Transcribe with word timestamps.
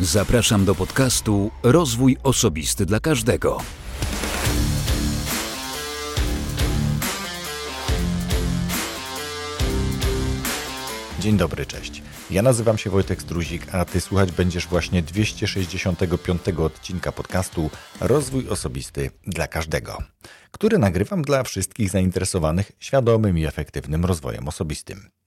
Zapraszam 0.00 0.64
do 0.64 0.74
podcastu 0.74 1.50
Rozwój 1.62 2.16
Osobisty 2.22 2.86
dla 2.86 3.00
Każdego. 3.00 3.58
Dzień 11.20 11.36
dobry, 11.36 11.66
cześć. 11.66 12.02
Ja 12.30 12.42
nazywam 12.42 12.78
się 12.78 12.90
Wojtek 12.90 13.22
Struzik, 13.22 13.74
a 13.74 13.84
Ty 13.84 14.00
słuchać 14.00 14.32
będziesz 14.32 14.66
właśnie 14.66 15.02
265 15.02 16.40
odcinka 16.58 17.12
podcastu 17.12 17.70
Rozwój 18.00 18.48
Osobisty 18.48 19.10
dla 19.26 19.46
Każdego, 19.46 19.98
który 20.50 20.78
nagrywam 20.78 21.22
dla 21.22 21.42
wszystkich 21.42 21.90
zainteresowanych 21.90 22.72
świadomym 22.78 23.38
i 23.38 23.46
efektywnym 23.46 24.04
rozwojem 24.04 24.48
osobistym. 24.48 25.17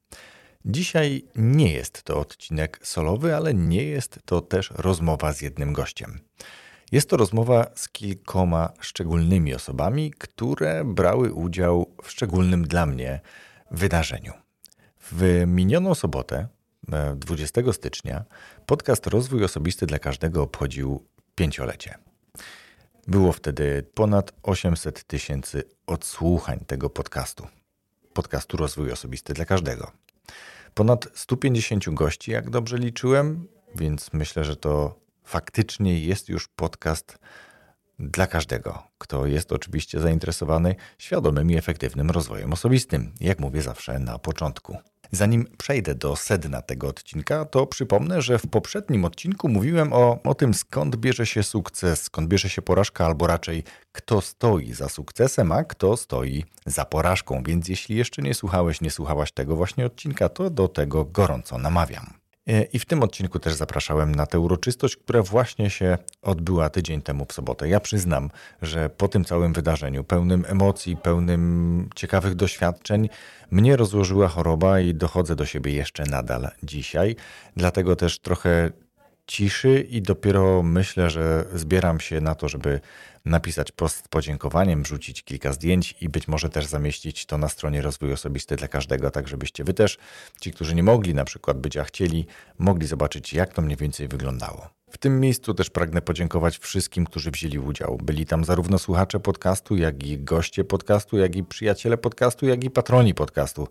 Dzisiaj 0.65 1.23
nie 1.35 1.73
jest 1.73 2.03
to 2.03 2.19
odcinek 2.19 2.79
solowy, 2.83 3.35
ale 3.35 3.53
nie 3.53 3.83
jest 3.83 4.19
to 4.25 4.41
też 4.41 4.71
rozmowa 4.75 5.33
z 5.33 5.41
jednym 5.41 5.73
gościem. 5.73 6.19
Jest 6.91 7.09
to 7.09 7.17
rozmowa 7.17 7.71
z 7.75 7.89
kilkoma 7.89 8.69
szczególnymi 8.79 9.55
osobami, 9.55 10.11
które 10.11 10.83
brały 10.85 11.33
udział 11.33 11.95
w 12.03 12.11
szczególnym 12.11 12.67
dla 12.67 12.85
mnie 12.85 13.21
wydarzeniu. 13.71 14.33
W 15.11 15.43
minioną 15.47 15.95
sobotę, 15.95 16.47
20 17.15 17.61
e, 17.61 17.73
stycznia, 17.73 18.25
podcast 18.65 19.07
Rozwój 19.07 19.43
Osobisty 19.43 19.85
dla 19.85 19.99
Każdego 19.99 20.43
obchodził 20.43 21.05
pięciolecie. 21.35 21.97
Było 23.07 23.31
wtedy 23.31 23.85
ponad 23.93 24.33
800 24.43 25.03
tysięcy 25.03 25.63
odsłuchań 25.87 26.59
tego 26.67 26.89
podcastu. 26.89 27.47
Podcastu 28.13 28.57
Rozwój 28.57 28.91
Osobisty 28.91 29.33
dla 29.33 29.45
Każdego. 29.45 29.91
Ponad 30.73 31.07
150 31.13 31.89
gości, 31.89 32.31
jak 32.31 32.49
dobrze 32.49 32.77
liczyłem, 32.77 33.47
więc 33.75 34.13
myślę, 34.13 34.43
że 34.43 34.55
to 34.55 34.99
faktycznie 35.23 35.99
jest 35.99 36.29
już 36.29 36.47
podcast 36.47 37.17
dla 37.99 38.27
każdego, 38.27 38.83
kto 38.97 39.25
jest 39.25 39.51
oczywiście 39.51 39.99
zainteresowany 39.99 40.75
świadomym 40.97 41.51
i 41.51 41.57
efektywnym 41.57 42.09
rozwojem 42.09 42.53
osobistym, 42.53 43.13
jak 43.19 43.39
mówię 43.39 43.61
zawsze 43.61 43.99
na 43.99 44.19
początku. 44.19 44.77
Zanim 45.11 45.47
przejdę 45.57 45.95
do 45.95 46.15
sedna 46.15 46.61
tego 46.61 46.87
odcinka, 46.87 47.45
to 47.45 47.67
przypomnę, 47.67 48.21
że 48.21 48.39
w 48.39 48.47
poprzednim 48.47 49.05
odcinku 49.05 49.49
mówiłem 49.49 49.93
o, 49.93 50.19
o 50.23 50.35
tym, 50.35 50.53
skąd 50.53 50.95
bierze 50.95 51.25
się 51.25 51.43
sukces, 51.43 52.03
skąd 52.03 52.27
bierze 52.27 52.49
się 52.49 52.61
porażka, 52.61 53.05
albo 53.05 53.27
raczej 53.27 53.63
kto 53.91 54.21
stoi 54.21 54.73
za 54.73 54.89
sukcesem, 54.89 55.51
a 55.51 55.63
kto 55.63 55.97
stoi 55.97 56.45
za 56.65 56.85
porażką. 56.85 57.43
Więc 57.43 57.67
jeśli 57.67 57.95
jeszcze 57.95 58.21
nie 58.21 58.33
słuchałeś, 58.33 58.81
nie 58.81 58.91
słuchałaś 58.91 59.31
tego 59.31 59.55
właśnie 59.55 59.85
odcinka, 59.85 60.29
to 60.29 60.49
do 60.49 60.67
tego 60.67 61.05
gorąco 61.05 61.57
namawiam. 61.57 62.20
E, 62.47 62.63
I 62.63 62.79
w 62.79 62.85
tym 62.85 63.03
odcinku 63.03 63.39
też 63.39 63.53
zapraszałem 63.53 64.15
na 64.15 64.25
tę 64.25 64.39
uroczystość, 64.39 64.97
która 64.97 65.21
właśnie 65.21 65.69
się 65.69 65.97
odbyła 66.21 66.69
tydzień 66.69 67.01
temu 67.01 67.25
w 67.25 67.33
sobotę. 67.33 67.69
Ja 67.69 67.79
przyznam, 67.79 68.29
że 68.61 68.89
po 68.89 69.07
tym 69.07 69.25
całym 69.25 69.53
wydarzeniu, 69.53 70.03
pełnym 70.03 70.45
emocji, 70.47 70.97
pełnym 70.97 71.89
ciekawych 71.95 72.35
doświadczeń, 72.35 73.09
mnie 73.51 73.75
rozłożyła 73.75 74.27
choroba 74.27 74.79
i 74.79 74.93
dochodzę 74.93 75.35
do 75.35 75.45
siebie 75.45 75.73
jeszcze 75.73 76.03
nadal 76.03 76.51
dzisiaj. 76.63 77.15
Dlatego 77.55 77.95
też 77.95 78.19
trochę 78.19 78.71
ciszy 79.27 79.87
i 79.89 80.01
dopiero 80.01 80.63
myślę, 80.63 81.09
że 81.09 81.45
zbieram 81.53 81.99
się 81.99 82.21
na 82.21 82.35
to, 82.35 82.49
żeby 82.49 82.79
napisać 83.25 83.71
post 83.71 84.05
z 84.05 84.07
podziękowaniem, 84.07 84.83
wrzucić 84.83 85.23
kilka 85.23 85.53
zdjęć 85.53 85.95
i 86.01 86.09
być 86.09 86.27
może 86.27 86.49
też 86.49 86.65
zamieścić 86.65 87.25
to 87.25 87.37
na 87.37 87.49
stronie 87.49 87.81
Rozwój 87.81 88.13
Osobisty 88.13 88.55
dla 88.55 88.67
każdego, 88.67 89.11
tak 89.11 89.27
żebyście 89.27 89.63
wy 89.63 89.73
też, 89.73 89.97
ci, 90.41 90.51
którzy 90.51 90.75
nie 90.75 90.83
mogli 90.83 91.13
na 91.13 91.25
przykład 91.25 91.59
być, 91.59 91.77
a 91.77 91.83
chcieli, 91.83 92.25
mogli 92.57 92.87
zobaczyć, 92.87 93.33
jak 93.33 93.53
to 93.53 93.61
mniej 93.61 93.77
więcej 93.77 94.07
wyglądało. 94.07 94.69
W 94.91 94.97
tym 94.97 95.19
miejscu 95.19 95.53
też 95.53 95.69
pragnę 95.69 96.01
podziękować 96.01 96.57
wszystkim, 96.57 97.05
którzy 97.05 97.31
wzięli 97.31 97.59
udział. 97.59 97.97
Byli 98.03 98.25
tam 98.25 98.45
zarówno 98.45 98.79
słuchacze 98.79 99.19
podcastu, 99.19 99.77
jak 99.77 100.03
i 100.03 100.19
goście 100.19 100.63
podcastu, 100.63 101.17
jak 101.17 101.35
i 101.35 101.43
przyjaciele 101.43 101.97
podcastu, 101.97 102.47
jak 102.47 102.63
i 102.63 102.69
patroni 102.69 103.13
podcastu. 103.13 103.67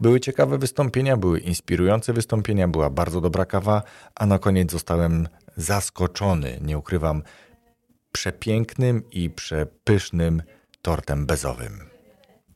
Były 0.00 0.20
ciekawe 0.20 0.58
wystąpienia, 0.58 1.16
były 1.16 1.38
inspirujące 1.38 2.12
wystąpienia, 2.12 2.68
była 2.68 2.90
bardzo 2.90 3.20
dobra 3.20 3.44
kawa, 3.44 3.82
a 4.14 4.26
na 4.26 4.38
koniec 4.38 4.72
zostałem 4.72 5.28
zaskoczony, 5.56 6.58
nie 6.62 6.78
ukrywam, 6.78 7.22
przepięknym 8.12 9.10
i 9.10 9.30
przepysznym 9.30 10.42
tortem 10.82 11.26
bezowym. 11.26 11.80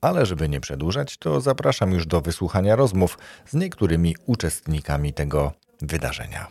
Ale 0.01 0.27
żeby 0.27 0.49
nie 0.49 0.61
przedłużać, 0.61 1.17
to 1.17 1.41
zapraszam 1.41 1.93
już 1.93 2.07
do 2.07 2.21
wysłuchania 2.21 2.77
rozmów 2.77 3.19
z 3.47 3.55
niektórymi 3.55 4.17
uczestnikami 4.27 5.13
tego 5.13 5.53
wydarzenia. 5.83 6.47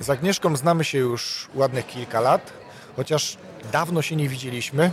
Z 0.00 0.10
Agnieszką 0.10 0.56
znamy 0.56 0.84
się 0.84 0.98
już 0.98 1.48
ładnych 1.54 1.86
kilka 1.86 2.20
lat, 2.20 2.52
chociaż 2.96 3.36
dawno 3.72 4.02
się 4.02 4.16
nie 4.16 4.28
widzieliśmy. 4.28 4.90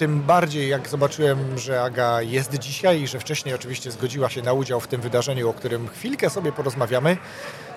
Tym 0.00 0.22
bardziej 0.22 0.68
jak 0.68 0.88
zobaczyłem, 0.88 1.58
że 1.58 1.82
Aga 1.82 2.22
jest 2.22 2.58
dzisiaj 2.58 3.02
i 3.02 3.06
że 3.06 3.20
wcześniej 3.20 3.54
oczywiście 3.54 3.90
zgodziła 3.90 4.28
się 4.28 4.42
na 4.42 4.52
udział 4.52 4.80
w 4.80 4.86
tym 4.86 5.00
wydarzeniu, 5.00 5.48
o 5.48 5.52
którym 5.52 5.88
chwilkę 5.88 6.30
sobie 6.30 6.52
porozmawiamy, 6.52 7.16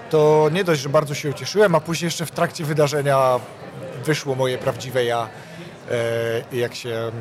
to 0.10 0.50
nie 0.54 0.64
dość, 0.64 0.82
że 0.82 0.90
bardzo 0.90 1.14
się 1.14 1.30
ucieszyłem, 1.30 1.76
a 1.76 1.80
później 1.80 2.08
jeszcze 2.08 2.26
w 2.26 2.32
trakcie 2.32 2.66
wydarzenia 2.66 3.40
wyszło 4.06 4.36
moje 4.36 4.58
prawdziwe 4.58 5.06
ja, 5.06 5.30
e, 6.52 6.58
jak 6.58 6.76
się 6.76 6.90
mm, 6.90 7.14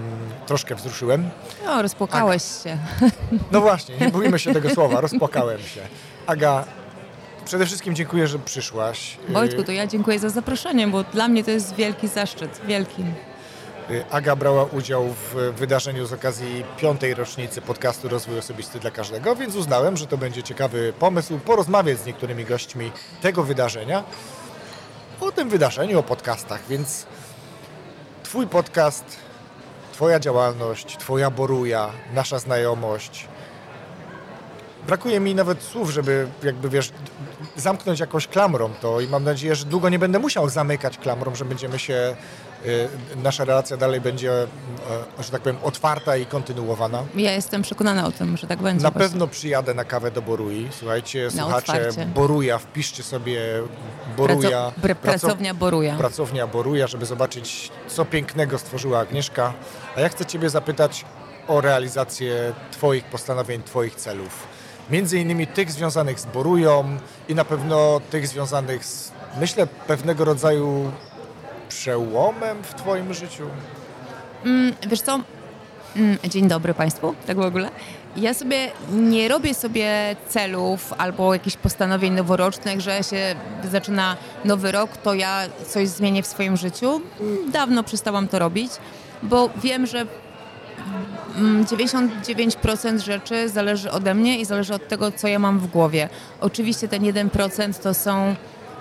troszkę 0.46 0.74
wzruszyłem. 0.74 1.30
No, 1.64 1.82
rozpłakałeś 1.82 2.42
Aga. 2.42 2.62
się. 2.62 2.78
No 3.52 3.60
właśnie, 3.60 3.96
nie 4.00 4.08
bójmy 4.08 4.38
się 4.38 4.52
tego 4.60 4.70
słowa, 4.70 5.00
rozpłakałem 5.00 5.58
się. 5.58 5.80
Aga, 6.26 6.64
przede 7.44 7.66
wszystkim 7.66 7.94
dziękuję, 7.94 8.26
że 8.26 8.38
przyszłaś. 8.38 9.19
Wojtku, 9.28 9.64
to 9.64 9.72
ja 9.72 9.86
dziękuję 9.86 10.19
za 10.19 10.30
zaproszenie, 10.30 10.88
bo 10.88 11.04
dla 11.04 11.28
mnie 11.28 11.44
to 11.44 11.50
jest 11.50 11.74
wielki 11.74 12.08
zaszczyt, 12.08 12.60
wielki. 12.66 13.04
Aga 14.10 14.36
brała 14.36 14.64
udział 14.64 15.08
w 15.08 15.53
wydarzeniu 15.56 16.06
z 16.06 16.12
okazji 16.12 16.64
piątej 16.76 17.14
rocznicy 17.14 17.60
podcastu 17.60 18.08
Rozwój 18.08 18.38
Osobisty 18.38 18.80
dla 18.80 18.91
Każdego, 18.91 19.36
więc 19.36 19.56
uznałem, 19.56 19.97
że 19.97 20.06
to 20.06 20.19
będzie 20.19 20.42
ciekawy 20.42 20.92
pomysł 20.98 21.38
porozmawiać 21.38 21.98
z 21.98 22.06
niektórymi 22.06 22.44
gośćmi 22.44 22.92
tego 23.22 23.42
wydarzenia 23.42 24.04
o 25.20 25.32
tym 25.32 25.48
wydarzeniu, 25.48 25.98
o 25.98 26.02
podcastach, 26.02 26.60
więc 26.69 27.06
Twój 28.22 28.47
podcast, 28.47 29.04
Twoja 29.92 30.20
działalność, 30.20 30.97
Twoja 30.97 31.31
boruja, 31.31 31.91
nasza 32.14 32.38
znajomość. 32.38 33.28
Brakuje 34.86 35.20
mi 35.20 35.34
nawet 35.34 35.62
słów, 35.62 35.91
żeby 35.91 36.28
jakby 36.42 36.69
wiesz, 36.69 36.92
zamknąć 37.56 38.00
jakąś 38.00 38.26
klamrą 38.26 38.70
to 38.81 39.00
i 39.00 39.08
mam 39.08 39.25
nadzieję, 39.25 39.54
że 39.54 39.64
długo 39.64 39.88
nie 39.88 39.98
będę 39.98 40.19
musiał 40.19 40.48
zamykać 40.48 40.98
klamrą, 40.98 41.34
że 41.34 41.44
będziemy 41.44 41.78
się 41.78 42.16
nasza 43.22 43.44
relacja 43.44 43.76
dalej 43.76 44.00
będzie, 44.00 44.42
y, 45.20 45.22
że 45.22 45.30
tak 45.30 45.42
powiem, 45.42 45.56
otwarta 45.62 46.16
i 46.16 46.26
kontynuowana. 46.26 47.02
Ja 47.14 47.32
jestem 47.32 47.62
przekonana 47.62 48.06
o 48.06 48.12
tym, 48.12 48.36
że 48.36 48.46
tak 48.46 48.62
będzie. 48.62 48.82
Na 48.82 48.90
właśnie. 48.90 49.08
pewno 49.08 49.26
przyjadę 49.26 49.74
na 49.74 49.84
kawę 49.84 50.10
do 50.10 50.22
Borui. 50.22 50.68
Słuchajcie, 50.78 51.24
na 51.24 51.42
słuchacze 51.42 51.72
otwarcie. 51.72 52.06
Boruja, 52.06 52.58
wpiszcie 52.58 53.02
sobie 53.02 53.40
Boruja. 54.16 54.72
Praco 54.82 55.00
pracownia 55.02 55.54
Boruja. 55.54 55.96
Pracownia 55.96 56.46
Boruja, 56.46 56.86
żeby 56.86 57.06
zobaczyć, 57.06 57.70
co 57.88 58.04
pięknego 58.04 58.58
stworzyła 58.58 58.98
Agnieszka. 58.98 59.52
A 59.96 60.00
ja 60.00 60.08
chcę 60.08 60.26
Ciebie 60.26 60.50
zapytać 60.50 61.04
o 61.48 61.60
realizację 61.60 62.52
Twoich 62.70 63.04
postanowień, 63.04 63.62
Twoich 63.62 63.94
celów. 63.94 64.46
Między 64.90 65.18
innymi 65.18 65.46
tych 65.46 65.72
związanych 65.72 66.20
z 66.20 66.26
Borują 66.26 66.98
i 67.28 67.34
na 67.34 67.44
pewno 67.44 68.00
tych 68.10 68.28
związanych 68.28 68.84
z, 68.84 69.12
myślę, 69.40 69.66
pewnego 69.66 70.24
rodzaju 70.24 70.92
przełomem 71.72 72.62
w 72.62 72.74
Twoim 72.74 73.14
życiu? 73.14 73.46
Mm, 74.44 74.74
wiesz 74.88 75.00
co? 75.00 75.20
Mm, 75.96 76.19
dzień 76.24 76.48
dobry 76.48 76.74
Państwu, 76.74 77.14
tak 77.26 77.36
w 77.36 77.40
ogóle. 77.40 77.70
Ja 78.16 78.34
sobie 78.34 78.70
nie 78.92 79.28
robię 79.28 79.54
sobie 79.54 80.16
celów 80.28 80.92
albo 80.98 81.32
jakichś 81.32 81.56
postanowień 81.56 82.12
noworocznych, 82.12 82.80
że 82.80 83.02
się 83.02 83.34
zaczyna 83.70 84.16
nowy 84.44 84.72
rok, 84.72 84.96
to 84.96 85.14
ja 85.14 85.42
coś 85.69 85.88
zmienię 85.88 86.22
w 86.22 86.26
swoim 86.26 86.56
życiu. 86.56 87.00
Dawno 87.52 87.82
przestałam 87.82 88.28
to 88.28 88.38
robić, 88.38 88.72
bo 89.22 89.50
wiem, 89.62 89.86
że 89.86 90.06
99% 91.36 92.86
mm, 92.88 92.98
rzeczy 93.00 93.48
zależy 93.48 93.90
ode 93.90 94.14
mnie 94.14 94.38
i 94.38 94.44
zależy 94.44 94.75
od 94.75 94.88
tego, 94.88 95.12
co 95.12 95.28
ja 95.28 95.38
mam 95.38 95.58
w 95.58 95.66
głowie. 95.66 96.08
Oczywiście 96.40 96.88
ten 96.88 97.02
1% 97.02 97.82
to 97.82 97.94
są 97.94 98.34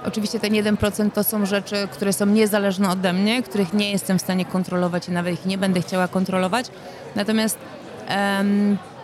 Oczywiście 0.06 0.40
ten 0.40 0.54
1% 0.54 1.12
to 1.12 1.24
są 1.24 1.46
rzeczy, 1.46 1.88
które 1.92 2.14
są 2.14 2.26
niezależne 2.26 2.90
ode 2.90 3.14
mnie, 3.14 3.44
których 3.44 3.74
nie 3.74 3.92
jestem 3.92 4.20
w 4.20 4.22
stanie 4.22 4.46
kontrolować 4.46 5.08
i 5.08 5.12
nawet 5.12 5.34
ich 5.34 5.46
nie 5.46 5.58
będę 5.58 5.82
chciała 5.82 6.08
kontrolować. 6.08 6.66
Natomiast 7.16 7.58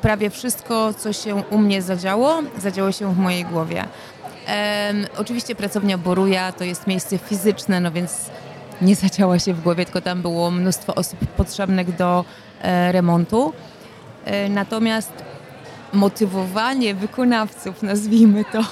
prawie 0.02 0.30
wszystko, 0.30 0.94
co 0.94 1.14
się 1.14 1.36
u 1.36 1.58
mnie 1.58 1.82
zadziało, 1.82 2.40
zadziało 2.58 2.92
się 2.92 3.14
w 3.14 3.18
mojej 3.18 3.46
głowie. 3.46 3.86
Oczywiście 5.18 5.56
pracownia 5.56 5.98
Boruja 5.98 6.52
to 6.52 6.64
jest 6.64 6.88
miejsce 6.88 7.18
fizyczne, 7.18 7.80
no 7.80 7.92
więc 7.92 8.30
nie 8.82 8.96
zadziała 8.96 9.40
się 9.40 9.54
w 9.54 9.62
głowie, 9.62 9.86
tylko 9.86 10.02
tam 10.02 10.22
było 10.22 10.52
mnóstwo 10.52 10.96
osób 10.96 11.20
potrzebnych 11.20 11.96
do 11.96 12.26
e, 12.62 12.92
remontu. 12.92 13.54
E, 14.26 14.50
natomiast 14.50 15.14
motywowanie 15.94 16.96
wykonawców, 16.96 17.84
nazwijmy 17.84 18.46
to, 18.46 18.64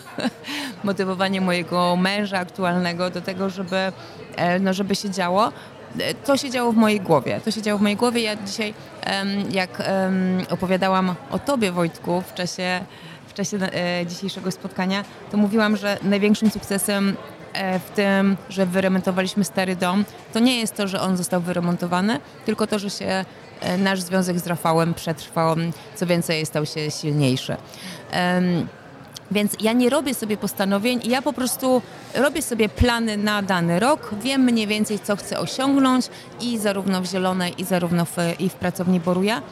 motywowanie 0.84 1.40
mojego 1.40 1.96
męża 1.96 2.38
aktualnego 2.38 3.10
do 3.10 3.20
tego, 3.20 3.50
żeby, 3.50 3.92
e, 4.36 4.58
no, 4.58 4.72
żeby 4.72 4.94
się 4.94 5.10
działo. 5.10 5.52
E, 5.98 6.14
to 6.14 6.36
się 6.36 6.50
działo 6.50 6.72
w 6.72 6.76
mojej 6.76 7.00
głowie. 7.00 7.40
To 7.44 7.50
się 7.50 7.62
działo 7.62 7.78
w 7.78 7.82
mojej 7.82 7.96
głowie. 7.96 8.22
Ja 8.22 8.36
dzisiaj, 8.36 8.74
jak 9.50 9.82
opowiadałam 10.50 11.14
o 11.30 11.38
tobie, 11.38 11.72
Wojtku, 11.72 12.20
w 12.20 12.34
czasie, 12.34 12.80
w 13.26 13.34
czasie 13.34 13.56
e, 13.56 14.06
dzisiejszego 14.06 14.50
spotkania, 14.50 15.04
to 15.30 15.36
mówiłam, 15.36 15.76
że 15.76 15.98
największym 16.02 16.50
sukcesem 16.50 17.16
w 17.86 17.90
tym, 17.90 18.36
że 18.48 18.66
wyremontowaliśmy 18.66 19.44
stary 19.44 19.76
dom, 19.76 20.04
to 20.32 20.38
nie 20.38 20.60
jest 20.60 20.76
to, 20.76 20.88
że 20.88 21.00
on 21.00 21.16
został 21.16 21.40
wyremontowany, 21.40 22.20
tylko 22.44 22.66
to, 22.66 22.78
że 22.78 22.90
się 22.90 23.24
nasz 23.78 24.00
związek 24.00 24.38
z 24.38 24.46
Rafałem 24.46 24.94
przetrwał, 24.94 25.56
co 25.94 26.06
więcej, 26.06 26.46
stał 26.46 26.66
się 26.66 26.90
silniejszy. 26.90 27.56
Więc 29.32 29.56
ja 29.60 29.72
nie 29.72 29.90
robię 29.90 30.14
sobie 30.14 30.36
postanowień, 30.36 31.00
ja 31.04 31.22
po 31.22 31.32
prostu 31.32 31.82
robię 32.14 32.42
sobie 32.42 32.68
plany 32.68 33.16
na 33.16 33.42
dany 33.42 33.80
rok, 33.80 34.10
wiem 34.22 34.42
mniej 34.42 34.66
więcej, 34.66 34.98
co 34.98 35.16
chcę 35.16 35.38
osiągnąć 35.40 36.06
i 36.40 36.58
zarówno 36.58 37.02
w 37.02 37.06
Zielonej, 37.06 37.54
i 37.58 37.64
zarówno 37.64 38.04
w, 38.04 38.16
i 38.38 38.48
w 38.48 38.54
pracowni 38.54 39.00
Boruja 39.00 39.42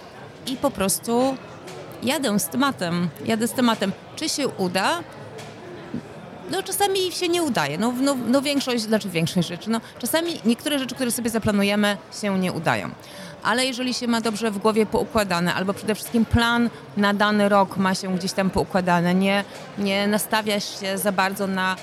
i 0.47 0.57
po 0.57 0.71
prostu 0.71 1.37
jadę 2.03 2.39
z 2.39 2.49
tematem, 2.49 3.09
jadę 3.25 3.49
z 3.49 3.53
tematem. 3.53 3.93
Czy 4.17 4.29
się 4.29 4.49
uda? 4.49 5.03
No 6.51 6.63
czasami 6.63 7.13
się 7.13 7.29
nie 7.29 7.43
udaje, 7.43 7.79
no, 7.79 7.93
no, 8.01 8.17
no 8.27 8.43
większość, 8.43 8.83
znaczy 8.83 9.09
większość 9.09 9.49
rzeczy, 9.49 9.71
no 9.71 9.81
czasami 9.99 10.41
niektóre 10.45 10.79
rzeczy, 10.79 10.95
które 10.95 11.11
sobie 11.11 11.31
zaplanujemy 11.31 11.97
się 12.23 12.39
nie 12.39 12.53
udają 12.53 12.91
ale 13.43 13.67
jeżeli 13.67 13.95
się 13.95 14.07
ma 14.07 14.21
dobrze 14.21 14.51
w 14.51 14.59
głowie 14.59 14.87
poukładane, 14.87 15.55
albo 15.55 15.75
przede 15.75 15.95
wszystkim 15.95 16.25
plan 16.25 16.71
na 16.97 17.15
dany 17.15 17.49
rok 17.49 17.77
ma 17.77 17.95
się 17.95 18.17
gdzieś 18.17 18.33
tam 18.33 18.51
poukładane, 18.51 19.15
nie, 19.15 19.45
nie 19.79 20.07
nastawiasz 20.07 20.81
się 20.81 20.99
za 20.99 21.13
bardzo 21.13 21.47
na, 21.47 21.77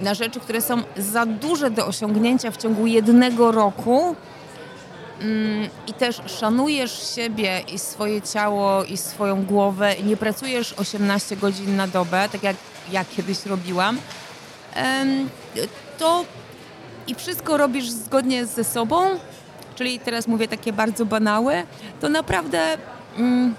na 0.00 0.14
rzeczy, 0.14 0.40
które 0.40 0.60
są 0.60 0.82
za 0.96 1.26
duże 1.26 1.70
do 1.70 1.86
osiągnięcia 1.86 2.50
w 2.50 2.56
ciągu 2.56 2.86
jednego 2.86 3.52
roku, 3.52 4.16
mm, 5.20 5.68
i 5.86 5.92
też 5.92 6.20
szanujesz 6.26 7.14
siebie 7.14 7.62
i 7.72 7.78
swoje 7.78 8.22
ciało 8.22 8.84
i 8.84 8.96
swoją 8.96 9.44
głowę 9.44 9.94
i 9.94 10.04
nie 10.04 10.16
pracujesz 10.16 10.72
18 10.72 11.36
godzin 11.36 11.76
na 11.76 11.86
dobę, 11.86 12.28
tak 12.32 12.42
jak 12.42 12.56
ja 12.92 13.04
kiedyś 13.04 13.46
robiłam, 13.46 13.98
to 15.98 16.24
i 17.06 17.14
wszystko 17.14 17.56
robisz 17.56 17.90
zgodnie 17.90 18.46
ze 18.46 18.64
sobą, 18.64 19.18
czyli 19.80 20.00
teraz 20.00 20.26
mówię 20.26 20.48
takie 20.48 20.72
bardzo 20.72 21.06
banałe, 21.06 21.62
to 22.00 22.08
naprawdę 22.08 22.78
mm, 23.18 23.54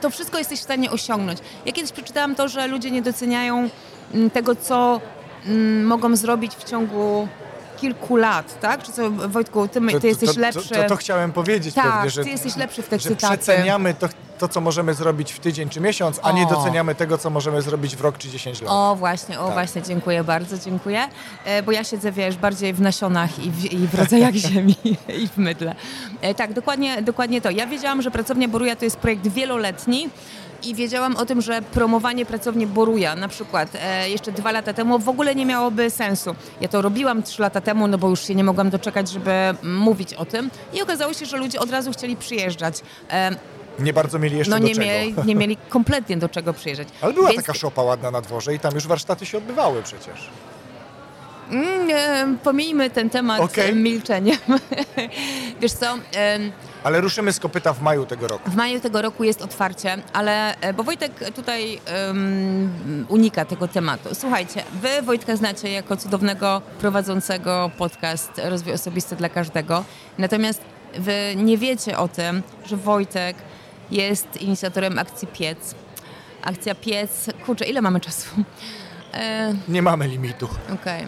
to 0.00 0.10
wszystko 0.10 0.38
jesteś 0.38 0.60
w 0.60 0.62
stanie 0.62 0.90
osiągnąć. 0.90 1.38
Ja 1.66 1.72
kiedyś 1.72 1.92
przeczytałam 1.92 2.34
to, 2.34 2.48
że 2.48 2.66
ludzie 2.66 2.90
nie 2.90 3.02
doceniają 3.02 3.68
mm, 4.14 4.30
tego, 4.30 4.56
co 4.56 5.00
mm, 5.46 5.84
mogą 5.86 6.16
zrobić 6.16 6.54
w 6.56 6.64
ciągu 6.64 7.28
kilku 7.76 8.16
lat, 8.16 8.60
tak? 8.60 8.82
Czy 8.82 8.92
co, 8.92 9.10
Wojtku, 9.10 9.68
ty, 9.68 10.00
ty 10.00 10.08
jesteś 10.08 10.34
to, 10.34 10.40
lepszy? 10.40 10.68
To, 10.68 10.74
to, 10.74 10.88
to, 10.88 10.96
chciałem 10.96 11.32
powiedzieć 11.32 11.74
tak, 11.74 11.92
pewnie, 11.92 12.10
że, 12.10 12.24
ty 12.24 12.30
jesteś 12.30 12.56
lepszy 12.56 12.82
w 12.82 12.88
te 12.88 12.98
że 12.98 13.08
cytaty. 13.08 13.38
przeceniamy 13.38 13.94
to, 13.94 14.08
to, 14.38 14.48
co 14.48 14.60
możemy 14.60 14.94
zrobić 14.94 15.32
w 15.32 15.38
tydzień 15.38 15.68
czy 15.68 15.80
miesiąc, 15.80 16.20
a 16.22 16.30
o. 16.30 16.32
nie 16.32 16.46
doceniamy 16.46 16.94
tego, 16.94 17.18
co 17.18 17.30
możemy 17.30 17.62
zrobić 17.62 17.96
w 17.96 18.00
rok 18.00 18.18
czy 18.18 18.28
10 18.28 18.62
lat. 18.62 18.70
O 18.72 18.96
właśnie, 18.96 19.40
o 19.40 19.44
tak. 19.44 19.54
właśnie, 19.54 19.82
dziękuję 19.82 20.24
bardzo, 20.24 20.58
dziękuję. 20.58 21.08
E, 21.44 21.62
bo 21.62 21.72
ja 21.72 21.84
siedzę, 21.84 22.12
wiesz, 22.12 22.36
bardziej 22.36 22.72
w 22.72 22.80
nasionach 22.80 23.38
i 23.38 23.50
w, 23.50 23.72
i 23.72 23.88
w 23.88 23.94
rodzajach 23.94 24.34
ziemi 24.50 24.76
i 25.08 25.28
w 25.28 25.38
mydle. 25.38 25.74
E, 26.20 26.34
tak, 26.34 26.52
dokładnie, 26.52 27.02
dokładnie 27.02 27.40
to. 27.40 27.50
Ja 27.50 27.66
wiedziałam, 27.66 28.02
że 28.02 28.10
Pracownia 28.10 28.48
Boruja 28.48 28.76
to 28.76 28.84
jest 28.84 28.96
projekt 28.96 29.28
wieloletni, 29.28 30.10
i 30.66 30.74
wiedziałam 30.74 31.16
o 31.16 31.26
tym, 31.26 31.40
że 31.40 31.62
promowanie 31.62 32.26
pracowni 32.26 32.66
Boruja 32.66 33.16
na 33.16 33.28
przykład 33.28 33.68
e, 33.74 34.10
jeszcze 34.10 34.32
dwa 34.32 34.52
lata 34.52 34.72
temu 34.72 34.98
w 34.98 35.08
ogóle 35.08 35.34
nie 35.34 35.46
miałoby 35.46 35.90
sensu. 35.90 36.34
Ja 36.60 36.68
to 36.68 36.82
robiłam 36.82 37.22
trzy 37.22 37.42
lata 37.42 37.60
temu, 37.60 37.86
no 37.86 37.98
bo 37.98 38.08
już 38.08 38.26
się 38.26 38.34
nie 38.34 38.44
mogłam 38.44 38.70
doczekać, 38.70 39.10
żeby 39.10 39.32
mówić 39.62 40.14
o 40.14 40.24
tym 40.24 40.50
i 40.72 40.82
okazało 40.82 41.12
się, 41.12 41.26
że 41.26 41.36
ludzie 41.36 41.60
od 41.60 41.70
razu 41.70 41.92
chcieli 41.92 42.16
przyjeżdżać. 42.16 42.80
E, 43.10 43.30
nie 43.78 43.92
bardzo 43.92 44.18
mieli 44.18 44.38
jeszcze 44.38 44.54
no, 44.54 44.60
do 44.60 44.66
nie 44.66 44.74
czego. 44.74 44.86
Mieli, 44.86 45.14
nie 45.24 45.34
mieli 45.34 45.56
kompletnie 45.56 46.16
do 46.16 46.28
czego 46.28 46.52
przyjeżdżać. 46.52 46.88
Ale 47.00 47.12
była 47.12 47.28
Więc... 47.28 47.46
taka 47.46 47.58
szopa 47.58 47.82
ładna 47.82 48.10
na 48.10 48.20
dworze 48.20 48.54
i 48.54 48.58
tam 48.58 48.74
już 48.74 48.86
warsztaty 48.86 49.26
się 49.26 49.38
odbywały 49.38 49.82
przecież. 49.82 50.30
Mm, 51.50 52.38
pomijmy 52.38 52.90
ten 52.90 53.10
temat 53.10 53.40
okay. 53.40 53.74
milczeniem. 53.74 54.38
Wiesz 55.60 55.72
co... 55.72 55.86
Ale 56.84 57.00
ruszymy 57.00 57.32
z 57.32 57.40
kopyta 57.40 57.72
w 57.72 57.82
maju 57.82 58.06
tego 58.06 58.28
roku. 58.28 58.50
W 58.50 58.56
maju 58.56 58.80
tego 58.80 59.02
roku 59.02 59.24
jest 59.24 59.42
otwarcie, 59.42 59.96
ale 60.12 60.60
e, 60.60 60.72
bo 60.72 60.82
Wojtek 60.82 61.12
tutaj 61.34 61.80
um, 62.06 63.06
unika 63.08 63.44
tego 63.44 63.68
tematu. 63.68 64.14
Słuchajcie, 64.14 64.62
wy 64.82 65.02
Wojtka 65.02 65.36
znacie 65.36 65.70
jako 65.70 65.96
cudownego 65.96 66.62
prowadzącego 66.80 67.70
podcast 67.78 68.30
Rozwój 68.44 68.72
Osobisty 68.72 69.16
dla 69.16 69.28
Każdego. 69.28 69.84
Natomiast 70.18 70.60
wy 70.98 71.34
nie 71.36 71.58
wiecie 71.58 71.98
o 71.98 72.08
tym, 72.08 72.42
że 72.66 72.76
Wojtek 72.76 73.36
jest 73.94 74.42
inicjatorem 74.42 74.98
akcji 74.98 75.28
Piec. 75.28 75.74
Akcja 76.42 76.74
Piec, 76.74 77.30
kurczę, 77.46 77.64
ile 77.64 77.82
mamy 77.82 78.00
czasu? 78.00 78.30
E... 79.14 79.54
Nie 79.68 79.82
mamy 79.82 80.08
limitu. 80.08 80.48
Okej. 80.74 81.06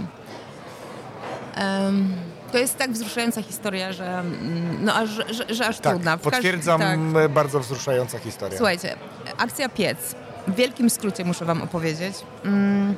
Okay. 1.55 1.85
Um, 1.85 2.15
to 2.53 2.59
jest 2.59 2.79
tak 2.79 2.93
wzruszająca 2.93 3.43
historia, 3.43 3.93
że, 3.93 4.19
mm, 4.19 4.85
no, 4.85 4.95
aż, 4.95 5.11
że, 5.11 5.55
że 5.55 5.67
aż 5.67 5.79
tak, 5.79 5.93
trudna. 5.93 6.17
W 6.17 6.21
potwierdzam, 6.21 6.81
tak. 6.81 7.29
bardzo 7.29 7.61
wzruszająca 7.61 8.19
historia. 8.19 8.59
Słuchajcie, 8.59 8.97
akcja 9.39 9.69
Piec. 9.69 10.15
W 10.47 10.55
wielkim 10.55 10.91
skrócie 10.91 11.25
muszę 11.25 11.45
wam 11.45 11.63
opowiedzieć. 11.63 12.17
Mm, 12.45 12.95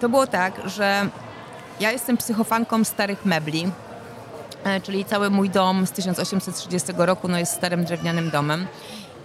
to 0.00 0.08
było 0.08 0.26
tak, 0.26 0.60
że 0.64 1.08
ja 1.80 1.92
jestem 1.92 2.16
psychofanką 2.16 2.84
starych 2.84 3.24
mebli, 3.24 3.64
e, 3.64 3.70
czyli 4.82 5.04
cały 5.04 5.30
mój 5.30 5.50
dom 5.50 5.86
z 5.86 5.90
1830 5.90 6.92
roku 6.96 7.28
no 7.28 7.38
jest 7.38 7.52
starym 7.52 7.84
drewnianym 7.84 8.30
domem. 8.30 8.66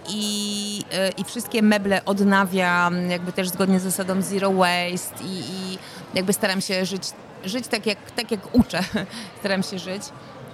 I, 0.08 0.84
e, 0.92 1.10
i 1.10 1.24
wszystkie 1.24 1.62
meble 1.62 2.04
odnawiam, 2.04 3.10
jakby 3.10 3.32
też 3.32 3.48
zgodnie 3.48 3.80
z 3.80 3.82
zasadą 3.82 4.22
zero 4.22 4.52
waste 4.52 5.24
i, 5.24 5.38
i 5.38 5.78
jakby 6.14 6.32
staram 6.32 6.60
się 6.60 6.84
żyć 6.84 7.02
żyć 7.44 7.68
tak 7.68 7.86
jak, 7.86 8.10
tak 8.10 8.30
jak 8.30 8.54
uczę. 8.54 8.80
Staram 9.40 9.62
się 9.62 9.78
żyć. 9.78 10.02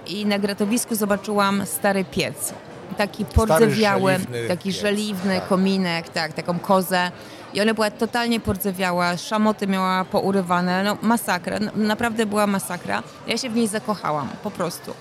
I 0.07 0.25
na 0.25 0.39
gratowisku 0.39 0.95
zobaczyłam 0.95 1.65
stary 1.65 2.05
piec. 2.05 2.53
Taki 2.97 3.25
pordzewiały, 3.25 4.19
taki 4.47 4.69
piec, 4.69 4.81
żeliwny 4.81 5.39
tak. 5.39 5.47
kominek, 5.47 6.09
tak, 6.09 6.33
taką 6.33 6.59
kozę. 6.59 7.11
I 7.53 7.61
ona 7.61 7.73
była 7.73 7.91
totalnie 7.91 8.39
pordzewiała, 8.39 9.17
szamoty 9.17 9.67
miała 9.67 10.05
pourywane, 10.05 10.83
no 10.83 10.97
masakra, 11.01 11.59
naprawdę 11.75 12.25
była 12.25 12.47
masakra. 12.47 13.03
Ja 13.27 13.37
się 13.37 13.49
w 13.49 13.55
niej 13.55 13.67
zakochałam, 13.67 14.29
po 14.43 14.51
prostu. 14.51 14.93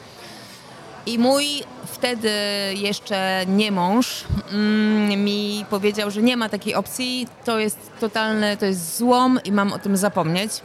I 1.06 1.18
mój 1.18 1.44
wtedy 1.86 2.30
jeszcze 2.74 3.44
nie 3.46 3.72
mąż 3.72 4.24
mm, 4.52 5.24
mi 5.24 5.64
powiedział, 5.70 6.10
że 6.10 6.22
nie 6.22 6.36
ma 6.36 6.48
takiej 6.48 6.74
opcji, 6.74 7.28
to 7.44 7.58
jest 7.58 7.90
totalne, 8.00 8.56
to 8.56 8.66
jest 8.66 8.96
złom 8.98 9.40
i 9.44 9.52
mam 9.52 9.72
o 9.72 9.78
tym 9.78 9.96
zapomnieć 9.96 10.62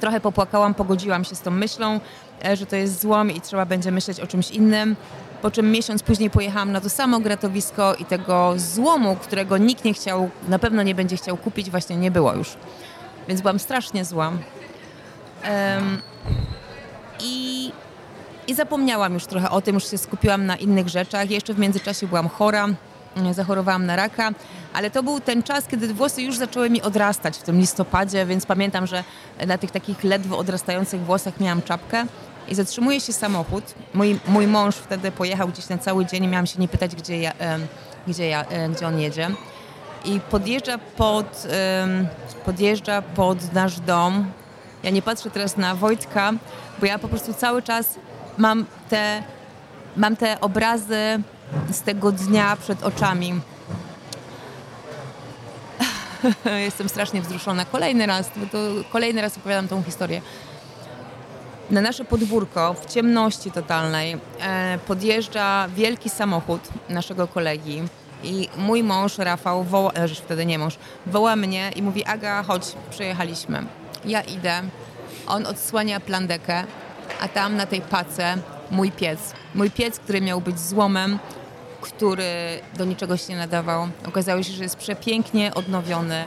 trochę 0.00 0.20
popłakałam, 0.20 0.74
pogodziłam 0.74 1.24
się 1.24 1.34
z 1.34 1.40
tą 1.40 1.50
myślą, 1.50 2.00
e, 2.44 2.56
że 2.56 2.66
to 2.66 2.76
jest 2.76 3.00
złom 3.00 3.30
i 3.30 3.40
trzeba 3.40 3.66
będzie 3.66 3.92
myśleć 3.92 4.20
o 4.20 4.26
czymś 4.26 4.50
innym. 4.50 4.96
Po 5.42 5.50
czym 5.50 5.72
miesiąc 5.72 6.02
później 6.02 6.30
pojechałam 6.30 6.72
na 6.72 6.80
to 6.80 6.90
samo 6.90 7.20
gratowisko 7.20 7.94
i 7.94 8.04
tego 8.04 8.54
złomu, 8.56 9.16
którego 9.16 9.58
nikt 9.58 9.84
nie 9.84 9.94
chciał, 9.94 10.30
na 10.48 10.58
pewno 10.58 10.82
nie 10.82 10.94
będzie 10.94 11.16
chciał 11.16 11.36
kupić, 11.36 11.70
właśnie 11.70 11.96
nie 11.96 12.10
było 12.10 12.34
już. 12.34 12.56
Więc 13.28 13.40
byłam 13.40 13.58
strasznie 13.58 14.04
zła. 14.04 14.28
Um, 14.28 16.00
i, 17.20 17.72
I 18.48 18.54
zapomniałam 18.54 19.14
już 19.14 19.26
trochę 19.26 19.50
o 19.50 19.60
tym, 19.60 19.74
już 19.74 19.90
się 19.90 19.98
skupiłam 19.98 20.46
na 20.46 20.56
innych 20.56 20.88
rzeczach. 20.88 21.30
Jeszcze 21.30 21.54
w 21.54 21.58
międzyczasie 21.58 22.06
byłam 22.06 22.28
chora, 22.28 22.68
zachorowałam 23.32 23.86
na 23.86 23.96
raka, 23.96 24.30
ale 24.72 24.90
to 24.90 25.02
był 25.02 25.20
ten 25.20 25.42
czas, 25.42 25.66
kiedy 25.66 25.94
włosy 25.94 26.22
już 26.22 26.36
zaczęły 26.36 26.70
mi 26.70 26.82
odrastać 26.82 27.38
w 27.38 27.42
tym 27.42 27.58
listopadzie, 27.58 28.26
więc 28.26 28.46
pamiętam, 28.46 28.86
że 28.86 29.04
na 29.46 29.58
tych 29.58 29.70
takich 29.70 30.04
ledwo 30.04 30.38
odrastających 30.38 31.00
włosach 31.00 31.40
miałam 31.40 31.62
czapkę 31.62 32.06
i 32.50 32.54
zatrzymuje 32.54 33.00
się 33.00 33.12
samochód. 33.12 33.64
Mój, 33.94 34.20
mój 34.26 34.46
mąż 34.46 34.76
wtedy 34.76 35.12
pojechał 35.12 35.48
gdzieś 35.48 35.68
na 35.68 35.78
cały 35.78 36.06
dzień 36.06 36.26
miałam 36.26 36.46
się 36.46 36.60
nie 36.60 36.68
pytać, 36.68 36.96
gdzie, 36.96 37.20
ja, 37.20 37.32
gdzie, 38.06 38.28
ja, 38.28 38.44
gdzie 38.76 38.86
on 38.86 39.00
jedzie. 39.00 39.30
I 40.04 40.20
podjeżdża 40.20 40.78
pod, 40.78 41.46
podjeżdża 42.44 43.02
pod 43.02 43.52
nasz 43.52 43.80
dom. 43.80 44.32
Ja 44.82 44.90
nie 44.90 45.02
patrzę 45.02 45.30
teraz 45.30 45.56
na 45.56 45.74
Wojtka, 45.74 46.32
bo 46.78 46.86
ja 46.86 46.98
po 46.98 47.08
prostu 47.08 47.34
cały 47.34 47.62
czas 47.62 47.86
mam 48.38 48.66
te, 48.88 49.22
mam 49.96 50.16
te 50.16 50.40
obrazy 50.40 51.22
z 51.72 51.82
tego 51.82 52.12
dnia 52.12 52.56
przed 52.56 52.82
oczami. 52.82 53.40
Jestem 56.64 56.88
strasznie 56.88 57.22
wzruszona. 57.22 57.64
Kolejny 57.64 58.06
raz, 58.06 58.30
to 58.52 58.58
kolejny 58.92 59.22
raz 59.22 59.36
opowiadam 59.36 59.68
tą 59.68 59.82
historię. 59.82 60.22
Na 61.70 61.80
nasze 61.80 62.04
podwórko 62.04 62.74
w 62.74 62.86
ciemności 62.86 63.50
totalnej 63.50 64.16
e, 64.40 64.78
podjeżdża 64.86 65.68
wielki 65.68 66.10
samochód 66.10 66.60
naszego 66.88 67.28
kolegi. 67.28 67.82
I 68.24 68.48
mój 68.56 68.82
mąż, 68.82 69.18
Rafał, 69.18 69.64
woła, 69.64 69.92
e, 69.92 70.08
wtedy 70.08 70.46
nie 70.46 70.58
mąż, 70.58 70.78
woła 71.06 71.36
mnie 71.36 71.70
i 71.76 71.82
mówi, 71.82 72.04
Aga, 72.04 72.42
chodź, 72.42 72.72
przyjechaliśmy. 72.90 73.62
Ja 74.04 74.20
idę, 74.20 74.62
on 75.26 75.46
odsłania 75.46 76.00
plandekę, 76.00 76.64
a 77.20 77.28
tam 77.28 77.56
na 77.56 77.66
tej 77.66 77.80
pace 77.80 78.36
mój 78.70 78.92
piec. 78.92 79.34
Mój 79.54 79.70
piec, 79.70 79.98
który 79.98 80.20
miał 80.20 80.40
być 80.40 80.60
złomem, 80.60 81.18
który 81.80 82.60
do 82.76 82.84
niczego 82.84 83.16
się 83.16 83.32
nie 83.32 83.38
nadawał. 83.38 83.88
Okazało 84.08 84.42
się, 84.42 84.52
że 84.52 84.62
jest 84.62 84.76
przepięknie 84.76 85.54
odnowiony. 85.54 86.24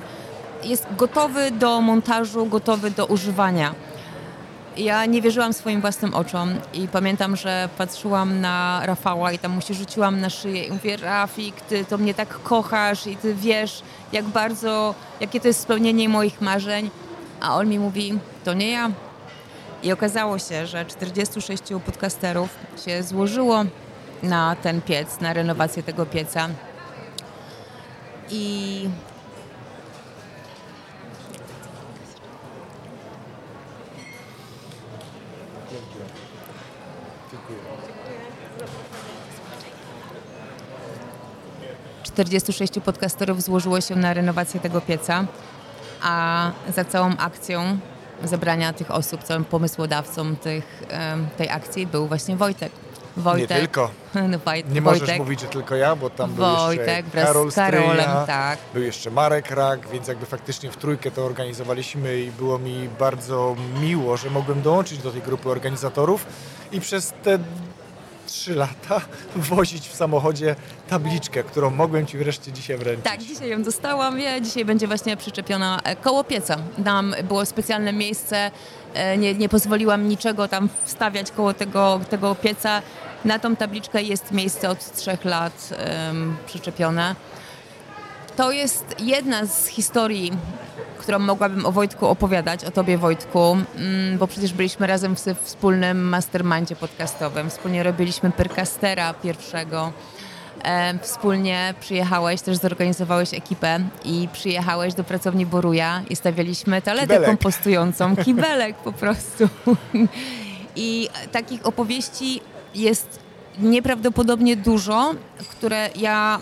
Jest 0.64 0.88
gotowy 0.98 1.52
do 1.52 1.82
montażu, 1.82 2.46
gotowy 2.46 2.92
do 2.92 3.06
używania. 3.06 3.76
Ja 4.78 5.06
nie 5.06 5.22
wierzyłam 5.22 5.54
swoim 5.54 5.82
własnym 5.82 6.14
oczom 6.14 6.54
i 6.74 6.88
pamiętam, 6.88 7.36
że 7.36 7.70
patrzyłam 7.78 8.42
na 8.42 8.82
Rafała 8.86 9.32
i 9.32 9.40
tam 9.40 9.52
mu 9.52 9.62
się 9.62 9.74
rzuciłam 9.74 10.22
na 10.22 10.30
szyję 10.30 10.64
i 10.64 10.72
mówię, 10.72 10.98
Rafik, 10.98 11.62
ty 11.62 11.86
to 11.86 11.98
mnie 11.98 12.14
tak 12.14 12.44
kochasz 12.44 13.08
i 13.08 13.18
ty 13.18 13.36
wiesz, 13.36 13.82
jak 14.12 14.26
bardzo, 14.26 14.96
jakie 15.20 15.40
to 15.40 15.48
jest 15.48 15.60
spełnienie 15.60 16.10
moich 16.10 16.42
marzeń. 16.42 16.90
A 17.42 17.56
on 17.56 17.70
mi 17.70 17.80
mówi, 17.80 18.20
to 18.44 18.54
nie 18.54 18.72
ja. 18.72 18.92
I 19.84 19.92
okazało 19.92 20.40
się, 20.40 20.68
że 20.68 20.86
46 20.86 21.64
podcasterów 21.86 22.50
się 22.86 23.04
złożyło 23.04 23.64
na 24.24 24.56
ten 24.56 24.82
piec, 24.82 25.20
na 25.20 25.34
renowację 25.34 25.84
tego 25.84 26.06
pieca. 26.06 26.50
I 28.30 28.90
46 42.14 42.74
podcasterów 42.86 43.42
złożyło 43.42 43.82
się 43.82 43.96
na 43.96 44.14
renowację 44.14 44.60
tego 44.60 44.82
pieca, 44.82 45.26
a 46.02 46.52
za 46.76 46.86
całą 46.86 47.18
akcją 47.18 47.78
zebrania 48.24 48.74
tych 48.74 48.92
osób, 48.92 49.24
całym 49.24 49.46
pomysłodawcą 49.46 50.36
tych, 50.36 50.84
tej 51.38 51.50
akcji 51.50 51.88
był 51.88 52.08
właśnie 52.08 52.36
Wojtek. 52.36 52.72
Wojtek. 53.18 53.50
Nie 53.50 53.56
tylko. 53.58 53.90
No, 54.30 54.40
Wojt, 54.46 54.74
Nie 54.74 54.82
Wojtek. 54.82 55.02
możesz 55.02 55.18
mówić, 55.20 55.42
że 55.42 55.48
tylko 55.48 55.76
ja, 55.76 55.96
bo 55.96 56.10
tam 56.10 56.34
był 56.34 56.46
Wojtek 56.46 56.88
jeszcze 56.88 57.12
wraz 57.12 57.26
Karol 57.26 57.52
z 57.52 57.56
Karolem, 57.56 57.90
Stryja, 57.92 58.24
tak. 58.28 58.60
był 58.74 58.84
jeszcze 58.84 59.12
Marek 59.12 59.52
Rak, 59.52 59.88
więc 59.90 60.08
jakby 60.08 60.26
faktycznie 60.26 60.72
w 60.72 60.78
trójkę 60.78 61.12
to 61.12 61.26
organizowaliśmy 61.26 62.20
i 62.20 62.32
było 62.32 62.60
mi 62.60 62.90
bardzo 63.00 63.56
miło, 63.82 64.18
że 64.18 64.30
mogłem 64.30 64.62
dołączyć 64.62 64.98
do 64.98 65.12
tej 65.12 65.22
grupy 65.22 65.50
organizatorów 65.50 66.26
i 66.72 66.82
przez 66.82 67.14
te 67.24 67.40
trzy 68.34 68.56
lata 68.56 69.02
wozić 69.36 69.90
w 69.90 69.96
samochodzie 69.96 70.56
tabliczkę, 70.90 71.44
którą 71.44 71.70
mogłem 71.70 72.06
Ci 72.06 72.18
wreszcie 72.18 72.52
dzisiaj 72.52 72.78
wręczyć. 72.78 73.06
Tak, 73.06 73.24
dzisiaj 73.24 73.50
ją 73.50 73.64
dostałam. 73.64 74.20
Ja 74.20 74.40
dzisiaj 74.40 74.66
będzie 74.66 74.88
właśnie 74.88 75.18
przyczepiona 75.18 75.80
e, 75.84 75.96
koło 75.96 76.24
pieca. 76.24 76.58
Tam 76.86 77.16
było 77.24 77.46
specjalne 77.46 77.94
miejsce, 77.94 78.52
e, 78.94 79.18
nie, 79.18 79.34
nie 79.34 79.50
pozwoliłam 79.50 80.08
niczego 80.08 80.48
tam 80.48 80.70
wstawiać 80.86 81.32
koło 81.32 81.54
tego, 81.54 82.00
tego 82.10 82.36
pieca. 82.36 82.82
Na 83.26 83.40
tą 83.40 83.56
tabliczkę 83.56 84.04
jest 84.04 84.32
miejsce 84.32 84.70
od 84.70 84.96
trzech 84.96 85.26
lat 85.26 85.70
em, 85.78 86.38
przyczepione. 86.46 87.16
To 88.38 88.52
jest 88.52 88.96
jedna 89.00 89.46
z 89.46 89.68
historii, 89.68 90.32
którą 90.98 91.20
mogłabym 91.20 91.66
o 91.66 91.72
Wojtku 91.72 92.08
opowiadać, 92.08 92.66
o 92.66 92.72
tobie 92.72 92.98
Wojtku, 92.98 93.58
mm, 93.76 94.18
bo 94.18 94.28
przecież 94.28 94.54
byliśmy 94.54 94.88
razem 94.88 95.16
w 95.16 95.20
wspólnym 95.44 96.10
mastermindzie 96.10 96.76
podcastowym. 96.76 97.50
Wspólnie 97.50 97.84
robiliśmy 97.84 98.32
Percastera 98.32 99.14
pierwszego. 99.14 99.92
Wspólnie 101.02 101.74
przyjechałeś, 101.80 102.42
też 102.42 102.58
zorganizowałeś 102.58 103.34
ekipę 103.34 103.80
i 104.06 104.28
przyjechałeś 104.34 104.94
do 104.94 105.04
pracowni 105.04 105.46
Boruja 105.46 106.02
i 106.10 106.16
stawialiśmy 106.16 106.82
toaletę 106.82 107.08
Kibelek. 107.08 107.28
kompostującą, 107.28 108.16
kibelek 108.26 108.76
po 108.76 108.92
prostu. 108.92 109.50
I 110.76 111.10
takich 111.32 111.66
opowieści 111.66 112.42
jest 112.76 113.20
nieprawdopodobnie 113.60 114.56
dużo, 114.56 115.12
które 115.52 115.90
ja 115.96 116.42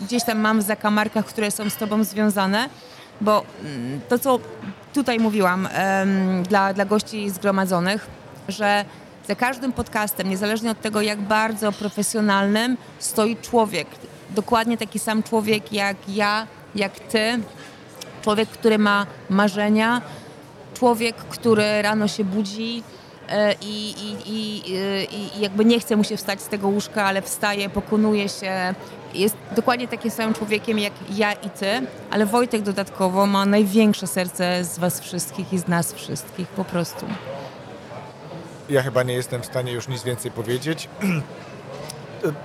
gdzieś 0.00 0.24
tam 0.24 0.38
mam 0.38 0.60
w 0.60 0.62
zakamarkach, 0.62 1.26
które 1.26 1.50
są 1.50 1.70
z 1.70 1.76
Tobą 1.76 2.04
związane, 2.04 2.68
bo 3.20 3.44
mm, 3.64 4.00
to, 4.08 4.18
co 4.18 4.38
tutaj 4.94 5.18
mówiłam 5.18 5.68
dla, 6.48 6.74
dla 6.74 6.84
gości 6.84 7.30
zgromadzonych, 7.30 8.06
że 8.48 8.84
za 9.28 9.34
każdym 9.34 9.72
podcastem, 9.72 10.30
niezależnie 10.30 10.70
od 10.70 10.80
tego, 10.80 11.00
jak 11.00 11.20
bardzo 11.20 11.72
profesjonalnym, 11.72 12.76
stoi 12.98 13.36
człowiek. 13.36 13.86
Dokładnie 14.30 14.78
taki 14.78 14.98
sam 14.98 15.22
człowiek 15.22 15.72
jak 15.72 15.96
ja, 16.08 16.46
jak 16.74 16.98
Ty. 16.98 17.38
Człowiek, 18.22 18.48
który 18.48 18.78
ma 18.78 19.06
marzenia, 19.30 20.02
człowiek, 20.74 21.16
który 21.16 21.82
rano 21.82 22.08
się 22.08 22.24
budzi 22.24 22.82
i, 23.60 23.90
i, 23.90 24.30
i, 24.30 24.62
i, 24.72 25.36
i 25.36 25.40
jakby 25.40 25.64
nie 25.64 25.80
chce 25.80 25.96
mu 25.96 26.04
się 26.04 26.16
wstać 26.16 26.42
z 26.42 26.48
tego 26.48 26.68
łóżka, 26.68 27.04
ale 27.04 27.22
wstaje, 27.22 27.68
pokonuje 27.70 28.28
się. 28.28 28.74
Jest 29.14 29.36
dokładnie 29.56 29.88
takim 29.88 30.10
samym 30.10 30.34
człowiekiem 30.34 30.78
jak 30.78 30.92
ja 31.10 31.32
i 31.32 31.50
ty, 31.50 31.66
ale 32.10 32.26
Wojtek 32.26 32.62
dodatkowo 32.62 33.26
ma 33.26 33.46
największe 33.46 34.06
serce 34.06 34.64
z 34.64 34.78
was 34.78 35.00
wszystkich 35.00 35.52
i 35.52 35.58
z 35.58 35.68
nas 35.68 35.92
wszystkich 35.92 36.48
po 36.48 36.64
prostu. 36.64 37.06
Ja 38.68 38.82
chyba 38.82 39.02
nie 39.02 39.14
jestem 39.14 39.42
w 39.42 39.46
stanie 39.46 39.72
już 39.72 39.88
nic 39.88 40.02
więcej 40.02 40.30
powiedzieć. 40.30 40.88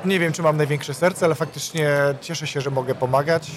Nie 0.06 0.20
wiem, 0.20 0.34
czy 0.34 0.42
mam 0.42 0.58
największe 0.58 0.94
serce, 0.94 1.26
ale 1.26 1.36
faktycznie 1.36 1.90
cieszę 2.22 2.48
się, 2.48 2.62
że 2.62 2.72
mogę 2.72 2.96
pomagać. 2.96 3.52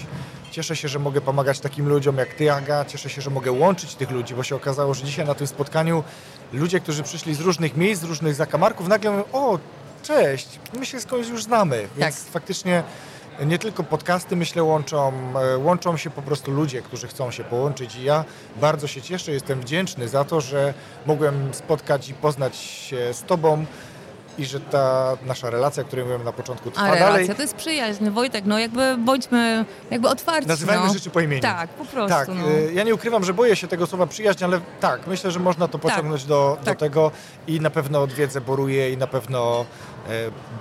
Cieszę 0.51 0.77
się, 0.77 0.89
że 0.89 0.99
mogę 0.99 1.21
pomagać 1.21 1.61
takim 1.61 1.89
ludziom 1.89 2.19
jak 2.19 2.35
Ty, 2.35 2.53
Aga. 2.53 2.85
Cieszę 2.85 3.11
się, 3.11 3.23
że 3.23 3.31
mogę 3.31 3.53
łączyć 3.53 3.95
tych 3.95 4.11
ludzi, 4.11 4.35
bo 4.35 4.43
się 4.43 4.57
okazało, 4.57 4.95
że 4.95 5.05
dzisiaj 5.05 5.27
na 5.27 5.35
tym 5.35 5.47
spotkaniu 5.47 6.05
ludzie, 6.53 6.81
którzy 6.81 7.03
przyszli 7.03 7.35
z 7.35 7.41
różnych 7.41 7.77
miejsc, 7.77 8.03
z 8.03 8.05
różnych 8.05 8.35
zakamarków, 8.35 8.89
nagle 8.89 9.11
mówią, 9.11 9.25
o, 9.33 9.59
cześć, 10.03 10.49
my 10.79 10.87
się 10.87 11.01
skądś 11.01 11.29
już 11.29 11.43
znamy. 11.45 11.89
Więc 11.97 12.25
Tak. 12.25 12.33
faktycznie 12.33 12.83
nie 13.47 13.59
tylko 13.59 13.83
podcasty, 13.85 14.37
myślę, 14.37 14.63
łączą, 14.63 15.13
e, 15.55 15.59
łączą 15.59 15.97
się 15.97 16.11
po 16.11 16.23
prostu 16.23 16.51
ludzie, 16.51 16.83
którzy 16.83 17.09
chcą 17.09 17.31
się 17.31 17.45
połączyć 17.45 17.97
i 17.97 18.05
ja 18.05 18.25
bardzo 18.61 18.87
się 18.87 19.03
cieszę, 19.03 19.33
jestem 19.33 19.61
wdzięczny 19.61 20.09
za 20.09 20.25
to, 20.25 20.41
że 20.41 20.75
mogłem 21.07 21.55
spotkać 21.55 22.09
i 22.09 22.15
poznać 22.15 22.57
się 22.57 23.15
z 23.15 23.23
Tobą 23.23 23.65
i 24.39 24.45
że 24.45 24.61
ta 24.61 25.17
nasza 25.27 25.51
relacja, 25.51 25.83
o 25.83 25.87
której 25.87 26.05
mówiłem 26.05 26.25
na 26.25 26.33
początku, 26.33 26.71
trwa 26.71 26.83
A 26.83 26.95
relacja 26.95 27.11
dalej. 27.11 27.29
to 27.29 27.43
jest 27.43 27.55
przyjaźń. 27.55 28.11
Wojtek, 28.11 28.45
no 28.47 28.59
jakby 28.59 28.97
bądźmy 28.99 29.65
jakby 29.91 30.09
otwarci. 30.09 30.49
Nazywajmy 30.49 30.87
no. 30.87 30.93
rzeczy 30.93 31.11
po 31.11 31.21
imieniu. 31.21 31.43
Tak, 31.43 31.71
po 31.71 31.85
prostu. 31.85 32.09
Tak, 32.09 32.29
no. 32.29 32.51
y, 32.51 32.73
ja 32.75 32.83
nie 32.83 32.95
ukrywam, 32.95 33.25
że 33.25 33.35
boję 33.35 33.57
się 33.57 33.69
tego 33.69 33.87
słowa 33.87 34.07
przyjaźń, 34.07 34.45
ale 34.45 34.61
tak, 34.81 35.07
myślę, 35.07 35.31
że 35.31 35.41
można 35.41 35.69
to 35.69 35.79
pociągnąć 35.79 36.25
do, 36.25 36.57
do 36.61 36.65
tak. 36.65 36.79
tego 36.79 37.11
i 37.47 37.61
na 37.61 37.71
pewno 37.71 38.03
odwiedzę 38.03 38.41
Boruję 38.41 38.93
i 38.93 38.97
na 38.97 39.07
pewno 39.07 39.65
e, 40.09 40.11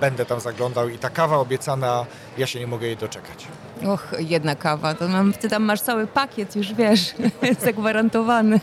będę 0.00 0.26
tam 0.26 0.40
zaglądał 0.40 0.88
i 0.88 0.98
ta 0.98 1.10
kawa 1.10 1.36
obiecana, 1.36 2.06
ja 2.38 2.46
się 2.46 2.60
nie 2.60 2.66
mogę 2.66 2.86
jej 2.86 2.96
doczekać. 2.96 3.46
Och, 3.86 4.12
jedna 4.18 4.56
kawa. 4.56 4.94
To 4.94 5.08
mam, 5.08 5.32
ty 5.32 5.48
tam 5.48 5.62
masz 5.62 5.80
cały 5.80 6.06
pakiet, 6.06 6.56
już 6.56 6.74
wiesz, 6.74 7.14
zagwarantowany. 7.64 8.60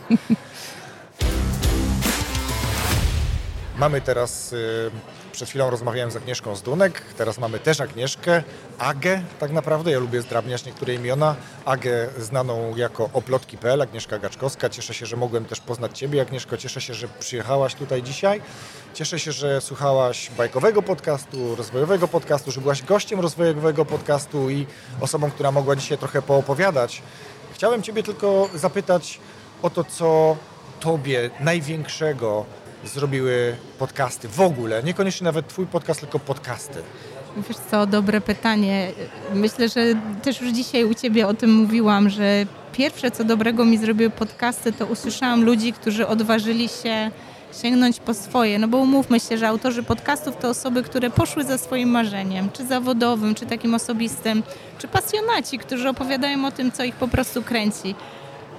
Mamy 3.80 4.00
teraz, 4.00 4.52
y, 4.52 4.90
przed 5.32 5.48
chwilą 5.48 5.70
rozmawiałem 5.70 6.10
z 6.10 6.16
Agnieszką 6.16 6.56
Zdunek, 6.56 7.02
teraz 7.16 7.38
mamy 7.38 7.58
też 7.58 7.80
Agnieszkę, 7.80 8.42
Agę 8.78 9.22
tak 9.38 9.52
naprawdę, 9.52 9.90
ja 9.90 9.98
lubię 9.98 10.22
zdrabniać 10.22 10.64
niektóre 10.64 10.94
imiona, 10.94 11.36
Agę 11.64 12.08
znaną 12.18 12.76
jako 12.76 13.10
oplotki.pl, 13.12 13.82
Agnieszka 13.82 14.18
Gaczkowska, 14.18 14.68
cieszę 14.68 14.94
się, 14.94 15.06
że 15.06 15.16
mogłem 15.16 15.44
też 15.44 15.60
poznać 15.60 15.98
Ciebie 15.98 16.22
Agnieszko, 16.22 16.56
cieszę 16.56 16.80
się, 16.80 16.94
że 16.94 17.08
przyjechałaś 17.08 17.74
tutaj 17.74 18.02
dzisiaj, 18.02 18.42
cieszę 18.94 19.18
się, 19.18 19.32
że 19.32 19.60
słuchałaś 19.60 20.30
bajkowego 20.38 20.82
podcastu, 20.82 21.56
rozwojowego 21.56 22.08
podcastu, 22.08 22.50
że 22.50 22.60
byłaś 22.60 22.82
gościem 22.82 23.20
rozwojowego 23.20 23.84
podcastu 23.84 24.50
i 24.50 24.66
osobą, 25.00 25.30
która 25.30 25.52
mogła 25.52 25.76
dzisiaj 25.76 25.98
trochę 25.98 26.22
poopowiadać. 26.22 27.02
Chciałem 27.54 27.82
Ciebie 27.82 28.02
tylko 28.02 28.48
zapytać 28.54 29.20
o 29.62 29.70
to, 29.70 29.84
co 29.84 30.36
Tobie 30.80 31.30
największego 31.40 32.44
zrobiły 32.84 33.56
podcasty 33.78 34.28
w 34.28 34.40
ogóle, 34.40 34.82
niekoniecznie 34.82 35.24
nawet 35.24 35.48
Twój 35.48 35.66
podcast, 35.66 36.00
tylko 36.00 36.18
podcasty. 36.18 36.82
Wiesz 37.36 37.56
co, 37.70 37.86
dobre 37.86 38.20
pytanie. 38.20 38.92
Myślę, 39.34 39.68
że 39.68 39.80
też 40.22 40.40
już 40.40 40.52
dzisiaj 40.52 40.84
u 40.84 40.94
Ciebie 40.94 41.26
o 41.26 41.34
tym 41.34 41.54
mówiłam, 41.54 42.10
że 42.10 42.46
pierwsze, 42.72 43.10
co 43.10 43.24
dobrego 43.24 43.64
mi 43.64 43.78
zrobiły 43.78 44.10
podcasty, 44.10 44.72
to 44.72 44.86
usłyszałam 44.86 45.44
ludzi, 45.44 45.72
którzy 45.72 46.06
odważyli 46.06 46.68
się 46.68 47.10
sięgnąć 47.62 48.00
po 48.00 48.14
swoje. 48.14 48.58
No 48.58 48.68
bo 48.68 48.78
umówmy 48.78 49.20
się, 49.20 49.38
że 49.38 49.48
autorzy 49.48 49.82
podcastów 49.82 50.36
to 50.36 50.48
osoby, 50.48 50.82
które 50.82 51.10
poszły 51.10 51.44
za 51.44 51.58
swoim 51.58 51.88
marzeniem, 51.88 52.50
czy 52.52 52.66
zawodowym, 52.66 53.34
czy 53.34 53.46
takim 53.46 53.74
osobistym, 53.74 54.42
czy 54.78 54.88
pasjonaci, 54.88 55.58
którzy 55.58 55.88
opowiadają 55.88 56.46
o 56.46 56.50
tym, 56.50 56.72
co 56.72 56.84
ich 56.84 56.94
po 56.94 57.08
prostu 57.08 57.42
kręci. 57.42 57.94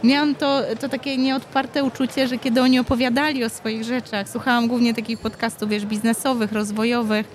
Miałam 0.03 0.35
to, 0.35 0.61
to 0.79 0.89
takie 0.89 1.17
nieodparte 1.17 1.83
uczucie, 1.83 2.27
że 2.27 2.37
kiedy 2.37 2.61
oni 2.61 2.79
opowiadali 2.79 3.43
o 3.43 3.49
swoich 3.49 3.83
rzeczach, 3.83 4.29
słuchałam 4.29 4.67
głównie 4.67 4.93
takich 4.93 5.19
podcastów, 5.19 5.69
wiesz, 5.69 5.85
biznesowych, 5.85 6.51
rozwojowych, 6.51 7.27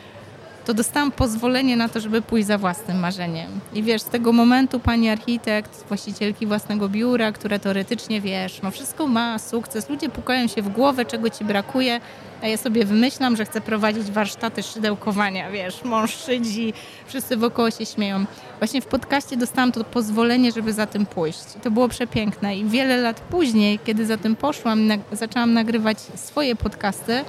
to 0.67 0.75
dostałam 0.75 1.13
pozwolenie 1.13 1.77
na 1.77 1.89
to, 1.89 2.01
żeby 2.01 2.23
pójść 2.23 2.47
za 2.47 2.59
własnym 2.59 2.99
marzeniem. 2.99 3.61
I 3.75 3.83
wiesz, 3.83 4.03
z 4.03 4.05
tego 4.05 4.33
momentu 4.33 4.81
pani 4.81 5.09
architekt, 5.09 5.85
właścicielki 5.89 6.47
własnego 6.47 6.89
biura, 6.89 7.33
która 7.33 7.59
teoretycznie, 7.59 8.21
wiesz, 8.21 8.63
ma 8.63 8.71
wszystko 8.71 9.07
ma, 9.07 9.39
sukces, 9.39 9.89
ludzie 9.89 10.09
pukają 10.09 10.47
się 10.47 10.63
w 10.63 10.69
głowę, 10.69 11.05
czego 11.05 11.31
ci 11.31 11.45
brakuje, 11.45 12.01
a 12.43 12.47
ja 12.47 12.57
sobie 12.57 12.85
wymyślam, 12.85 13.37
że 13.37 13.45
chcę 13.45 13.61
prowadzić 13.61 14.11
warsztaty 14.11 14.63
szydełkowania, 14.63 15.51
wiesz, 15.51 15.85
mąż 15.85 16.17
szydzi, 16.17 16.73
wszyscy 17.07 17.37
wokoło 17.37 17.71
się 17.71 17.87
śmieją. 17.87 18.25
Właśnie 18.59 18.81
w 18.81 18.87
podcaście 18.87 19.37
dostałam 19.37 19.73
to 19.73 19.85
pozwolenie, 19.85 20.53
żeby 20.53 20.73
za 20.73 20.87
tym 20.87 21.07
pójść. 21.07 21.57
I 21.57 21.61
to 21.61 21.71
było 21.71 21.89
przepiękne. 21.89 22.57
I 22.57 22.65
wiele 22.65 22.97
lat 22.97 23.21
później, 23.21 23.79
kiedy 23.85 24.07
za 24.07 24.17
tym 24.17 24.37
poszłam, 24.37 24.89
zaczęłam 25.13 25.53
nagrywać 25.53 25.99
swoje 25.99 26.57
podcasty, 26.57 27.25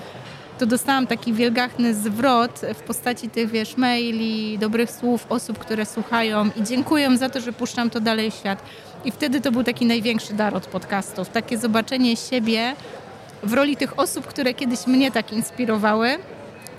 to 0.58 0.66
dostałam 0.66 1.08
taki 1.08 1.34
wielgachny 1.34 1.94
zwrot 1.94 2.62
w 2.76 2.84
postaci 2.84 3.30
tych, 3.30 3.50
wiesz, 3.50 3.78
maili, 3.78 4.58
dobrych 4.58 4.92
słów 4.92 5.26
osób, 5.30 5.60
które 5.60 5.86
słuchają 5.86 6.50
i 6.56 6.64
dziękuję 6.64 7.18
za 7.18 7.30
to, 7.30 7.42
że 7.42 7.54
puszczam 7.54 7.90
to 7.90 8.00
dalej 8.00 8.32
w 8.32 8.34
świat. 8.34 8.62
I 9.06 9.12
wtedy 9.12 9.42
to 9.42 9.52
był 9.52 9.64
taki 9.64 9.86
największy 9.86 10.34
dar 10.34 10.56
od 10.56 10.68
podcastów. 10.68 11.30
Takie 11.30 11.58
zobaczenie 11.58 12.16
siebie 12.16 12.76
w 13.44 13.54
roli 13.54 13.78
tych 13.78 14.00
osób, 14.00 14.28
które 14.28 14.54
kiedyś 14.54 14.88
mnie 14.88 15.12
tak 15.12 15.34
inspirowały. 15.34 16.18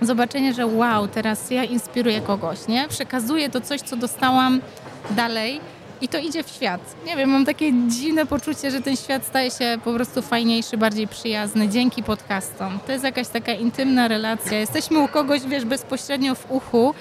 Zobaczenie, 0.01 0.53
że 0.53 0.65
wow, 0.65 1.07
teraz 1.07 1.51
ja 1.51 1.63
inspiruję 1.63 2.21
kogoś, 2.21 2.67
nie? 2.67 2.87
Przekazuję 2.87 3.49
to 3.49 3.61
coś, 3.61 3.81
co 3.81 3.95
dostałam 3.95 4.61
dalej 5.09 5.61
i 6.01 6.07
to 6.07 6.17
idzie 6.17 6.43
w 6.43 6.49
świat. 6.49 6.81
Nie 7.05 7.17
wiem, 7.17 7.29
mam 7.29 7.45
takie 7.45 7.71
dziwne 7.87 8.25
poczucie, 8.25 8.71
że 8.71 8.81
ten 8.81 8.95
świat 8.95 9.25
staje 9.25 9.51
się 9.51 9.77
po 9.83 9.93
prostu 9.93 10.21
fajniejszy, 10.21 10.77
bardziej 10.77 11.07
przyjazny 11.07 11.69
dzięki 11.69 12.03
podcastom. 12.03 12.79
To 12.85 12.91
jest 12.91 13.03
jakaś 13.03 13.27
taka 13.27 13.53
intymna 13.53 14.07
relacja. 14.07 14.59
Jesteśmy 14.59 14.99
u 14.99 15.07
kogoś, 15.07 15.41
wiesz, 15.41 15.65
bezpośrednio 15.65 16.35
w 16.35 16.51
uchu, 16.51 16.93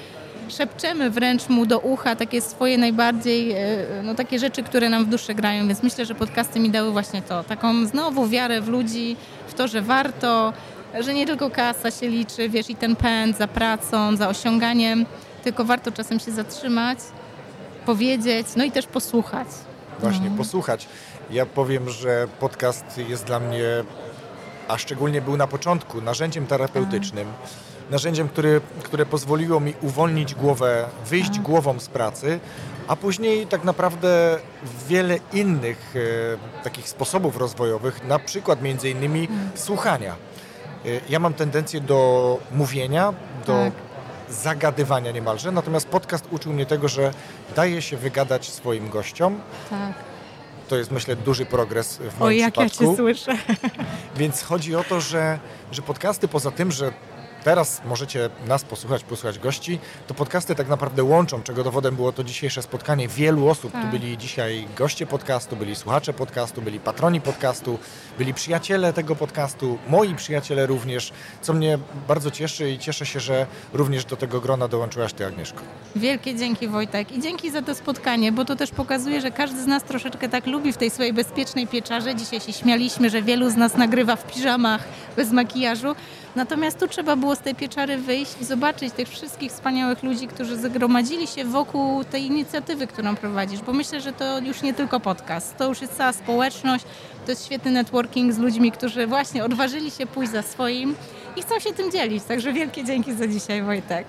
szepczemy 0.49 1.11
wręcz 1.11 1.49
mu 1.49 1.67
do 1.67 1.78
ucha 1.78 2.17
takie 2.17 2.40
swoje 2.40 2.78
najbardziej, 2.78 3.52
e, 3.52 3.57
no 4.05 4.14
takie 4.14 4.38
rzeczy, 4.38 4.62
które 4.62 4.88
nam 4.88 5.05
w 5.05 5.09
duszy 5.09 5.35
grają, 5.35 5.69
więc 5.69 5.83
myślę, 5.83 6.07
że 6.07 6.14
podcasty 6.14 6.61
mi 6.61 6.71
dały 6.71 6.90
właśnie 6.90 7.23
to, 7.23 7.45
taką 7.45 7.87
znowu 7.87 8.28
wiarę 8.28 8.61
w 8.61 8.69
ludzi, 8.69 9.17
w 9.49 9.55
to, 9.55 9.69
że 9.69 9.83
warto, 9.83 10.52
że 11.00 11.14
nie 11.14 11.26
tylko 11.26 11.50
kasa 11.50 11.90
się 11.90 12.09
liczy, 12.09 12.49
wiesz, 12.49 12.71
i 12.71 12.75
ten 12.75 12.97
pęd 12.97 13.38
za 13.38 13.49
pracą, 13.49 14.17
za 14.17 14.28
osiąganiem, 14.28 15.07
tylko 15.45 15.64
warto 15.64 15.93
czasem 15.93 16.21
się 16.21 16.33
zatrzymać 16.33 16.99
powiedzieć, 17.88 18.47
no 18.57 18.64
i 18.64 18.71
też 18.71 18.87
posłuchać. 18.87 19.49
Właśnie, 20.00 20.30
no. 20.30 20.37
posłuchać. 20.37 20.88
Ja 21.30 21.47
powiem, 21.47 21.90
że 21.90 22.28
podcast 22.40 22.99
jest 23.09 23.25
dla 23.25 23.40
mnie, 23.40 23.64
a 24.68 24.78
szczególnie 24.78 25.21
był 25.23 25.37
na 25.37 25.47
początku, 25.47 26.00
narzędziem 26.00 26.47
terapeutycznym. 26.47 27.28
A. 27.28 27.90
Narzędziem, 27.90 28.28
który, 28.28 28.61
które 28.83 29.07
pozwoliło 29.07 29.61
mi 29.61 29.75
uwolnić 29.83 30.35
głowę, 30.35 30.88
wyjść 31.07 31.30
a. 31.30 31.35
Tak. 31.35 31.42
głową 31.42 31.80
z 31.80 31.88
pracy, 31.88 32.40
a 32.88 32.97
później 32.97 33.47
tak 33.47 33.64
naprawdę 33.64 34.38
wiele 34.88 35.18
innych 35.33 35.95
e, 35.97 36.64
takich 36.64 36.88
sposobów 36.88 37.37
rozwojowych, 37.37 38.04
na 38.09 38.18
przykład 38.18 38.62
między 38.62 38.90
innymi 38.90 39.26
hmm. 39.26 39.50
słuchania. 39.54 40.14
E, 40.14 40.88
ja 41.09 41.18
mam 41.18 41.35
tendencję 41.35 41.80
do 41.80 42.38
mówienia, 42.52 43.12
do 43.47 43.52
tak 43.52 43.73
zagadywania 44.31 45.13
niemalże, 45.13 45.53
natomiast 45.53 45.89
podcast 45.89 46.25
uczył 46.31 46.53
mnie 46.53 46.67
tego, 46.67 46.89
że 46.89 47.11
daje 47.57 47.83
się 47.83 47.97
wygadać 47.97 48.51
swoim 48.51 48.91
gościom. 48.91 49.41
Tak. 49.71 49.93
To 50.69 50.77
jest 50.77 50.91
myślę 50.91 51.17
duży 51.17 51.47
progres 51.47 51.97
w 51.97 52.19
moim 52.21 52.23
o, 52.23 52.31
jak 52.31 52.53
przypadku. 52.55 52.85
ja 52.85 52.91
cię 52.91 52.97
słyszę. 52.97 53.39
Więc 54.17 54.43
chodzi 54.43 54.77
o 54.77 54.85
to, 54.85 55.01
że, 55.01 55.39
że 55.73 55.83
podcasty 55.83 56.29
poza 56.29 56.51
tym, 56.51 56.73
że 56.73 56.93
teraz 57.49 57.81
możecie 57.85 58.31
nas 58.47 58.64
posłuchać, 58.64 59.05
posłuchać 59.05 59.38
gości, 59.38 59.79
to 60.07 60.14
podcasty 60.14 60.55
tak 60.55 60.68
naprawdę 60.68 61.05
łączą, 61.05 61.42
czego 61.42 61.64
dowodem 61.64 61.96
było 61.96 62.12
to 62.12 62.25
dzisiejsze 62.25 62.62
spotkanie. 62.62 63.09
Wielu 63.09 63.49
osób, 63.49 63.73
tak. 63.73 63.85
tu 63.85 63.99
byli 63.99 64.18
dzisiaj 64.18 64.66
goście 64.77 65.07
podcastu, 65.07 65.57
byli 65.57 65.77
słuchacze 65.77 66.12
podcastu, 66.12 66.62
byli 66.62 66.81
patroni 66.81 67.20
podcastu, 67.20 67.79
byli 68.18 68.35
przyjaciele 68.35 68.92
tego 68.92 69.16
podcastu, 69.16 69.79
moi 69.88 70.14
przyjaciele 70.14 70.66
również, 70.66 71.12
co 71.42 71.53
mnie 71.53 71.79
bardzo 72.09 72.31
cieszy 72.31 72.70
i 72.70 72.79
cieszę 72.79 73.07
się, 73.07 73.20
że 73.20 73.46
również 73.73 74.05
do 74.05 74.16
tego 74.16 74.40
grona 74.40 74.68
dołączyłaś 74.68 75.12
Ty, 75.12 75.27
Agnieszko. 75.27 75.62
Wielkie 75.96 76.35
dzięki 76.35 76.68
Wojtek 76.68 77.12
i 77.12 77.20
dzięki 77.20 77.51
za 77.51 77.62
to 77.62 77.75
spotkanie, 77.75 78.33
bo 78.33 78.44
to 78.44 78.57
też 78.57 78.70
pokazuje, 78.70 79.20
że 79.20 79.31
każdy 79.31 79.62
z 79.62 79.66
nas 79.66 79.83
troszeczkę 79.83 80.29
tak 80.29 80.46
lubi 80.46 80.73
w 80.73 80.77
tej 80.77 80.90
swojej 80.90 81.12
bezpiecznej 81.12 81.66
pieczarze. 81.66 82.14
Dzisiaj 82.14 82.40
się 82.40 82.53
śmialiśmy, 82.53 83.11
że 83.11 83.23
wielu 83.23 83.51
z 83.51 83.57
nas 83.57 83.75
nagrywa 83.75 84.16
w 84.16 84.33
piżamach, 84.33 84.85
bez 85.16 85.33
makijażu. 85.33 85.94
Natomiast 86.38 86.79
tu 86.79 86.88
trzeba 86.88 87.16
było 87.16 87.37
z 87.37 87.38
tej 87.38 87.55
pieczary 87.55 87.96
wyjść 87.96 88.33
i 88.40 88.44
zobaczyć 88.44 88.94
tych 88.94 89.09
wszystkich 89.09 89.53
wspaniałych 89.53 90.03
ludzi, 90.03 90.29
którzy 90.29 90.57
zgromadzili 90.57 91.27
się 91.27 91.44
wokół 91.44 92.05
tej 92.05 92.27
inicjatywy, 92.27 92.87
którą 92.87 93.16
prowadzisz, 93.16 93.61
bo 93.61 93.72
myślę, 93.72 94.01
że 94.01 94.12
to 94.12 94.38
już 94.38 94.62
nie 94.62 94.74
tylko 94.74 95.01
podcast, 95.01 95.57
to 95.57 95.68
już 95.68 95.81
jest 95.81 95.96
cała 95.96 96.12
społeczność, 96.12 96.85
to 97.24 97.33
jest 97.33 97.46
świetny 97.46 97.70
networking 97.70 98.33
z 98.33 98.38
ludźmi, 98.38 98.72
którzy 98.72 99.07
właśnie 99.07 99.44
odważyli 99.44 99.90
się 99.90 100.07
pójść 100.07 100.33
za 100.33 100.42
swoim 100.42 100.94
i 101.37 101.42
chcą 101.42 101.59
się 101.59 101.72
tym 101.72 101.92
dzielić. 101.92 102.24
Także 102.24 102.53
wielkie 102.53 102.85
dzięki 102.85 103.14
za 103.14 103.27
dzisiaj, 103.27 103.62
Wojtek. 103.62 104.07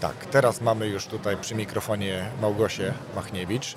Tak, 0.00 0.14
teraz 0.30 0.60
mamy 0.60 0.86
już 0.86 1.06
tutaj 1.06 1.36
przy 1.36 1.54
mikrofonie 1.54 2.24
Małgosię 2.42 2.92
Machniewicz, 3.16 3.74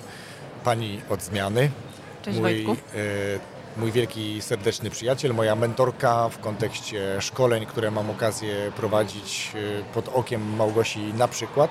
pani 0.64 1.00
od 1.10 1.22
zmiany. 1.22 1.70
Cześć 2.22 2.38
Mój, 2.38 2.64
Wojtku. 2.64 2.72
E, 2.72 3.59
mój 3.76 3.92
wielki, 3.92 4.42
serdeczny 4.42 4.90
przyjaciel, 4.90 5.34
moja 5.34 5.54
mentorka 5.54 6.28
w 6.28 6.38
kontekście 6.38 7.20
szkoleń, 7.20 7.66
które 7.66 7.90
mam 7.90 8.10
okazję 8.10 8.72
prowadzić 8.76 9.52
e, 9.54 9.94
pod 9.94 10.08
okiem 10.08 10.56
Małgosi 10.56 11.00
na 11.14 11.28
przykład. 11.28 11.70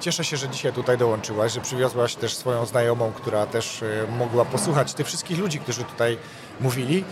Cieszę 0.00 0.24
się, 0.24 0.36
że 0.36 0.48
dzisiaj 0.48 0.72
tutaj 0.72 0.98
dołączyłaś, 0.98 1.52
że 1.52 1.60
przywiozłaś 1.60 2.14
też 2.14 2.34
swoją 2.34 2.66
znajomą, 2.66 3.12
która 3.12 3.46
też 3.46 3.82
e, 3.82 4.12
mogła 4.18 4.44
posłuchać 4.44 4.94
tych 4.94 5.06
wszystkich 5.06 5.38
ludzi, 5.38 5.58
którzy 5.58 5.84
tutaj 5.84 6.18
mówili. 6.60 7.04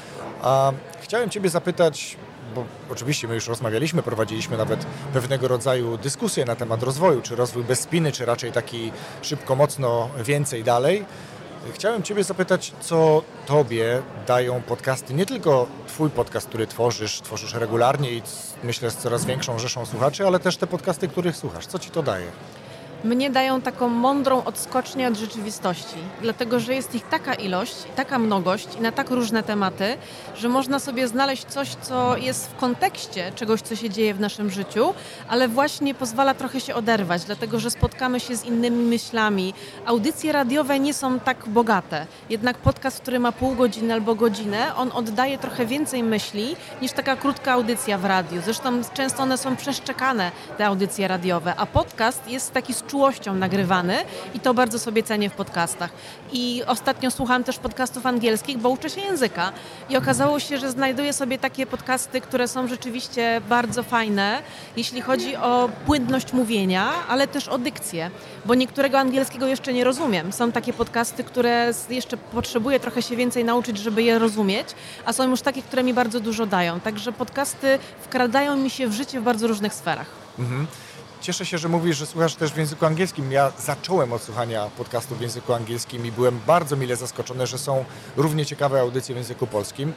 A 0.43 0.73
chciałem 1.01 1.31
Ciebie 1.31 1.51
zapytać, 1.51 2.17
bo 2.55 2.65
oczywiście 2.91 3.29
my 3.29 3.35
już 3.35 3.49
rozmawialiśmy, 3.49 4.03
prowadziliśmy 4.03 4.57
nawet 4.57 4.87
pewnego 5.13 5.49
rodzaju 5.49 5.99
dyskusję 5.99 6.45
na 6.45 6.57
temat 6.57 6.83
rozwoju, 6.83 7.23
czy 7.23 7.37
rozwój 7.37 7.65
bez 7.65 7.81
spiny, 7.81 8.13
czy 8.13 8.25
raczej 8.25 8.53
taki 8.53 8.93
szybko, 9.23 9.57
mocno, 9.57 10.09
więcej, 10.25 10.65
dalej. 10.65 11.05
Chciałem 11.75 12.03
Ciebie 12.03 12.25
zapytać, 12.25 12.73
co 12.81 13.23
Tobie 13.47 14.03
dają 14.27 14.63
podcasty, 14.63 15.15
nie 15.15 15.27
tylko 15.27 15.67
Twój 15.87 16.11
podcast, 16.11 16.49
który 16.49 16.67
tworzysz, 16.67 17.21
tworzysz 17.21 17.55
regularnie 17.55 18.13
i 18.13 18.23
myślę 18.65 18.91
z 18.91 18.97
coraz 18.97 19.25
większą 19.25 19.59
rzeszą 19.59 19.87
słuchaczy, 19.87 20.27
ale 20.27 20.39
też 20.39 20.57
te 20.57 20.67
podcasty, 20.67 21.09
których 21.09 21.37
słuchasz. 21.37 21.67
Co 21.67 21.79
Ci 21.79 21.91
to 21.91 22.03
daje? 22.03 22.27
Mnie 23.05 23.31
dają 23.31 23.61
taką 23.61 23.89
mądrą 23.89 24.45
odskocznię 24.45 25.09
od 25.09 25.17
rzeczywistości, 25.17 25.97
dlatego 26.23 26.61
że 26.61 26.75
jest 26.75 26.95
ich 26.95 27.09
taka 27.09 27.35
ilość, 27.35 27.75
taka 27.97 28.19
mnogość 28.19 28.69
i 28.79 28.81
na 28.81 28.93
tak 28.93 29.11
różne 29.11 29.43
tematy, 29.43 29.97
że 30.37 30.49
można 30.49 30.79
sobie 30.79 31.09
znaleźć 31.09 31.45
coś, 31.45 31.75
co 31.75 32.17
jest 32.17 32.51
w 32.51 32.57
kontekście 32.57 33.33
czegoś, 33.35 33.63
co 33.63 33.77
się 33.77 33.91
dzieje 33.91 34.15
w 34.15 34.21
naszym 34.21 34.51
życiu, 34.51 34.95
ale 35.29 35.49
właśnie 35.49 35.95
pozwala 35.95 36.35
trochę 36.35 36.61
się 36.61 36.75
oderwać, 36.75 37.25
dlatego 37.25 37.61
że 37.61 37.71
spotkamy 37.71 38.21
się 38.21 38.37
z 38.37 38.45
innymi 38.45 38.85
myślami. 38.85 39.55
Audycje 39.87 40.33
radiowe 40.33 40.81
nie 40.81 40.95
są 40.95 41.21
tak 41.21 41.49
bogate, 41.49 42.07
jednak 42.31 42.57
podcast, 42.57 43.01
który 43.01 43.19
ma 43.19 43.33
pół 43.33 43.55
godziny 43.55 43.95
albo 43.95 44.15
godzinę, 44.15 44.75
on 44.77 44.93
oddaje 44.93 45.39
trochę 45.39 45.67
więcej 45.67 46.03
myśli 46.03 46.57
niż 46.83 46.93
taka 46.93 47.17
krótka 47.17 47.53
audycja 47.53 47.99
w 47.99 48.05
radiu. 48.05 48.43
Zresztą 48.45 48.81
często 48.95 49.23
one 49.23 49.39
są 49.39 49.57
przeszczekane, 49.57 50.31
te 50.59 50.67
audycje 50.67 51.09
radiowe, 51.09 51.55
a 51.57 51.67
podcast 51.67 52.31
jest 52.31 52.53
taki 52.53 52.75
czułością 52.91 53.35
nagrywany 53.35 53.97
i 54.35 54.41
to 54.41 54.55
bardzo 54.55 54.79
sobie 54.79 55.03
cenię 55.03 55.31
w 55.31 55.33
podcastach. 55.33 55.91
I 56.33 56.63
ostatnio 56.67 57.11
słuchałam 57.11 57.45
też 57.45 57.59
podcastów 57.59 58.07
angielskich, 58.07 58.59
bo 58.59 58.69
uczę 58.69 58.91
się 58.91 59.01
języka 59.01 59.53
i 59.91 59.97
okazało 59.97 60.41
się, 60.41 60.59
że 60.59 60.71
znajduję 60.71 61.13
sobie 61.13 61.39
takie 61.39 61.67
podcasty, 61.67 62.21
które 62.21 62.49
są 62.49 62.69
rzeczywiście 62.69 63.41
bardzo 63.49 63.83
fajne, 63.83 64.43
jeśli 64.77 65.01
chodzi 65.01 65.37
o 65.37 65.69
płynność 65.87 66.33
mówienia, 66.33 66.91
ale 67.09 67.27
też 67.27 67.49
o 67.49 67.59
dykcję, 67.59 68.11
bo 68.45 68.55
niektórego 68.55 68.99
angielskiego 68.99 69.47
jeszcze 69.47 69.73
nie 69.73 69.85
rozumiem. 69.85 70.33
Są 70.33 70.53
takie 70.53 70.73
podcasty, 70.73 71.25
które 71.25 71.73
jeszcze 71.91 72.17
potrzebuję 72.17 72.81
trochę 72.81 73.03
się 73.03 73.17
więcej 73.17 73.45
nauczyć, 73.45 73.79
żeby 73.79 74.03
je 74.03 74.19
rozumieć, 74.19 74.69
a 75.05 75.13
są 75.13 75.31
już 75.31 75.43
takie, 75.43 75.63
które 75.63 75.83
mi 75.83 75.95
bardzo 75.95 76.21
dużo 76.21 76.47
dają. 76.47 76.81
Także 76.81 77.13
podcasty 77.13 77.79
wkradają 78.03 78.57
mi 78.57 78.71
się 78.71 78.89
w 78.89 78.93
życie 78.93 79.21
w 79.21 79.23
bardzo 79.25 79.47
różnych 79.47 79.75
sferach. 79.75 80.07
Mhm. 80.39 80.67
Cieszę 81.21 81.47
się, 81.47 81.59
że 81.59 81.69
mówisz, 81.69 81.97
że 81.97 82.07
słuchasz 82.07 82.35
też 82.35 82.53
w 82.53 82.57
języku 82.57 82.87
angielskim. 82.87 83.33
Ja 83.33 83.53
zacząłem 83.59 84.13
od 84.13 84.23
słuchania 84.23 84.71
podcastów 84.79 85.19
w 85.19 85.21
języku 85.21 85.53
angielskim 85.53 86.07
i 86.07 86.13
byłem 86.13 86.41
bardzo 86.47 86.77
mile 86.77 86.97
zaskoczony, 86.97 87.47
że 87.47 87.59
są 87.59 87.85
równie 88.17 88.47
ciekawe 88.47 88.81
audycje 88.81 89.15
w 89.15 89.19
języku 89.19 89.47
polskim. 89.47 89.93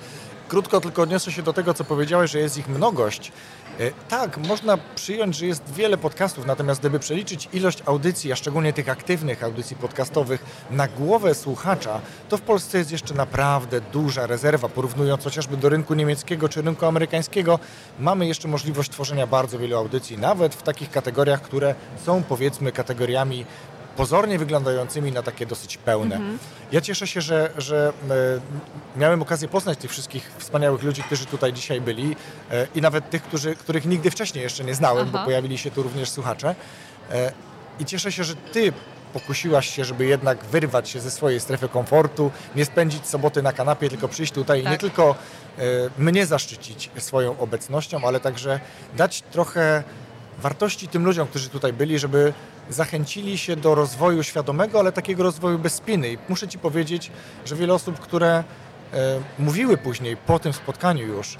Krótko 0.53 0.81
tylko 0.81 1.01
odniosę 1.01 1.31
się 1.31 1.43
do 1.43 1.53
tego, 1.53 1.73
co 1.73 1.83
powiedziałeś, 1.83 2.31
że 2.31 2.39
jest 2.39 2.57
ich 2.57 2.67
mnogość. 2.67 3.31
E, 3.79 3.91
tak, 4.09 4.37
można 4.37 4.77
przyjąć, 4.95 5.35
że 5.35 5.45
jest 5.45 5.73
wiele 5.73 5.97
podcastów, 5.97 6.45
natomiast 6.45 6.79
gdyby 6.79 6.99
przeliczyć 6.99 7.49
ilość 7.53 7.83
audycji, 7.85 8.31
a 8.31 8.35
szczególnie 8.35 8.73
tych 8.73 8.89
aktywnych 8.89 9.43
audycji 9.43 9.75
podcastowych 9.75 10.45
na 10.71 10.87
głowę 10.87 11.35
słuchacza, 11.35 12.01
to 12.29 12.37
w 12.37 12.41
Polsce 12.41 12.77
jest 12.77 12.91
jeszcze 12.91 13.13
naprawdę 13.13 13.81
duża 13.81 14.27
rezerwa. 14.27 14.69
Porównując 14.69 15.23
chociażby 15.23 15.57
do 15.57 15.69
rynku 15.69 15.93
niemieckiego 15.93 16.49
czy 16.49 16.61
rynku 16.61 16.85
amerykańskiego, 16.85 17.59
mamy 17.99 18.27
jeszcze 18.27 18.47
możliwość 18.47 18.91
tworzenia 18.91 19.27
bardzo 19.27 19.59
wielu 19.59 19.77
audycji, 19.77 20.17
nawet 20.17 20.55
w 20.55 20.63
takich 20.63 20.91
kategoriach, 20.91 21.41
które 21.41 21.75
są 22.05 22.23
powiedzmy 22.23 22.71
kategoriami 22.71 23.45
pozornie 23.97 24.39
wyglądającymi 24.39 25.11
na 25.11 25.23
takie 25.23 25.45
dosyć 25.45 25.77
pełne. 25.77 26.15
Mhm. 26.15 26.37
Ja 26.71 26.81
cieszę 26.81 27.07
się, 27.07 27.21
że, 27.21 27.51
że 27.57 27.93
e, 28.95 28.99
miałem 28.99 29.21
okazję 29.21 29.47
poznać 29.47 29.77
tych 29.77 29.91
wszystkich 29.91 30.31
wspaniałych 30.37 30.83
ludzi, 30.83 31.03
którzy 31.03 31.25
tutaj 31.25 31.53
dzisiaj 31.53 31.81
byli 31.81 32.15
e, 32.51 32.67
i 32.75 32.81
nawet 32.81 33.09
tych, 33.09 33.23
którzy, 33.23 33.55
których 33.55 33.85
nigdy 33.85 34.11
wcześniej 34.11 34.43
jeszcze 34.43 34.63
nie 34.63 34.75
znałem, 34.75 35.07
Aha. 35.09 35.17
bo 35.17 35.25
pojawili 35.25 35.57
się 35.57 35.71
tu 35.71 35.83
również 35.83 36.09
słuchacze. 36.09 36.55
E, 37.11 37.31
I 37.79 37.85
cieszę 37.85 38.11
się, 38.11 38.23
że 38.23 38.35
ty 38.35 38.73
pokusiłaś 39.13 39.69
się, 39.75 39.85
żeby 39.85 40.05
jednak 40.05 40.45
wyrwać 40.45 40.89
się 40.89 40.99
ze 40.99 41.11
swojej 41.11 41.39
strefy 41.39 41.69
komfortu, 41.69 42.31
nie 42.55 42.65
spędzić 42.65 43.07
soboty 43.07 43.41
na 43.41 43.53
kanapie, 43.53 43.89
tylko 43.89 44.07
przyjść 44.07 44.33
tutaj 44.33 44.59
tak. 44.59 44.65
i 44.65 44.71
nie 44.71 44.77
tak. 44.77 44.81
tylko 44.81 45.15
mnie 45.97 46.25
zaszczycić 46.25 46.89
swoją 46.97 47.39
obecnością, 47.39 47.99
ale 48.07 48.19
także 48.19 48.59
dać 48.97 49.21
trochę 49.21 49.83
wartości 50.41 50.87
tym 50.87 51.05
ludziom, 51.05 51.27
którzy 51.27 51.49
tutaj 51.49 51.73
byli, 51.73 51.99
żeby 51.99 52.33
zachęcili 52.69 53.37
się 53.37 53.55
do 53.55 53.75
rozwoju 53.75 54.23
świadomego, 54.23 54.79
ale 54.79 54.91
takiego 54.91 55.23
rozwoju 55.23 55.59
bez 55.59 55.73
spiny. 55.73 56.11
I 56.11 56.17
muszę 56.29 56.47
Ci 56.47 56.59
powiedzieć, 56.59 57.11
że 57.45 57.55
wiele 57.55 57.73
osób, 57.73 57.99
które 57.99 58.43
e, 58.93 59.19
mówiły 59.39 59.77
później 59.77 60.17
po 60.17 60.39
tym 60.39 60.53
spotkaniu 60.53 61.07
już, 61.07 61.37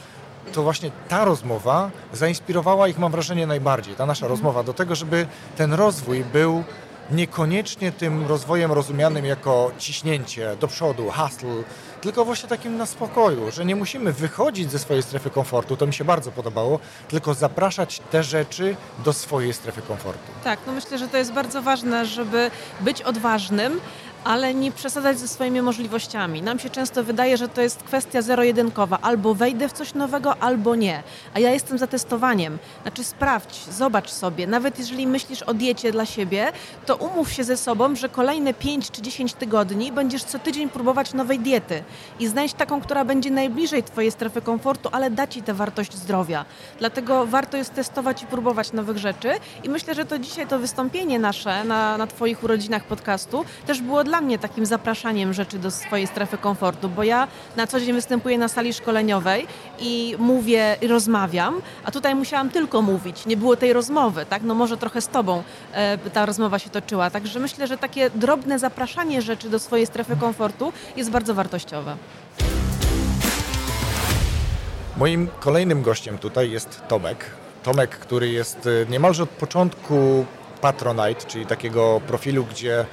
to 0.54 0.64
właśnie 0.64 0.92
ta 1.10 1.26
rozmowa 1.26 1.92
zainspirowała 2.14 2.88
ich, 2.88 3.00
mam 3.00 3.12
wrażenie, 3.12 3.48
najbardziej, 3.48 3.96
ta 3.96 4.06
nasza 4.06 4.26
mhm. 4.26 4.32
rozmowa, 4.32 4.64
do 4.64 4.74
tego, 4.74 4.96
żeby 4.96 5.28
ten 5.58 5.74
rozwój 5.74 6.24
był 6.24 6.64
niekoniecznie 7.12 7.92
tym 7.92 8.28
rozwojem 8.28 8.72
rozumianym 8.72 9.26
jako 9.26 9.72
ciśnięcie 9.78 10.56
do 10.60 10.68
przodu, 10.68 11.12
hustle, 11.12 11.64
tylko 12.04 12.26
właśnie 12.26 12.50
takim 12.50 12.78
na 12.78 12.86
spokoju, 12.86 13.52
że 13.52 13.66
nie 13.66 13.76
musimy 13.76 14.14
wychodzić 14.14 14.72
ze 14.72 14.80
swojej 14.80 15.04
strefy 15.04 15.30
komfortu, 15.30 15.78
to 15.78 15.88
mi 15.88 15.94
się 15.94 16.06
bardzo 16.06 16.32
podobało, 16.32 16.80
tylko 17.08 17.34
zapraszać 17.34 18.02
te 18.12 18.24
rzeczy 18.24 18.76
do 19.06 19.14
swojej 19.14 19.54
strefy 19.54 19.82
komfortu. 19.82 20.32
Tak, 20.44 20.60
no 20.68 20.74
myślę, 20.74 20.98
że 20.98 21.08
to 21.08 21.18
jest 21.18 21.34
bardzo 21.34 21.62
ważne, 21.62 22.06
żeby 22.06 22.52
być 22.80 23.02
odważnym, 23.02 23.82
ale 24.24 24.54
nie 24.54 24.72
przesadzać 24.72 25.20
ze 25.20 25.28
swoimi 25.28 25.62
możliwościami. 25.62 26.42
Nam 26.42 26.60
się 26.60 26.70
często 26.70 27.04
wydaje, 27.04 27.38
że 27.38 27.48
to 27.48 27.62
jest 27.62 27.84
kwestia 27.84 28.22
zero-jedynkowa. 28.22 28.98
Albo 29.02 29.36
wejdę 29.36 29.70
w 29.70 29.74
coś 29.74 29.94
nowego, 29.94 30.36
albo 30.40 30.76
nie. 30.76 31.04
A 31.34 31.40
ja 31.40 31.52
jestem 31.52 31.78
za 31.78 31.88
testowaniem. 31.88 32.58
Znaczy 32.82 33.04
sprawdź, 33.04 33.66
zobacz 33.70 34.10
sobie. 34.10 34.48
Nawet 34.48 34.80
jeżeli 34.80 35.08
myślisz 35.08 35.44
o 35.44 35.54
diecie 35.54 35.92
dla 35.92 36.06
siebie, 36.06 36.52
to 36.86 36.96
umów 36.96 37.32
się 37.32 37.44
ze 37.44 37.58
sobą, 37.58 37.96
że 37.96 38.10
kolejne 38.10 38.54
5 38.54 38.92
czy 38.92 39.02
10 39.02 39.34
tygodni 39.34 39.92
będziesz 39.92 40.24
co 40.24 40.40
tydzień 40.40 40.70
próbować 40.70 41.14
nowej 41.14 41.40
diety. 41.40 41.84
I 42.20 42.28
znajdź 42.28 42.54
taką, 42.54 42.82
która 42.82 43.06
będzie 43.06 43.32
najbliżej 43.32 43.84
Twojej 43.84 44.12
strefy 44.12 44.42
komfortu, 44.42 44.90
ale 44.92 45.10
da 45.10 45.28
Ci 45.28 45.42
tę 45.42 45.54
wartość 45.54 45.96
zdrowia. 45.96 46.46
Dlatego 46.80 47.26
warto 47.26 47.58
jest 47.58 47.74
testować 47.74 48.24
i 48.24 48.26
próbować 48.26 48.74
nowych 48.74 48.98
rzeczy. 48.98 49.30
I 49.64 49.70
myślę, 49.70 49.96
że 49.96 50.06
to 50.06 50.20
dzisiaj 50.20 50.48
to 50.48 50.60
wystąpienie 50.60 51.20
nasze 51.20 51.64
na, 51.64 51.98
na 51.98 52.08
Twoich 52.08 52.44
urodzinach 52.44 52.84
podcastu 52.84 53.46
też 53.66 53.82
było 53.82 54.04
dla 54.04 54.13
dla 54.14 54.22
mnie 54.22 54.40
takim 54.40 54.66
zapraszaniem 54.66 55.34
rzeczy 55.34 55.60
do 55.60 55.72
swojej 55.72 56.08
strefy 56.08 56.38
komfortu, 56.38 56.90
bo 56.90 57.04
ja 57.04 57.28
na 57.56 57.68
co 57.68 57.80
dzień 57.80 57.94
występuję 57.94 58.38
na 58.38 58.48
sali 58.48 58.74
szkoleniowej 58.74 59.48
i 59.80 60.16
mówię 60.20 60.78
rozmawiam, 60.88 61.62
a 61.84 61.92
tutaj 61.92 62.16
musiałam 62.16 62.50
tylko 62.50 62.82
mówić, 62.82 63.26
nie 63.26 63.38
było 63.38 63.56
tej 63.56 63.74
rozmowy, 63.74 64.26
tak? 64.26 64.42
No 64.44 64.54
może 64.54 64.78
trochę 64.78 65.02
z 65.02 65.08
tobą 65.08 65.44
e, 65.74 65.98
ta 65.98 66.26
rozmowa 66.26 66.60
się 66.60 66.70
toczyła, 66.70 67.10
także 67.10 67.40
myślę, 67.40 67.68
że 67.68 67.78
takie 67.78 68.10
drobne 68.10 68.60
zapraszanie 68.60 69.22
rzeczy 69.22 69.50
do 69.50 69.60
swojej 69.60 69.86
strefy 69.86 70.16
komfortu 70.16 70.74
jest 70.96 71.10
bardzo 71.10 71.34
wartościowe. 71.34 71.96
Moim 74.98 75.28
kolejnym 75.40 75.82
gościem 75.82 76.18
tutaj 76.18 76.52
jest 76.52 76.82
Tomek. 76.88 77.26
Tomek, 77.64 77.90
który 77.90 78.30
jest 78.30 78.68
e, 78.68 78.92
niemalże 78.92 79.24
od 79.24 79.30
początku 79.30 80.26
Patronite, 80.62 81.26
czyli 81.28 81.46
takiego 81.46 82.02
profilu, 82.08 82.46
gdzie 82.46 82.86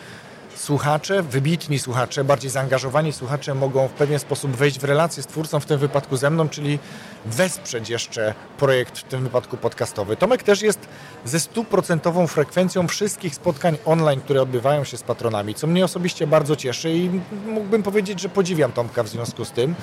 słuchacze, 0.60 1.22
wybitni 1.22 1.78
słuchacze, 1.78 2.24
bardziej 2.24 2.50
zaangażowani 2.50 3.12
słuchacze 3.12 3.54
mogą 3.54 3.88
w 3.88 3.92
pewien 3.92 4.18
sposób 4.18 4.56
wejść 4.56 4.78
w 4.78 4.84
relację 4.84 5.22
z 5.22 5.26
twórcą, 5.26 5.60
w 5.60 5.66
tym 5.66 5.78
wypadku 5.78 6.16
ze 6.16 6.30
mną, 6.30 6.48
czyli 6.48 6.78
wesprzeć 7.26 7.88
jeszcze 7.88 8.34
projekt, 8.58 8.98
w 8.98 9.02
tym 9.02 9.22
wypadku 9.22 9.56
podcastowy. 9.56 10.16
Tomek 10.16 10.42
też 10.42 10.62
jest 10.62 10.78
ze 11.24 11.40
stuprocentową 11.40 12.26
frekwencją 12.26 12.88
wszystkich 12.88 13.34
spotkań 13.34 13.78
online, 13.84 14.20
które 14.20 14.42
odbywają 14.42 14.84
się 14.84 14.96
z 14.96 15.02
patronami, 15.02 15.54
co 15.54 15.66
mnie 15.66 15.84
osobiście 15.84 16.26
bardzo 16.26 16.56
cieszy 16.56 16.90
i 16.90 17.10
mógłbym 17.46 17.82
powiedzieć, 17.82 18.20
że 18.20 18.28
podziwiam 18.28 18.72
Tomka 18.72 19.02
w 19.02 19.08
związku 19.08 19.44
z 19.44 19.50
tym. 19.50 19.74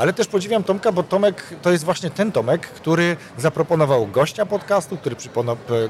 Ale 0.00 0.12
też 0.12 0.26
podziwiam 0.26 0.64
Tomka, 0.64 0.92
bo 0.92 1.02
Tomek 1.02 1.42
to 1.62 1.72
jest 1.72 1.84
właśnie 1.84 2.10
ten 2.10 2.32
Tomek, 2.32 2.66
który 2.66 3.16
zaproponował 3.36 4.06
gościa 4.06 4.46
podcastu, 4.46 4.96
który 4.96 5.16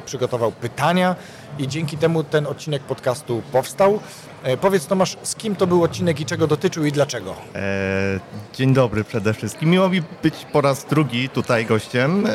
przygotował 0.07 0.53
pytania 0.53 1.17
i 1.59 1.69
dzięki 1.69 1.97
temu 1.97 2.25
ten 2.25 2.47
odcinek 2.47 2.83
podcastu 2.83 3.43
powstał. 3.53 4.01
E, 4.43 4.57
powiedz 4.57 4.87
Tomasz, 4.87 5.17
z 5.23 5.35
kim 5.35 5.57
to 5.57 5.67
był 5.67 5.85
odcinek 5.85 6.21
i 6.21 6.27
czego 6.27 6.47
dotyczył 6.47 6.85
i 6.85 6.93
dlaczego? 6.93 7.35
E, 7.55 8.21
dzień 8.55 8.75
dobry 8.75 9.05
przede 9.05 9.35
wszystkim. 9.35 9.71
Miło 9.71 9.89
mi 9.89 10.03
być 10.23 10.35
po 10.53 10.61
raz 10.61 10.85
drugi 10.85 11.29
tutaj 11.29 11.67
gościem. 11.67 12.27
E, 12.27 12.31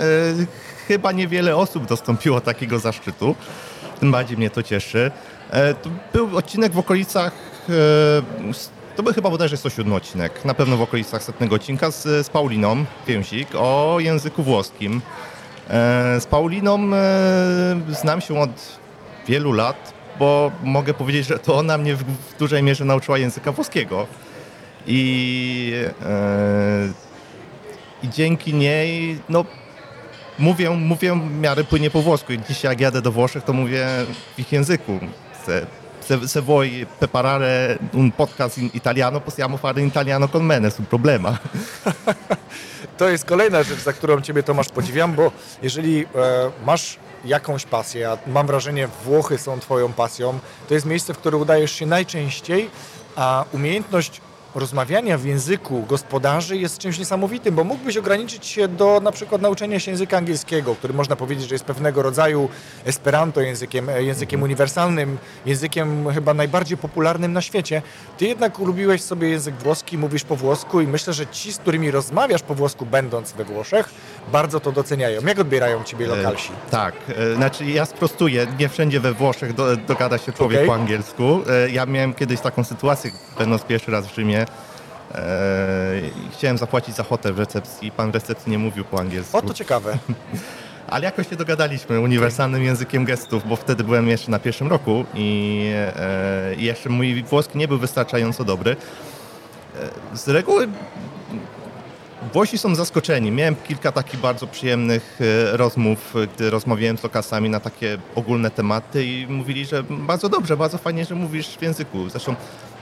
chyba 0.87 1.11
niewiele 1.11 1.55
osób 1.55 1.85
dostąpiło 1.85 2.41
takiego 2.41 2.79
zaszczytu. 2.79 3.35
Tym 3.99 4.11
bardziej 4.11 4.37
mnie 4.37 4.49
to 4.49 4.63
cieszy. 4.63 5.11
To 5.81 5.89
był 6.13 6.37
odcinek 6.37 6.73
w 6.73 6.79
okolicach 6.79 7.33
to 8.95 9.03
był 9.03 9.13
chyba 9.13 9.29
bodajże 9.29 9.57
107 9.57 9.93
odcinek, 9.93 10.45
na 10.45 10.53
pewno 10.53 10.77
w 10.77 10.81
okolicach 10.81 11.23
setnego 11.23 11.55
odcinka 11.55 11.91
z, 11.91 12.03
z 12.03 12.29
Pauliną 12.29 12.85
Więzik 13.07 13.47
o 13.55 13.97
języku 13.99 14.43
włoskim. 14.43 15.01
E, 15.69 16.21
z 16.21 16.25
Pauliną 16.25 16.93
e, 16.93 17.75
znam 17.89 18.21
się 18.21 18.39
od 18.39 18.49
wielu 19.27 19.51
lat, 19.51 19.93
bo 20.19 20.51
mogę 20.63 20.93
powiedzieć, 20.93 21.27
że 21.27 21.39
to 21.39 21.55
ona 21.55 21.77
mnie 21.77 21.95
w, 21.95 22.03
w 22.03 22.37
dużej 22.39 22.63
mierze 22.63 22.85
nauczyła 22.85 23.17
języka 23.17 23.51
włoskiego. 23.51 24.07
I, 24.87 25.73
e, 26.05 26.87
i 28.03 28.09
dzięki 28.09 28.53
niej, 28.53 29.19
no 29.29 29.45
mówię, 30.39 30.69
mówię 30.69 31.13
w 31.13 31.39
miarę 31.41 31.63
płynie 31.63 31.89
po 31.89 32.01
włosku. 32.01 32.33
Dzisiaj 32.49 32.71
jak 32.71 32.79
jadę 32.79 33.01
do 33.01 33.11
Włoszech, 33.11 33.43
to 33.43 33.53
mówię 33.53 33.87
w 34.35 34.39
ich 34.39 34.51
języku 34.51 34.99
se, 36.07 36.27
se 36.27 36.41
vuoi 36.41 36.85
preparare 36.99 37.77
un 37.93 38.11
podcast 38.11 38.57
in 38.57 38.69
italiano, 38.73 39.21
possiamo 39.21 39.57
fare 39.57 39.81
in 39.81 39.87
italiano 39.87 40.27
con 40.27 40.45
me, 40.45 40.59
nessun 40.59 40.85
problema. 40.85 41.37
To 42.97 43.09
jest 43.09 43.25
kolejna 43.25 43.63
rzecz, 43.63 43.79
za 43.79 43.93
którą 43.93 44.21
Ciebie 44.21 44.43
Tomasz 44.43 44.69
podziwiam, 44.69 45.13
bo 45.13 45.31
jeżeli 45.61 46.01
e, 46.01 46.05
masz 46.65 46.97
jakąś 47.25 47.65
pasję, 47.65 48.09
a 48.09 48.17
mam 48.27 48.47
wrażenie 48.47 48.87
Włochy 49.05 49.37
są 49.37 49.59
Twoją 49.59 49.93
pasją, 49.93 50.39
to 50.67 50.73
jest 50.73 50.85
miejsce, 50.85 51.13
w 51.13 51.17
które 51.17 51.37
udajesz 51.37 51.71
się 51.71 51.85
najczęściej, 51.85 52.69
a 53.15 53.45
umiejętność 53.51 54.21
rozmawiania 54.55 55.17
w 55.17 55.25
języku 55.25 55.85
gospodarzy 55.89 56.57
jest 56.57 56.77
czymś 56.77 56.99
niesamowitym, 56.99 57.55
bo 57.55 57.63
mógłbyś 57.63 57.97
ograniczyć 57.97 58.45
się 58.45 58.67
do 58.67 58.99
na 59.03 59.11
przykład 59.11 59.41
nauczenia 59.41 59.79
się 59.79 59.91
języka 59.91 60.17
angielskiego, 60.17 60.75
który 60.75 60.93
można 60.93 61.15
powiedzieć, 61.15 61.49
że 61.49 61.55
jest 61.55 61.65
pewnego 61.65 62.01
rodzaju 62.01 62.49
esperanto 62.85 63.41
językiem, 63.41 63.87
językiem 63.97 64.43
uniwersalnym, 64.43 65.17
językiem 65.45 66.09
chyba 66.13 66.33
najbardziej 66.33 66.77
popularnym 66.77 67.33
na 67.33 67.41
świecie. 67.41 67.81
Ty 68.17 68.25
jednak 68.25 68.59
ulubiłeś 68.59 69.01
sobie 69.01 69.29
język 69.29 69.55
włoski, 69.55 69.97
mówisz 69.97 70.23
po 70.23 70.35
włosku 70.35 70.81
i 70.81 70.87
myślę, 70.87 71.13
że 71.13 71.27
ci, 71.27 71.53
z 71.53 71.57
którymi 71.57 71.91
rozmawiasz 71.91 72.41
po 72.41 72.55
włosku 72.55 72.85
będąc 72.85 73.31
we 73.31 73.43
Włoszech, 73.43 73.89
bardzo 74.31 74.59
to 74.59 74.71
doceniają. 74.71 75.21
Jak 75.21 75.39
odbierają 75.39 75.83
ciebie 75.83 76.05
e, 76.05 76.15
lokalsi? 76.15 76.51
E, 76.67 76.71
tak, 76.71 76.95
e, 77.09 77.35
znaczy 77.35 77.65
ja 77.65 77.85
sprostuję, 77.85 78.47
nie 78.59 78.69
wszędzie 78.69 78.99
we 78.99 79.13
Włoszech 79.13 79.53
do, 79.53 79.77
dogada 79.77 80.17
się 80.17 80.31
człowiek 80.31 80.57
okay. 80.57 80.67
po 80.67 80.75
angielsku. 80.75 81.41
E, 81.49 81.69
ja 81.69 81.85
miałem 81.85 82.13
kiedyś 82.13 82.39
taką 82.41 82.63
sytuację, 82.63 83.11
będąc 83.37 83.63
pierwszy 83.63 83.91
raz 83.91 84.07
w 84.07 84.15
Rzymie, 84.15 84.44
Eee, 85.13 86.11
chciałem 86.33 86.57
zapłacić 86.57 86.95
za 86.95 87.03
hotel 87.03 87.33
w 87.33 87.39
recepcji. 87.39 87.91
Pan 87.91 88.11
w 88.11 88.13
recepcji 88.13 88.51
nie 88.51 88.57
mówił 88.57 88.85
po 88.85 88.99
angielsku. 88.99 89.37
O, 89.37 89.41
to 89.41 89.53
ciekawe. 89.53 89.97
Ale 90.87 91.05
jakoś 91.05 91.29
się 91.29 91.35
dogadaliśmy 91.35 91.99
uniwersalnym 91.99 92.63
językiem 92.63 93.05
gestów, 93.05 93.49
bo 93.49 93.55
wtedy 93.55 93.83
byłem 93.83 94.07
jeszcze 94.07 94.31
na 94.31 94.39
pierwszym 94.39 94.67
roku 94.67 95.05
i 95.13 95.69
e, 95.75 96.55
jeszcze 96.57 96.89
mój 96.89 97.23
włoski 97.23 97.57
nie 97.57 97.67
był 97.67 97.77
wystarczająco 97.77 98.43
dobry. 98.43 98.75
E, 100.13 100.17
z 100.17 100.27
reguły 100.27 100.67
Włosi 102.33 102.57
są 102.57 102.75
zaskoczeni. 102.75 103.31
Miałem 103.31 103.55
kilka 103.55 103.91
takich 103.91 104.19
bardzo 104.19 104.47
przyjemnych 104.47 105.19
e, 105.21 105.57
rozmów, 105.57 106.13
gdy 106.35 106.49
rozmawiałem 106.49 106.97
z 106.97 107.03
lokasami 107.03 107.49
na 107.49 107.59
takie 107.59 107.97
ogólne 108.15 108.51
tematy 108.51 109.05
i 109.05 109.27
mówili, 109.27 109.65
że 109.65 109.83
bardzo 109.89 110.29
dobrze, 110.29 110.57
bardzo 110.57 110.77
fajnie, 110.77 111.05
że 111.05 111.15
mówisz 111.15 111.47
w 111.47 111.61
języku. 111.61 112.09
Zresztą 112.09 112.35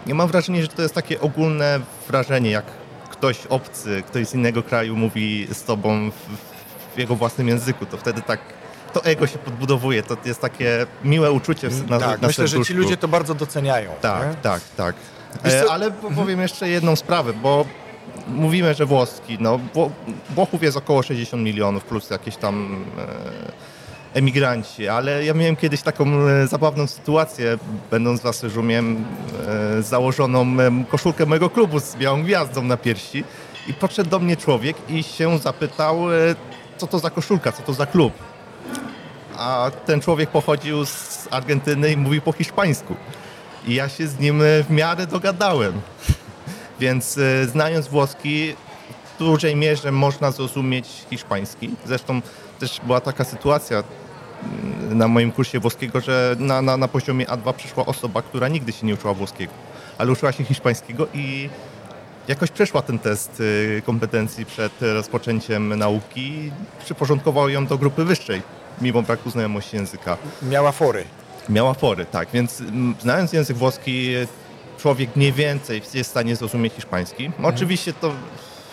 ja 0.07 0.15
mam 0.15 0.27
wrażenie, 0.27 0.61
że 0.61 0.67
to 0.67 0.81
jest 0.81 0.95
takie 0.95 1.21
ogólne 1.21 1.79
wrażenie, 2.07 2.51
jak 2.51 2.65
ktoś 3.11 3.45
obcy, 3.45 4.03
ktoś 4.07 4.27
z 4.27 4.33
innego 4.33 4.63
kraju 4.63 4.95
mówi 4.95 5.47
z 5.53 5.63
tobą 5.63 6.11
w, 6.11 6.15
w 6.95 6.99
jego 6.99 7.15
własnym 7.15 7.47
języku, 7.47 7.85
to 7.85 7.97
wtedy 7.97 8.21
tak 8.21 8.39
to 8.93 9.05
ego 9.05 9.27
się 9.27 9.37
podbudowuje. 9.37 10.03
To 10.03 10.17
jest 10.25 10.41
takie 10.41 10.85
miłe 11.03 11.31
uczucie 11.31 11.69
na, 11.89 11.99
tak, 11.99 12.21
na 12.21 12.27
myślę, 12.27 12.47
serduszku. 12.47 12.63
że 12.63 12.67
ci 12.67 12.73
ludzie 12.73 12.97
to 12.97 13.07
bardzo 13.07 13.35
doceniają. 13.35 13.91
Tak, 14.01 14.27
nie? 14.27 14.35
tak, 14.35 14.61
tak. 14.77 14.95
E, 15.45 15.71
ale 15.71 15.91
powiem 15.91 16.41
jeszcze 16.41 16.69
jedną 16.69 16.95
sprawę, 16.95 17.33
bo 17.33 17.65
mówimy, 18.27 18.73
że 18.73 18.85
włoski, 18.85 19.37
no 19.39 19.59
Wło- 19.75 19.89
Włochów 20.29 20.63
jest 20.63 20.77
około 20.77 21.03
60 21.03 21.43
milionów 21.43 21.83
plus 21.83 22.09
jakieś 22.09 22.35
tam 22.35 22.85
e, 22.97 23.51
emigranci, 24.13 24.87
ale 24.87 25.25
ja 25.25 25.33
miałem 25.33 25.55
kiedyś 25.55 25.81
taką 25.81 26.05
e, 26.05 26.47
zabawną 26.47 26.87
sytuację, 26.87 27.57
będąc 27.91 28.21
w 28.21 28.25
Asyżu, 28.25 28.63
miałem 28.63 29.05
e, 29.77 29.83
założoną 29.83 30.45
koszulkę 30.89 31.25
mojego 31.25 31.49
klubu 31.49 31.79
z 31.79 31.95
białą 31.95 32.23
gwiazdą 32.23 32.63
na 32.63 32.77
piersi 32.77 33.23
i 33.67 33.73
podszedł 33.73 34.09
do 34.09 34.19
mnie 34.19 34.37
człowiek 34.37 34.77
i 34.89 35.03
się 35.03 35.37
zapytał, 35.37 36.13
e, 36.13 36.15
co 36.77 36.87
to 36.87 36.99
za 36.99 37.09
koszulka, 37.09 37.51
co 37.51 37.63
to 37.63 37.73
za 37.73 37.85
klub. 37.85 38.13
A 39.37 39.71
ten 39.85 40.01
człowiek 40.01 40.29
pochodził 40.29 40.85
z 40.85 41.27
Argentyny 41.31 41.91
i 41.91 41.97
mówił 41.97 42.21
po 42.21 42.31
hiszpańsku. 42.31 42.95
I 43.67 43.75
ja 43.75 43.89
się 43.89 44.07
z 44.07 44.19
nim 44.19 44.41
w 44.67 44.69
miarę 44.69 45.07
dogadałem. 45.07 45.73
Więc 46.79 47.19
znając 47.51 47.87
włoski, 47.87 48.55
w 49.15 49.19
dużej 49.19 49.55
mierze 49.55 49.91
można 49.91 50.31
zrozumieć 50.31 50.87
hiszpański. 51.09 51.69
Zresztą 51.85 52.21
też 52.59 52.81
była 52.83 53.01
taka 53.01 53.23
sytuacja 53.23 53.83
na 54.89 55.07
moim 55.07 55.31
kursie 55.31 55.59
włoskiego, 55.59 56.01
że 56.01 56.35
na, 56.39 56.61
na, 56.61 56.77
na 56.77 56.87
poziomie 56.87 57.25
A2 57.25 57.53
przyszła 57.53 57.85
osoba, 57.85 58.21
która 58.21 58.47
nigdy 58.47 58.71
się 58.71 58.87
nie 58.87 58.93
uczyła 58.93 59.13
włoskiego, 59.13 59.53
ale 59.97 60.11
uczyła 60.11 60.31
się 60.31 60.43
hiszpańskiego 60.43 61.07
i 61.13 61.49
jakoś 62.27 62.51
przeszła 62.51 62.81
ten 62.81 62.99
test 62.99 63.39
y, 63.39 63.81
kompetencji 63.85 64.45
przed 64.45 64.81
rozpoczęciem 64.81 65.75
nauki 65.75 66.51
przyporządkował 66.83 67.49
ją 67.49 67.65
do 67.65 67.77
grupy 67.77 68.05
wyższej, 68.05 68.41
mimo 68.81 69.01
braku 69.01 69.29
znajomości 69.29 69.75
języka. 69.75 70.17
Miała 70.41 70.71
fory. 70.71 71.03
Miała 71.49 71.73
fory, 71.73 72.05
tak. 72.05 72.27
Więc 72.33 72.63
znając 73.01 73.33
język 73.33 73.57
włoski, 73.57 74.13
człowiek 74.77 75.15
mniej 75.15 75.33
więcej 75.33 75.81
jest 75.93 76.09
w 76.09 76.11
stanie 76.11 76.35
zrozumieć 76.35 76.73
hiszpański. 76.73 77.31
Oczywiście 77.43 77.93
to 77.93 78.11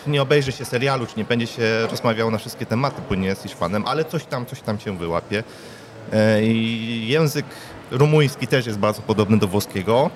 nie 0.07 0.21
obejrzy 0.21 0.51
się 0.51 0.65
serialu, 0.65 1.05
czy 1.05 1.13
nie 1.17 1.23
będzie 1.25 1.47
się 1.47 1.87
rozmawiał 1.91 2.31
na 2.31 2.37
wszystkie 2.37 2.65
tematy, 2.65 3.01
bo 3.09 3.15
nie 3.15 3.27
jest 3.27 3.43
Hiszpanem, 3.43 3.85
ale 3.87 4.05
coś 4.05 4.25
tam, 4.25 4.45
coś 4.45 4.61
tam 4.61 4.79
się 4.79 4.97
wyłapie. 4.97 5.43
E, 6.13 6.43
I 6.43 7.07
język 7.07 7.45
rumuński 7.91 8.47
też 8.47 8.65
jest 8.65 8.79
bardzo 8.79 9.01
podobny 9.01 9.37
do 9.37 9.47
włoskiego. 9.47 10.09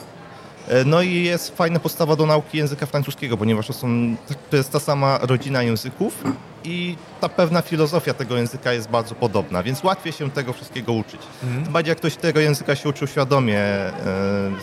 E, 0.67 0.86
No 0.86 1.02
i 1.02 1.24
jest 1.24 1.58
fajna 1.58 1.80
podstawa 1.80 2.15
do 2.15 2.26
nauki 2.26 2.58
języka 2.58 2.86
francuskiego, 2.86 3.38
ponieważ 3.38 3.67
to, 3.67 3.74
są, 3.74 4.15
to 4.50 4.58
jest 4.58 4.71
ta 4.71 4.80
sama 4.80 5.19
rodzina 5.21 5.63
języków 5.63 6.24
i 6.63 6.95
ta 7.21 7.30
pewna 7.30 7.62
filozofia 7.62 8.13
tego 8.13 8.38
języka 8.38 8.74
jest 8.74 8.89
bardzo 8.89 9.15
podobna, 9.15 9.63
więc 9.63 9.84
łatwiej 9.84 10.13
się 10.13 10.32
tego 10.32 10.54
wszystkiego 10.54 10.93
uczyć. 10.93 11.21
Tym 11.63 11.74
bardziej 11.74 11.89
jak 11.91 11.98
ktoś 11.98 12.15
tego 12.15 12.39
języka 12.39 12.76
się 12.76 12.89
uczył 12.89 13.08
świadomie, 13.08 13.60
e, 13.60 13.91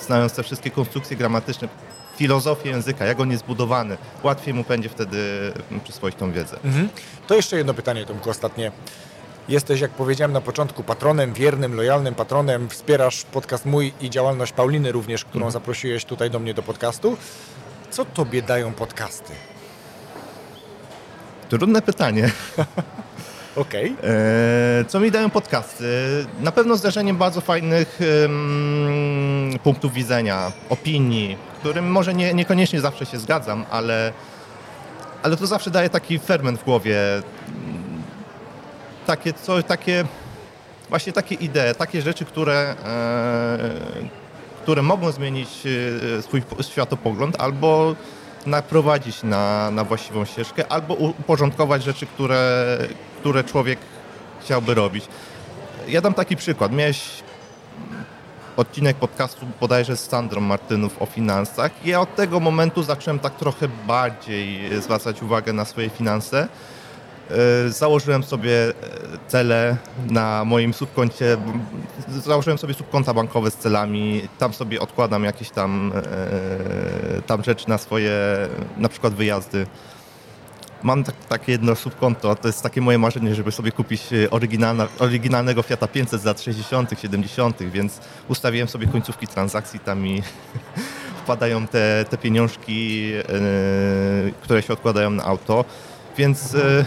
znając 0.07 0.33
te 0.33 0.43
wszystkie 0.43 0.71
konstrukcje 0.71 1.17
gramatyczne, 1.17 1.69
filozofię 2.23 2.71
języka, 2.71 3.05
jak 3.05 3.21
on 3.21 3.31
jest 3.31 3.45
zbudowany, 3.45 3.97
łatwiej 4.23 4.55
mu 4.55 4.65
będzie 4.65 4.89
wtedy 4.89 5.53
mm, 5.71 5.81
przyswoić 5.81 6.17
tą 6.17 6.33
wiedzę. 6.33 6.57
Mhm. 6.65 6.89
To 7.27 7.35
jeszcze 7.35 7.57
jedno 7.57 7.75
pytanie, 7.75 8.07
Tomku, 8.07 8.31
ostatnie. 8.31 8.73
Jesteś, 9.49 9.81
jak 9.81 9.91
powiedziałem 9.91 10.33
na 10.33 10.41
początku, 10.41 10.83
patronem, 10.83 11.33
wiernym, 11.33 11.75
lojalnym 11.75 12.15
patronem. 12.15 12.69
Wspierasz 12.69 13.23
podcast 13.25 13.67
mój 13.67 13.93
i 14.01 14.11
działalność 14.11 14.53
Pauliny 14.53 14.93
również, 14.93 15.25
którą 15.25 15.51
zaprosiłeś 15.51 16.05
tutaj 16.05 16.31
do 16.31 16.39
mnie 16.39 16.55
do 16.55 16.63
podcastu. 16.63 17.17
Co 17.91 18.05
tobie 18.05 18.43
dają 18.43 18.73
podcasty? 18.73 19.33
Trudne 21.49 21.83
pytanie. 21.83 22.31
Okej. 23.57 23.97
E, 24.03 24.85
Co 24.89 25.01
mi 25.01 25.11
dają 25.11 25.31
podcasty? 25.31 25.85
Na 26.41 26.53
pewno 26.53 26.77
zdarzeniem 26.77 27.17
bardzo 27.17 27.41
fajnych 27.41 28.01
em, 28.25 29.59
punktów 29.63 29.93
widzenia, 29.93 30.53
opinii, 30.69 31.37
którym 31.63 31.91
może 31.91 32.15
nie, 32.15 32.35
niekoniecznie 32.35 32.81
zawsze 32.81 33.07
się 33.07 33.19
zgadzam, 33.19 33.65
ale, 33.71 34.13
ale 35.23 35.37
to 35.37 35.47
zawsze 35.47 35.71
daje 35.71 35.91
taki 35.91 36.19
ferment 36.19 36.61
w 36.61 36.65
głowie. 36.65 36.97
Takie, 39.07 39.33
co, 39.33 39.63
takie 39.63 40.05
właśnie 40.89 41.13
takie 41.13 41.35
idee, 41.35 41.75
takie 41.79 42.03
rzeczy, 42.03 42.25
które, 42.25 42.75
e, 42.85 43.59
które 44.63 44.83
mogą 44.83 45.13
zmienić 45.13 45.49
e, 46.19 46.23
swój 46.23 46.43
po- 46.43 46.63
światopogląd 46.63 47.41
albo 47.41 47.97
naprowadzić 48.47 49.23
na, 49.23 49.71
na 49.71 49.85
właściwą 49.85 50.25
ścieżkę, 50.25 50.73
albo 50.73 50.95
uporządkować 50.95 51.85
rzeczy, 51.85 52.07
które, 52.07 52.79
które 53.21 53.45
człowiek 53.45 53.79
chciałby 54.41 54.75
robić. 54.75 55.05
Ja 55.89 56.01
dam 56.01 56.15
taki 56.15 56.37
przykład. 56.37 56.73
Miałeś 56.73 57.23
odcinek 58.57 58.97
podcastu 58.97 59.47
bodajże 59.61 59.97
z 59.97 60.05
Sandrą 60.09 60.41
Martynów 60.41 61.03
o 61.03 61.07
finansach. 61.07 61.73
I 61.85 61.89
ja 61.89 62.01
od 62.01 62.15
tego 62.17 62.41
momentu 62.41 62.83
zacząłem 62.83 63.19
tak 63.19 63.37
trochę 63.37 63.69
bardziej 63.87 64.71
zwracać 64.81 65.23
uwagę 65.23 65.53
na 65.53 65.65
swoje 65.65 65.91
finanse. 65.91 66.49
E, 67.31 67.71
Założyłem 67.71 68.23
sobie 68.23 68.69
e, 68.69 68.73
cele 69.29 69.77
na 70.11 70.45
moim 70.45 70.75
subkoncie. 70.75 71.37
Założyłem 72.09 72.59
sobie 72.59 72.75
subkonta 72.75 73.15
bankowe 73.15 73.51
z 73.51 73.57
celami. 73.57 74.29
Tam 74.39 74.53
sobie 74.53 74.81
odkładam 74.81 75.25
jakieś 75.25 75.51
tam, 75.51 75.93
e, 75.97 77.23
tam 77.23 77.45
rzeczy 77.45 77.69
na 77.69 77.79
swoje, 77.79 78.13
na 78.77 78.89
przykład 78.89 79.15
wyjazdy. 79.15 79.67
Mam 80.83 81.05
tak, 81.05 81.15
takie 81.29 81.53
jedno 81.53 81.75
subkonto, 81.75 82.35
to 82.35 82.49
jest 82.49 82.63
takie 82.63 82.81
moje 82.81 82.99
marzenie, 82.99 83.35
żeby 83.35 83.53
sobie 83.53 83.73
kupić 83.73 84.03
oryginalna, 84.31 84.89
oryginalnego 84.99 85.63
Fiata 85.63 85.89
500 85.89 86.21
z 86.21 86.25
lat 86.25 86.41
60., 86.41 86.91
70., 87.03 87.63
więc 87.63 88.01
ustawiłem 88.29 88.69
sobie 88.69 88.87
końcówki 88.87 89.27
transakcji, 89.27 89.81
tam 89.81 90.01
mi 90.01 90.23
wpadają 91.23 91.67
te, 91.67 92.05
te 92.11 92.19
pieniążki, 92.19 93.13
e, 93.15 93.23
które 94.43 94.63
się 94.63 94.73
odkładają 94.73 95.11
na 95.11 95.25
auto, 95.25 95.65
więc 96.17 96.55
e, 96.55 96.85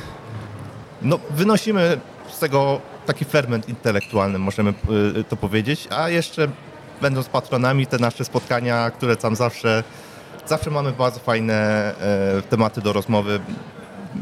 no, 1.01 1.19
wynosimy 1.29 1.99
z 2.29 2.39
tego 2.39 2.81
taki 3.05 3.25
ferment 3.25 3.69
intelektualny, 3.69 4.39
możemy 4.39 4.73
e, 5.19 5.23
to 5.23 5.35
powiedzieć, 5.35 5.87
a 5.89 6.09
jeszcze 6.09 6.47
będąc 7.01 7.27
patronami, 7.27 7.87
te 7.87 7.97
nasze 7.97 8.25
spotkania, 8.25 8.91
które 8.91 9.15
tam 9.15 9.35
zawsze, 9.35 9.83
zawsze 10.45 10.71
mamy 10.71 10.91
bardzo 10.91 11.19
fajne 11.19 11.55
e, 11.55 12.41
tematy 12.41 12.81
do 12.81 12.93
rozmowy. 12.93 13.39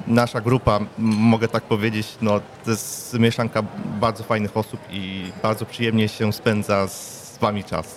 Nasza 0.07 0.41
grupa, 0.41 0.79
mogę 0.97 1.47
tak 1.47 1.63
powiedzieć, 1.63 2.07
no, 2.21 2.39
to 2.65 2.71
jest 2.71 3.19
mieszanka 3.19 3.63
bardzo 3.99 4.23
fajnych 4.23 4.57
osób 4.57 4.79
i 4.91 5.31
bardzo 5.43 5.65
przyjemnie 5.65 6.09
się 6.09 6.33
spędza 6.33 6.87
z 6.87 7.37
wami 7.41 7.63
czas. 7.63 7.95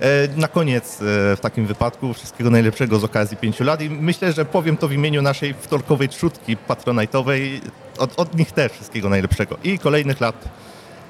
E, 0.00 0.28
Na 0.36 0.48
koniec 0.48 0.94
e, 0.94 1.36
w 1.36 1.40
takim 1.40 1.66
wypadku 1.66 2.14
wszystkiego 2.14 2.50
najlepszego 2.50 2.98
z 2.98 3.04
okazji 3.04 3.36
pięciu 3.36 3.64
lat 3.64 3.82
i 3.82 3.90
myślę, 3.90 4.32
że 4.32 4.44
powiem 4.44 4.76
to 4.76 4.88
w 4.88 4.92
imieniu 4.92 5.22
naszej 5.22 5.54
wtorkowej 5.54 6.08
trzutki 6.08 6.56
patronajtowej. 6.56 7.60
Od, 7.98 8.20
od 8.20 8.34
nich 8.38 8.52
też 8.52 8.72
wszystkiego 8.72 9.08
najlepszego 9.08 9.56
i 9.64 9.78
kolejnych 9.78 10.20
lat 10.20 10.48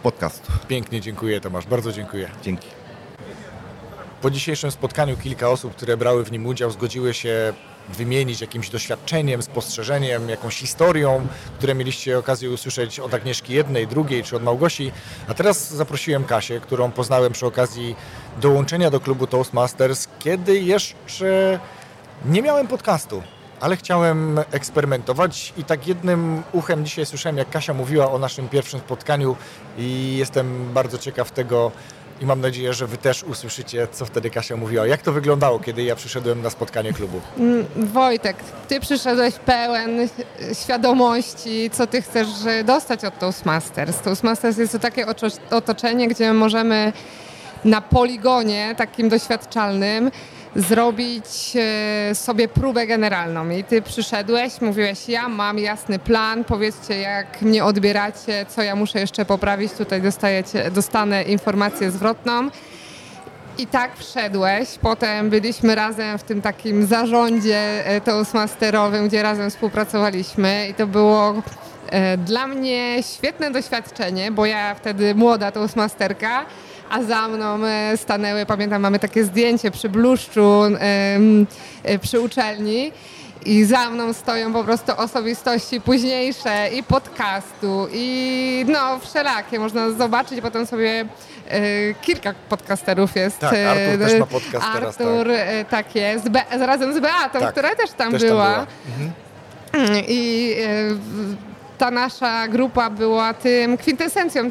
podcastu. 0.03 0.53
Pięknie 0.69 1.01
dziękuję, 1.01 1.41
Tomasz. 1.41 1.67
Bardzo 1.67 1.93
dziękuję. 1.93 2.31
Dzięki. 2.43 2.69
Po 4.23 4.31
dzisiejszym 4.31 4.71
spotkaniu 4.71 5.17
kilka 5.17 5.49
osób, 5.49 5.75
które 5.75 5.97
brały 5.97 6.25
w 6.25 6.33
nim 6.33 6.47
udział, 6.47 6.71
zgodziły 6.71 7.15
się 7.15 7.53
wymienić 7.89 8.41
jakimś 8.41 8.71
doświadczeniem, 8.71 9.43
spostrzeżeniem, 9.43 10.29
jakąś 10.29 10.59
historią, 10.59 11.27
które 11.59 11.75
mieliście 11.75 12.19
okazję 12.19 12.51
usłyszeć 12.51 13.01
od 13.01 13.15
Agnieszki 13.15 13.53
jednej, 13.53 13.87
drugiej 13.87 14.23
czy 14.23 14.37
od 14.37 14.43
Małgosi. 14.43 14.93
A 15.29 15.35
teraz 15.35 15.71
zaprosiłem 15.71 16.25
Kasię, 16.25 16.61
którą 16.61 16.91
poznałem 16.91 17.33
przy 17.33 17.47
okazji 17.47 17.97
dołączenia 18.41 18.91
do 18.91 19.01
klubu 19.01 19.27
Toastmasters, 19.27 20.09
kiedy 20.19 20.61
jeszcze 20.61 21.61
nie 22.25 22.43
miałem 22.43 22.67
podcastu. 22.67 23.23
Ale 23.61 23.77
chciałem 23.77 24.41
eksperymentować 24.51 25.53
i 25.57 25.65
tak 25.65 25.87
jednym 25.87 26.43
uchem 26.53 26.85
dzisiaj 26.85 27.07
słyszałem, 27.07 27.39
jak 27.39 27.51
Kasia 27.51 27.75
mówiła 27.75 28.13
o 28.13 28.19
naszym 28.19 28.49
pierwszym 28.49 28.81
spotkaniu 28.81 29.37
i 29.79 30.17
jestem 30.19 30.73
bardzo 30.75 30.99
ciekaw 30.99 31.31
tego, 31.31 31.73
i 32.21 32.27
mam 32.27 32.41
nadzieję, 32.41 32.75
że 32.75 32.87
Wy 32.87 32.97
też 32.97 33.23
usłyszycie, 33.23 33.89
co 33.93 34.07
wtedy 34.07 34.31
Kasia 34.31 34.57
mówiła. 34.57 34.87
Jak 34.87 35.03
to 35.03 35.13
wyglądało, 35.13 35.59
kiedy 35.59 35.83
ja 35.83 35.97
przyszedłem 35.97 36.43
na 36.43 36.51
spotkanie 36.51 36.93
klubu? 36.93 37.21
Mm, 37.39 37.67
Wojtek, 37.77 38.37
ty 38.69 38.81
przyszedłeś 38.81 39.35
pełen 39.35 40.09
świadomości, 40.63 41.71
co 41.73 41.87
ty 41.87 42.03
chcesz 42.03 42.29
dostać 42.65 43.05
od 43.05 43.19
Toastmasters. 43.19 44.01
Toastmasters 44.01 44.59
jest 44.59 44.73
to 44.73 44.79
takie 44.79 45.07
otoczenie, 45.51 46.09
gdzie 46.09 46.33
możemy 46.33 46.93
na 47.65 47.81
poligonie 47.81 48.75
takim 48.77 49.09
doświadczalnym 49.09 50.11
zrobić 50.57 51.57
e, 51.57 52.15
sobie 52.15 52.49
próbę 52.49 52.87
generalną. 52.87 53.51
I 53.51 53.65
ty 53.65 53.83
przyszedłeś, 53.83 54.61
mówiłeś, 54.61 55.09
ja 55.09 55.29
mam 55.29 55.59
jasny 55.59 55.99
plan, 55.99 56.45
powiedzcie 56.45 57.01
jak 57.01 57.43
mnie 57.43 57.65
odbieracie, 57.65 58.47
co 58.49 58.63
ja 58.63 58.77
muszę 58.77 59.01
jeszcze 59.01 59.25
poprawić, 59.25 59.73
tutaj 59.73 60.03
dostajecie, 60.03 60.71
dostanę 60.71 61.23
informację 61.23 61.91
zwrotną. 61.91 62.51
I 63.59 63.67
tak 63.67 63.97
wszedłeś. 63.97 64.69
Potem 64.83 65.31
byliśmy 65.31 65.75
razem 65.75 66.19
w 66.19 66.23
tym 66.23 66.43
takim 66.43 66.87
zarządzie 66.87 67.87
e, 67.87 68.01
Toastmasterowym, 68.01 69.09
gdzie 69.09 69.23
razem 69.23 69.51
współpracowaliśmy 69.51 70.69
i 70.71 70.75
to 70.75 70.87
było 70.87 71.43
e, 71.89 72.17
dla 72.17 72.47
mnie 72.47 73.03
świetne 73.03 73.51
doświadczenie, 73.51 74.33
bo 74.33 74.47
ja 74.47 74.75
wtedy 74.75 75.15
młoda 75.15 75.51
Toastmasterka, 75.51 76.47
a 76.91 77.03
za 77.03 77.29
mną 77.29 77.67
e, 77.67 77.97
stanęły, 77.97 78.47
pamiętam, 78.47 78.83
mamy 78.83 78.99
takie 78.99 79.25
zdjęcie 79.25 79.71
przy 79.71 79.89
bluszczu 79.89 80.63
przy 82.01 82.21
uczelni 82.21 82.93
i 83.47 83.65
za 83.65 83.91
mną 83.91 84.13
stoją 84.13 84.53
po 84.53 84.65
prostu 84.65 84.93
osobistości 84.97 85.81
późniejsze 85.81 86.69
i 86.69 86.83
podcastu 86.83 87.89
i 87.93 88.65
no 88.69 88.99
wszelakie. 88.99 89.59
Można 89.59 89.91
zobaczyć 89.91 90.41
potem 90.41 90.67
sobie 90.67 91.07
y, 91.53 91.95
kilka 92.03 92.35
podcasterów 92.49 93.17
jest. 93.17 93.39
Tak, 93.39 93.55
Artur 93.55 93.99
też 93.99 94.21
ma 94.21 94.27
podcast 94.27 94.67
teraz. 94.75 95.01
Artur, 95.01 95.27
tak, 95.27 95.69
tak 95.69 95.95
jest, 95.95 96.29
Be 96.29 96.43
razem 96.51 96.95
z 96.95 96.99
Beatą, 96.99 97.41
tak, 97.41 97.53
która 97.53 97.75
też 97.75 97.91
tam 97.91 98.13
też 98.13 98.23
była. 98.23 98.55
Tam 98.55 98.67
była. 98.99 99.13
Mhm. 99.85 100.05
I 100.09 100.53
y, 100.59 101.77
ta 101.79 101.91
nasza 101.91 102.49
grupa 102.49 102.91
była 102.91 103.35
tym 103.35 103.77
kwintesencją 103.77 104.51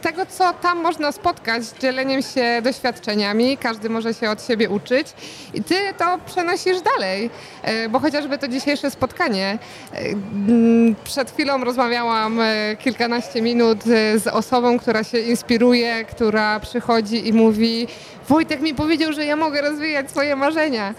tego, 0.00 0.26
co 0.26 0.52
tam 0.52 0.78
można 0.78 1.12
spotkać, 1.12 1.62
dzieleniem 1.80 2.22
się 2.22 2.62
doświadczeniami, 2.62 3.56
każdy 3.56 3.88
może 3.88 4.14
się 4.14 4.30
od 4.30 4.46
siebie 4.46 4.70
uczyć 4.70 5.06
i 5.54 5.62
ty 5.62 5.74
to 5.98 6.18
przenosisz 6.26 6.80
dalej, 6.80 7.30
e, 7.62 7.88
bo 7.88 7.98
chociażby 7.98 8.38
to 8.38 8.48
dzisiejsze 8.48 8.90
spotkanie. 8.90 9.58
E, 9.94 9.98
mm, 9.98 10.94
przed 11.04 11.30
chwilą 11.30 11.64
rozmawiałam 11.64 12.40
e, 12.40 12.76
kilkanaście 12.76 13.42
minut 13.42 13.84
z 14.16 14.26
osobą, 14.26 14.78
która 14.78 15.04
się 15.04 15.18
inspiruje, 15.18 16.04
która 16.04 16.60
przychodzi 16.60 17.28
i 17.28 17.32
mówi 17.32 17.86
Wojtek 18.28 18.60
mi 18.60 18.74
powiedział, 18.74 19.12
że 19.12 19.24
ja 19.24 19.36
mogę 19.36 19.60
rozwijać 19.60 20.10
swoje 20.10 20.36
marzenia. 20.36 20.94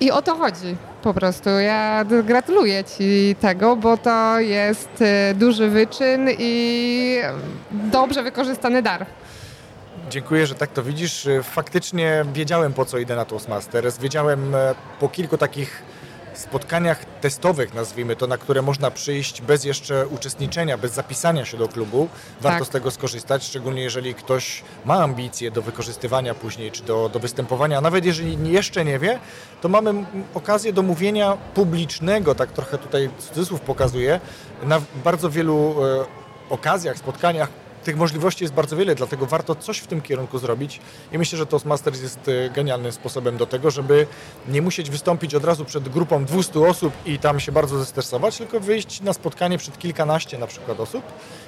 I 0.00 0.10
o 0.10 0.22
to 0.22 0.34
chodzi 0.34 0.76
po 1.02 1.14
prostu. 1.14 1.50
Ja 1.50 2.04
gratuluję 2.24 2.84
Ci 2.84 3.36
tego, 3.40 3.76
bo 3.76 3.96
to 3.96 4.40
jest 4.40 5.02
y, 5.30 5.34
duży 5.34 5.68
wyczyn 5.68 6.28
i 6.38 7.20
dobrze 7.70 8.22
wykorzystany 8.22 8.82
dar. 8.82 9.06
Dziękuję, 10.10 10.46
że 10.46 10.54
tak 10.54 10.70
to 10.70 10.82
widzisz. 10.82 11.28
Faktycznie 11.42 12.24
wiedziałem, 12.32 12.72
po 12.72 12.84
co 12.84 12.98
idę 12.98 13.16
na 13.16 13.24
Toastmasters. 13.24 13.98
Wiedziałem 13.98 14.54
e, 14.54 14.74
po 15.00 15.08
kilku 15.08 15.38
takich 15.38 15.82
spotkaniach 16.38 17.04
testowych, 17.20 17.74
nazwijmy 17.74 18.16
to, 18.16 18.26
na 18.26 18.38
które 18.38 18.62
można 18.62 18.90
przyjść 18.90 19.42
bez 19.42 19.64
jeszcze 19.64 20.06
uczestniczenia, 20.06 20.78
bez 20.78 20.92
zapisania 20.92 21.44
się 21.44 21.56
do 21.56 21.68
klubu. 21.68 22.08
Warto 22.40 22.58
tak. 22.58 22.68
z 22.68 22.70
tego 22.70 22.90
skorzystać, 22.90 23.44
szczególnie 23.44 23.82
jeżeli 23.82 24.14
ktoś 24.14 24.62
ma 24.84 24.94
ambicje 24.94 25.50
do 25.50 25.62
wykorzystywania 25.62 26.34
później, 26.34 26.72
czy 26.72 26.82
do, 26.82 27.08
do 27.08 27.18
występowania. 27.18 27.80
Nawet 27.80 28.04
jeżeli 28.04 28.52
jeszcze 28.52 28.84
nie 28.84 28.98
wie, 28.98 29.18
to 29.60 29.68
mamy 29.68 30.04
okazję 30.34 30.72
do 30.72 30.82
mówienia 30.82 31.36
publicznego, 31.54 32.34
tak 32.34 32.52
trochę 32.52 32.78
tutaj 32.78 33.10
cudzysłów 33.18 33.60
pokazuje, 33.60 34.20
na 34.62 34.80
bardzo 35.04 35.30
wielu 35.30 35.74
e, 35.84 36.04
okazjach, 36.50 36.98
spotkaniach, 36.98 37.48
tych 37.86 37.96
możliwości 37.96 38.44
jest 38.44 38.54
bardzo 38.54 38.76
wiele, 38.76 38.94
dlatego 38.94 39.26
warto 39.26 39.54
coś 39.54 39.78
w 39.78 39.86
tym 39.86 40.02
kierunku 40.02 40.38
zrobić. 40.38 40.80
I 41.12 41.18
myślę, 41.18 41.38
że 41.38 41.46
Toastmasters 41.46 42.02
jest 42.02 42.28
e, 42.28 42.50
genialnym 42.50 42.92
sposobem 42.92 43.36
do 43.36 43.46
tego, 43.46 43.70
żeby 43.70 44.06
nie 44.48 44.62
musieć 44.62 44.90
wystąpić 44.90 45.34
od 45.34 45.44
razu 45.44 45.64
przed 45.64 45.88
grupą 45.88 46.24
200 46.24 46.60
osób 46.60 46.92
i 47.06 47.18
tam 47.18 47.40
się 47.40 47.52
bardzo 47.52 47.78
zestresować, 47.78 48.38
tylko 48.38 48.60
wyjść 48.60 49.00
na 49.00 49.12
spotkanie 49.12 49.58
przed 49.58 49.78
kilkanaście 49.78 50.38
na 50.38 50.46
przykład 50.46 50.80
osób 50.80 51.02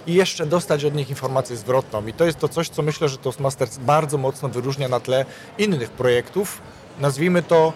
i 0.06 0.14
jeszcze 0.14 0.46
dostać 0.46 0.84
od 0.84 0.94
nich 0.94 1.10
informację 1.10 1.56
zwrotną. 1.56 2.06
I 2.06 2.12
to 2.12 2.24
jest 2.24 2.38
to 2.38 2.48
coś, 2.48 2.68
co 2.68 2.82
myślę, 2.82 3.08
że 3.08 3.18
Toastmasters 3.18 3.78
bardzo 3.78 4.18
mocno 4.18 4.48
wyróżnia 4.48 4.88
na 4.88 5.00
tle 5.00 5.24
innych 5.58 5.90
projektów, 5.90 6.60
nazwijmy 7.00 7.42
to 7.42 7.72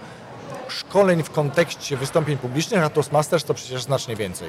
szkoleń 0.68 1.22
w 1.22 1.30
kontekście 1.30 1.96
wystąpień 1.96 2.38
publicznych, 2.38 2.84
a 2.84 2.90
Toastmasters 2.90 3.44
to 3.44 3.54
przecież 3.54 3.82
znacznie 3.82 4.16
więcej. 4.16 4.48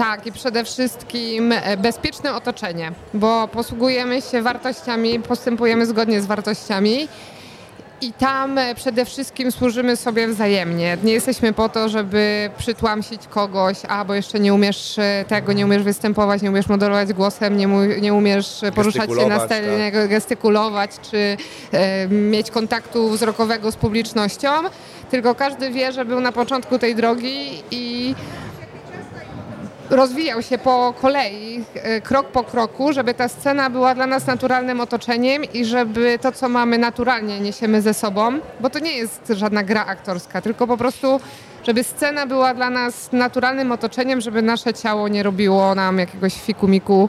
Tak, 0.00 0.26
i 0.26 0.32
przede 0.32 0.64
wszystkim 0.64 1.52
e, 1.52 1.76
bezpieczne 1.76 2.34
otoczenie, 2.34 2.92
bo 3.14 3.48
posługujemy 3.48 4.22
się 4.22 4.42
wartościami, 4.42 5.20
postępujemy 5.20 5.86
zgodnie 5.86 6.20
z 6.20 6.26
wartościami. 6.26 7.08
I 8.00 8.12
tam 8.12 8.58
e, 8.58 8.74
przede 8.74 9.04
wszystkim 9.04 9.52
służymy 9.52 9.96
sobie 9.96 10.28
wzajemnie. 10.28 10.98
Nie 11.04 11.12
jesteśmy 11.12 11.52
po 11.52 11.68
to, 11.68 11.88
żeby 11.88 12.50
przytłamsić 12.58 13.26
kogoś, 13.26 13.76
a 13.88 14.04
bo 14.04 14.14
jeszcze 14.14 14.40
nie 14.40 14.54
umiesz 14.54 14.98
e, 14.98 15.24
tego, 15.28 15.52
nie 15.52 15.64
umiesz 15.64 15.82
występować, 15.82 16.42
nie 16.42 16.50
umiesz 16.50 16.68
modelować 16.68 17.12
głosem, 17.12 17.56
nie, 17.56 17.66
nie 18.00 18.14
umiesz 18.14 18.60
poruszać 18.74 19.10
się 19.10 19.26
na 19.26 19.46
scenie, 19.46 19.92
tak. 19.92 20.08
gestykulować, 20.08 20.90
czy 21.10 21.36
e, 21.72 22.08
mieć 22.08 22.50
kontaktu 22.50 23.10
wzrokowego 23.10 23.72
z 23.72 23.76
publicznością. 23.76 24.48
Tylko 25.10 25.34
każdy 25.34 25.70
wie, 25.70 25.92
że 25.92 26.04
był 26.04 26.20
na 26.20 26.32
początku 26.32 26.78
tej 26.78 26.94
drogi 26.94 27.62
i 27.70 28.14
rozwijał 29.90 30.42
się 30.42 30.58
po 30.58 30.94
kolei, 31.00 31.64
e, 31.74 32.00
krok 32.00 32.26
po 32.26 32.44
kroku, 32.44 32.92
żeby 32.92 33.14
ta 33.14 33.28
scena 33.28 33.70
była 33.70 33.94
dla 33.94 34.06
nas 34.06 34.26
naturalnym 34.26 34.80
otoczeniem 34.80 35.44
i 35.44 35.64
żeby 35.64 36.18
to, 36.22 36.32
co 36.32 36.48
mamy 36.48 36.78
naturalnie, 36.78 37.40
niesiemy 37.40 37.82
ze 37.82 37.94
sobą, 37.94 38.38
bo 38.60 38.70
to 38.70 38.78
nie 38.78 38.92
jest 38.92 39.32
żadna 39.36 39.62
gra 39.62 39.86
aktorska, 39.86 40.40
tylko 40.40 40.66
po 40.66 40.76
prostu, 40.76 41.20
żeby 41.66 41.84
scena 41.84 42.26
była 42.26 42.54
dla 42.54 42.70
nas 42.70 43.12
naturalnym 43.12 43.72
otoczeniem, 43.72 44.20
żeby 44.20 44.42
nasze 44.42 44.74
ciało 44.74 45.08
nie 45.08 45.22
robiło 45.22 45.74
nam 45.74 45.98
jakiegoś 45.98 46.34
fikumiku 46.34 47.08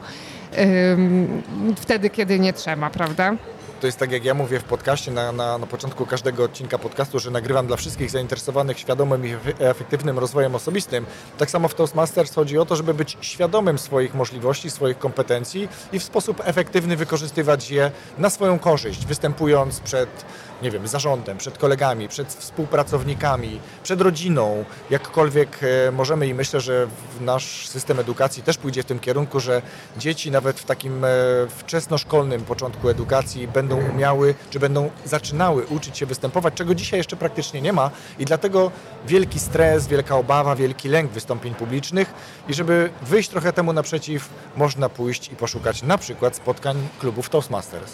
wtedy, 1.76 2.10
kiedy 2.10 2.38
nie 2.38 2.52
trzeba, 2.52 2.90
prawda? 2.90 3.34
To 3.82 3.86
jest 3.86 3.98
tak 3.98 4.12
jak 4.12 4.24
ja 4.24 4.34
mówię 4.34 4.60
w 4.60 4.64
podcaście 4.64 5.10
na, 5.10 5.32
na, 5.32 5.58
na 5.58 5.66
początku 5.66 6.06
każdego 6.06 6.44
odcinka 6.44 6.78
podcastu, 6.78 7.18
że 7.18 7.30
nagrywam 7.30 7.66
dla 7.66 7.76
wszystkich 7.76 8.10
zainteresowanych 8.10 8.78
świadomym 8.78 9.26
i 9.26 9.36
efektywnym 9.58 10.18
rozwojem 10.18 10.54
osobistym. 10.54 11.06
Tak 11.38 11.50
samo 11.50 11.68
w 11.68 11.74
Toastmasters 11.74 12.34
chodzi 12.34 12.58
o 12.58 12.64
to, 12.64 12.76
żeby 12.76 12.94
być 12.94 13.18
świadomym 13.20 13.78
swoich 13.78 14.14
możliwości, 14.14 14.70
swoich 14.70 14.98
kompetencji 14.98 15.68
i 15.92 15.98
w 15.98 16.02
sposób 16.02 16.40
efektywny 16.44 16.96
wykorzystywać 16.96 17.70
je 17.70 17.90
na 18.18 18.30
swoją 18.30 18.58
korzyść, 18.58 19.06
występując 19.06 19.80
przed 19.80 20.24
nie 20.62 20.70
wiem, 20.70 20.88
zarządem, 20.88 21.38
przed 21.38 21.58
kolegami, 21.58 22.08
przed 22.08 22.34
współpracownikami, 22.34 23.60
przed 23.82 24.00
rodziną, 24.00 24.64
jakkolwiek 24.90 25.58
e, 25.62 25.92
możemy 25.92 26.26
i 26.26 26.34
myślę, 26.34 26.60
że 26.60 26.86
nasz 27.20 27.68
system 27.68 28.00
edukacji 28.00 28.42
też 28.42 28.58
pójdzie 28.58 28.82
w 28.82 28.86
tym 28.86 28.98
kierunku, 28.98 29.40
że 29.40 29.62
dzieci 29.96 30.30
nawet 30.30 30.60
w 30.60 30.64
takim 30.64 31.04
e, 31.04 31.08
wczesnoszkolnym 31.48 32.42
początku 32.42 32.88
edukacji 32.88 33.48
będą 33.48 33.88
umiały, 33.90 34.34
czy 34.50 34.60
będą 34.60 34.90
zaczynały 35.04 35.66
uczyć 35.66 35.98
się 35.98 36.06
występować, 36.06 36.54
czego 36.54 36.74
dzisiaj 36.74 37.00
jeszcze 37.00 37.16
praktycznie 37.16 37.60
nie 37.60 37.72
ma 37.72 37.90
i 38.18 38.24
dlatego 38.24 38.70
wielki 39.06 39.38
stres, 39.38 39.86
wielka 39.86 40.16
obawa, 40.16 40.56
wielki 40.56 40.88
lęk 40.88 41.10
wystąpień 41.10 41.54
publicznych 41.54 42.14
i 42.48 42.54
żeby 42.54 42.90
wyjść 43.02 43.28
trochę 43.28 43.52
temu 43.52 43.72
naprzeciw, 43.72 44.28
można 44.56 44.88
pójść 44.88 45.28
i 45.32 45.36
poszukać 45.36 45.82
na 45.82 45.98
przykład 45.98 46.36
spotkań 46.36 46.88
klubów 47.00 47.28
Toastmasters. 47.28 47.92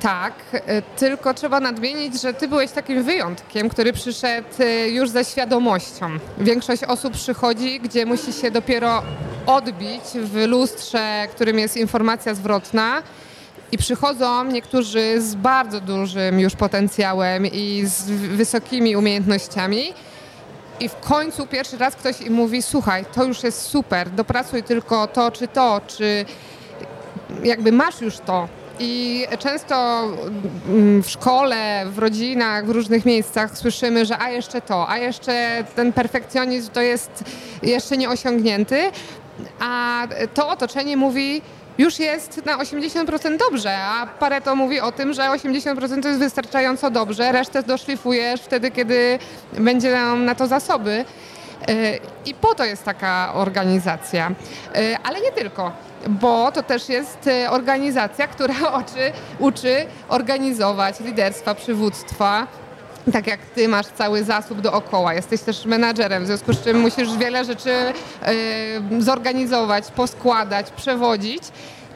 Tak, 0.00 0.34
e, 0.52 0.82
tylko 0.82 1.34
trzeba 1.34 1.60
nadmienić, 1.60 2.22
że 2.22 2.34
ty 2.34 2.48
byłeś 2.48 2.70
takim 2.70 3.02
wyjątkiem, 3.02 3.68
który 3.68 3.92
przyszedł 3.92 4.48
e, 4.58 4.88
już 4.88 5.10
ze 5.10 5.24
świadomością. 5.24 6.06
Większość 6.38 6.84
osób 6.84 7.12
przychodzi, 7.12 7.80
gdzie 7.80 8.06
musi 8.06 8.32
się 8.32 8.50
dopiero 8.50 9.02
odbić 9.46 10.02
w 10.14 10.46
lustrze, 10.46 11.28
którym 11.34 11.58
jest 11.58 11.76
informacja 11.76 12.34
zwrotna. 12.34 13.02
I 13.72 13.78
przychodzą 13.78 14.44
niektórzy 14.44 15.20
z 15.20 15.34
bardzo 15.34 15.80
dużym 15.80 16.40
już 16.40 16.56
potencjałem 16.56 17.46
i 17.46 17.82
z 17.86 18.04
wysokimi 18.10 18.96
umiejętnościami. 18.96 19.92
I 20.80 20.88
w 20.88 20.96
końcu 20.96 21.46
pierwszy 21.46 21.78
raz 21.78 21.96
ktoś 21.96 22.20
im 22.20 22.32
mówi: 22.32 22.62
Słuchaj, 22.62 23.04
to 23.14 23.24
już 23.24 23.42
jest 23.42 23.62
super, 23.62 24.10
dopracuj 24.10 24.62
tylko 24.62 25.06
to 25.06 25.30
czy 25.30 25.48
to, 25.48 25.80
czy 25.86 26.24
jakby 27.44 27.72
masz 27.72 28.00
już 28.00 28.18
to, 28.18 28.48
i 28.78 29.24
często 29.38 30.04
mm, 30.68 31.02
w 31.02 31.10
szkole, 31.10 31.86
w 31.86 31.98
rodzinach, 31.98 32.66
w 32.66 32.70
różnych 32.70 33.04
miejscach 33.04 33.58
słyszymy, 33.58 34.06
że 34.06 34.18
a 34.18 34.30
jeszcze 34.30 34.60
to, 34.60 34.88
a 34.88 34.98
jeszcze 34.98 35.64
ten 35.76 35.92
perfekcjonizm 35.92 36.72
to 36.72 36.80
jest 36.80 37.24
jeszcze 37.62 37.96
nieosiągnięty, 37.96 38.90
a 39.60 40.02
to 40.34 40.48
otoczenie 40.48 40.96
mówi, 40.96 41.42
już 41.78 41.98
jest 41.98 42.46
na 42.46 42.58
80% 42.58 43.36
dobrze, 43.50 43.78
a 43.78 44.06
Pareto 44.06 44.56
mówi 44.56 44.80
o 44.80 44.92
tym, 44.92 45.12
że 45.12 45.22
80% 45.22 46.02
to 46.02 46.08
jest 46.08 46.20
wystarczająco 46.20 46.90
dobrze, 46.90 47.32
resztę 47.32 47.62
doszlifujesz 47.62 48.40
wtedy, 48.40 48.70
kiedy 48.70 49.18
będzie 49.52 49.92
nam 49.92 50.24
na 50.24 50.34
to 50.34 50.46
zasoby. 50.46 51.04
I 52.26 52.34
po 52.34 52.54
to 52.54 52.64
jest 52.64 52.84
taka 52.84 53.34
organizacja. 53.34 54.30
Ale 55.04 55.20
nie 55.20 55.32
tylko 55.32 55.72
bo 56.08 56.52
to 56.52 56.62
też 56.62 56.88
jest 56.88 57.26
e, 57.26 57.50
organizacja, 57.50 58.26
która 58.26 58.54
oczy, 58.80 59.12
uczy 59.38 59.86
organizować 60.08 61.00
liderstwa, 61.00 61.54
przywództwa. 61.54 62.46
Tak 63.12 63.26
jak 63.26 63.40
ty 63.40 63.68
masz 63.68 63.86
cały 63.86 64.24
zasób 64.24 64.60
dookoła, 64.60 65.14
jesteś 65.14 65.40
też 65.40 65.64
menadżerem, 65.64 66.24
w 66.24 66.26
związku 66.26 66.52
z 66.52 66.64
czym 66.64 66.80
musisz 66.80 67.16
wiele 67.16 67.44
rzeczy 67.44 67.70
y, 68.98 69.02
zorganizować, 69.02 69.90
poskładać, 69.90 70.70
przewodzić 70.70 71.42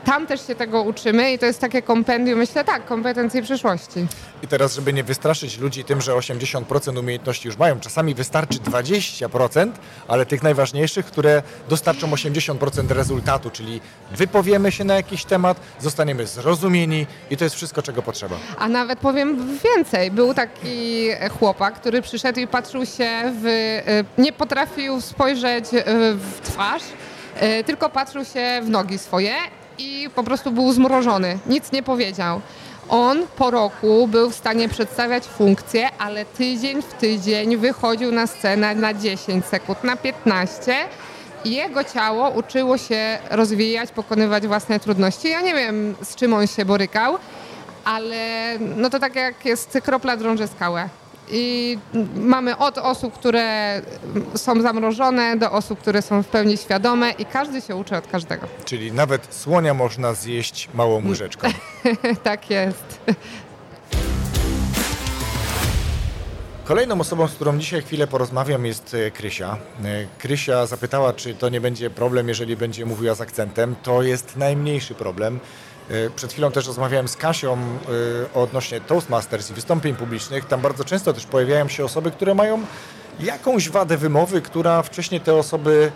tam 0.04 0.26
też 0.26 0.46
się 0.46 0.54
tego 0.54 0.82
uczymy 0.82 1.32
i 1.32 1.38
to 1.38 1.46
jest 1.46 1.60
takie 1.60 1.82
kompendium, 1.82 2.38
myślę 2.38 2.64
tak, 2.64 2.84
kompetencji 2.84 3.42
przyszłości. 3.42 4.06
I 4.42 4.46
teraz, 4.46 4.74
żeby 4.74 4.92
nie 4.92 5.04
wystraszyć 5.04 5.58
ludzi 5.58 5.84
tym, 5.84 6.00
że 6.00 6.12
80% 6.12 6.98
umiejętności 6.98 7.48
już 7.48 7.58
mają, 7.58 7.80
czasami 7.80 8.14
wystarczy 8.14 8.58
20%, 8.58 9.70
ale 10.08 10.26
tych 10.26 10.42
najważniejszych, 10.42 11.06
które 11.06 11.42
dostarczą 11.68 12.10
80% 12.10 12.90
rezultatu, 12.90 13.50
czyli 13.50 13.80
wypowiemy 14.10 14.72
się 14.72 14.84
na 14.84 14.94
jakiś 14.94 15.24
temat, 15.24 15.60
zostaniemy 15.80 16.26
zrozumieni 16.26 17.06
i 17.30 17.36
to 17.36 17.44
jest 17.44 17.56
wszystko, 17.56 17.82
czego 17.82 18.02
potrzeba. 18.02 18.36
A 18.58 18.68
nawet 18.68 18.98
powiem 18.98 19.58
więcej. 19.58 20.10
Był 20.10 20.34
taki 20.34 21.08
chłopak, 21.38 21.74
który 21.74 22.02
przyszedł 22.02 22.40
i 22.40 22.46
patrzył 22.46 22.86
się 22.86 23.32
w. 23.42 23.46
e, 23.46 24.22
nie 24.22 24.32
potrafił 24.32 25.00
spojrzeć 25.00 25.64
e, 25.74 25.84
w 26.14 26.40
twarz, 26.42 26.82
e, 27.34 27.64
tylko 27.64 27.90
patrzył 27.90 28.24
się 28.24 28.60
w 28.62 28.68
nogi 28.68 28.98
swoje 28.98 29.34
i 29.80 30.10
po 30.14 30.22
prostu 30.24 30.50
był 30.50 30.72
zmrożony. 30.72 31.38
Nic 31.46 31.72
nie 31.72 31.82
powiedział. 31.82 32.40
On 32.88 33.26
po 33.36 33.50
roku 33.50 34.08
był 34.08 34.30
w 34.30 34.34
stanie 34.34 34.68
przedstawiać 34.68 35.24
funkcje, 35.24 35.88
ale 35.98 36.24
tydzień 36.24 36.82
w 36.82 36.92
tydzień 36.92 37.56
wychodził 37.56 38.12
na 38.12 38.26
scenę 38.26 38.74
na 38.74 38.94
10 38.94 39.44
sekund, 39.44 39.84
na 39.84 39.96
15 39.96 40.74
i 41.44 41.50
jego 41.50 41.84
ciało 41.84 42.30
uczyło 42.30 42.78
się 42.78 43.18
rozwijać, 43.30 43.90
pokonywać 43.90 44.46
własne 44.46 44.80
trudności. 44.80 45.30
Ja 45.30 45.40
nie 45.40 45.54
wiem, 45.54 45.94
z 46.02 46.14
czym 46.14 46.34
on 46.34 46.46
się 46.46 46.64
borykał, 46.64 47.18
ale 47.84 48.58
no 48.76 48.90
to 48.90 48.98
tak 48.98 49.14
jak 49.14 49.44
jest 49.44 49.78
kropla 49.84 50.16
drąży 50.16 50.46
skałę. 50.46 50.88
I 51.32 51.78
mamy 52.16 52.56
od 52.56 52.78
osób, 52.78 53.14
które 53.14 53.82
są 54.34 54.62
zamrożone, 54.62 55.36
do 55.36 55.52
osób, 55.52 55.78
które 55.78 56.02
są 56.02 56.22
w 56.22 56.26
pełni 56.26 56.56
świadome 56.56 57.10
i 57.10 57.24
każdy 57.24 57.60
się 57.60 57.76
uczy 57.76 57.96
od 57.96 58.06
każdego. 58.06 58.46
Czyli 58.64 58.92
nawet 58.92 59.34
słonia 59.34 59.74
można 59.74 60.14
zjeść 60.14 60.68
małą 60.74 61.08
łyżeczką. 61.08 61.48
tak 62.22 62.50
jest. 62.50 63.00
Kolejną 66.70 67.00
osobą, 67.00 67.28
z 67.28 67.34
którą 67.34 67.58
dzisiaj 67.58 67.82
chwilę 67.82 68.06
porozmawiam 68.06 68.66
jest 68.66 68.94
e, 68.94 69.10
Krysia. 69.10 69.56
E, 69.84 70.06
Krysia 70.18 70.66
zapytała, 70.66 71.12
czy 71.12 71.34
to 71.34 71.48
nie 71.48 71.60
będzie 71.60 71.90
problem, 71.90 72.28
jeżeli 72.28 72.56
będzie 72.56 72.86
mówiła 72.86 73.14
z 73.14 73.20
akcentem. 73.20 73.74
To 73.82 74.02
jest 74.02 74.36
najmniejszy 74.36 74.94
problem. 74.94 75.40
E, 75.90 76.10
Przed 76.10 76.32
chwilą 76.32 76.52
też 76.52 76.66
rozmawiałem 76.66 77.08
z 77.08 77.16
Kasią 77.16 77.52
e, 77.52 77.58
odnośnie 78.34 78.80
Toastmasters 78.80 79.50
i 79.50 79.54
wystąpień 79.54 79.94
publicznych. 79.94 80.44
Tam 80.44 80.60
bardzo 80.60 80.84
często 80.84 81.12
też 81.12 81.26
pojawiają 81.26 81.68
się 81.68 81.84
osoby, 81.84 82.10
które 82.10 82.34
mają 82.34 82.62
jakąś 83.20 83.68
wadę 83.68 83.96
wymowy, 83.96 84.42
która 84.42 84.82
wcześniej 84.82 85.20
te 85.20 85.34
osoby 85.34 85.92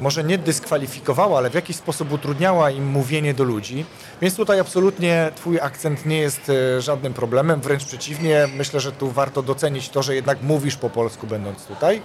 może 0.00 0.24
nie 0.24 0.38
dyskwalifikowała, 0.38 1.38
ale 1.38 1.50
w 1.50 1.54
jakiś 1.54 1.76
sposób 1.76 2.12
utrudniała 2.12 2.70
im 2.70 2.86
mówienie 2.86 3.34
do 3.34 3.44
ludzi. 3.44 3.84
Więc 4.20 4.36
tutaj 4.36 4.60
absolutnie 4.60 5.30
Twój 5.36 5.60
akcent 5.60 6.06
nie 6.06 6.18
jest 6.18 6.50
e, 6.50 6.80
żadnym 6.80 7.14
problemem, 7.14 7.60
wręcz 7.60 7.84
przeciwnie. 7.84 8.48
Myślę, 8.56 8.80
że 8.80 8.92
tu 8.92 9.10
warto 9.10 9.42
docenić 9.42 9.88
to, 9.88 10.02
że 10.02 10.14
jednak 10.14 10.42
mówisz 10.42 10.76
po 10.76 10.90
polsku, 10.90 11.26
będąc 11.26 11.64
tutaj 11.64 12.02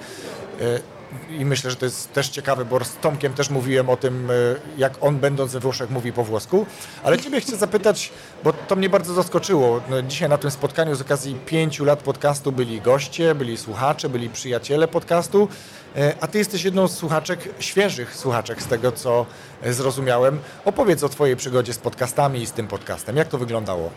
i 1.29 1.45
myślę, 1.45 1.69
że 1.71 1.75
to 1.75 1.85
jest 1.85 2.13
też 2.13 2.29
ciekawe, 2.29 2.65
bo 2.65 2.85
z 2.85 2.95
Tomkiem 2.95 3.33
też 3.33 3.49
mówiłem 3.49 3.89
o 3.89 3.97
tym, 3.97 4.31
e, 4.31 4.33
jak 4.77 4.93
on 5.01 5.19
będąc 5.19 5.53
we 5.53 5.59
Włoszech 5.59 5.89
mówi 5.89 6.13
po 6.13 6.23
włosku. 6.23 6.65
Ale 7.03 7.19
ciebie 7.19 7.41
chcę 7.41 7.57
zapytać, 7.57 8.11
bo 8.43 8.53
to 8.53 8.75
mnie 8.75 8.89
bardzo 8.89 9.13
zaskoczyło. 9.13 9.81
No, 9.89 10.01
dzisiaj 10.01 10.29
na 10.29 10.37
tym 10.37 10.51
spotkaniu 10.51 10.95
z 10.95 11.01
okazji 11.01 11.35
pięciu 11.45 11.85
lat 11.85 11.99
podcastu 11.99 12.51
byli 12.51 12.81
goście, 12.81 13.35
byli 13.35 13.57
słuchacze, 13.57 14.09
byli 14.09 14.29
przyjaciele 14.29 14.87
podcastu, 14.87 15.47
e, 15.95 16.13
a 16.21 16.27
ty 16.27 16.37
jesteś 16.37 16.63
jedną 16.63 16.87
z 16.87 16.97
słuchaczek, 16.97 17.49
świeżych 17.59 18.15
słuchaczek 18.15 18.61
z 18.61 18.67
tego, 18.67 18.91
co 18.91 19.25
e, 19.61 19.73
zrozumiałem. 19.73 20.39
Opowiedz 20.65 21.03
o 21.03 21.09
twojej 21.09 21.35
przygodzie 21.35 21.73
z 21.73 21.77
podcastami 21.77 22.41
i 22.41 22.45
z 22.45 22.51
tym 22.51 22.67
podcastem. 22.67 23.17
Jak 23.17 23.27
to 23.27 23.37
wyglądało? 23.37 23.89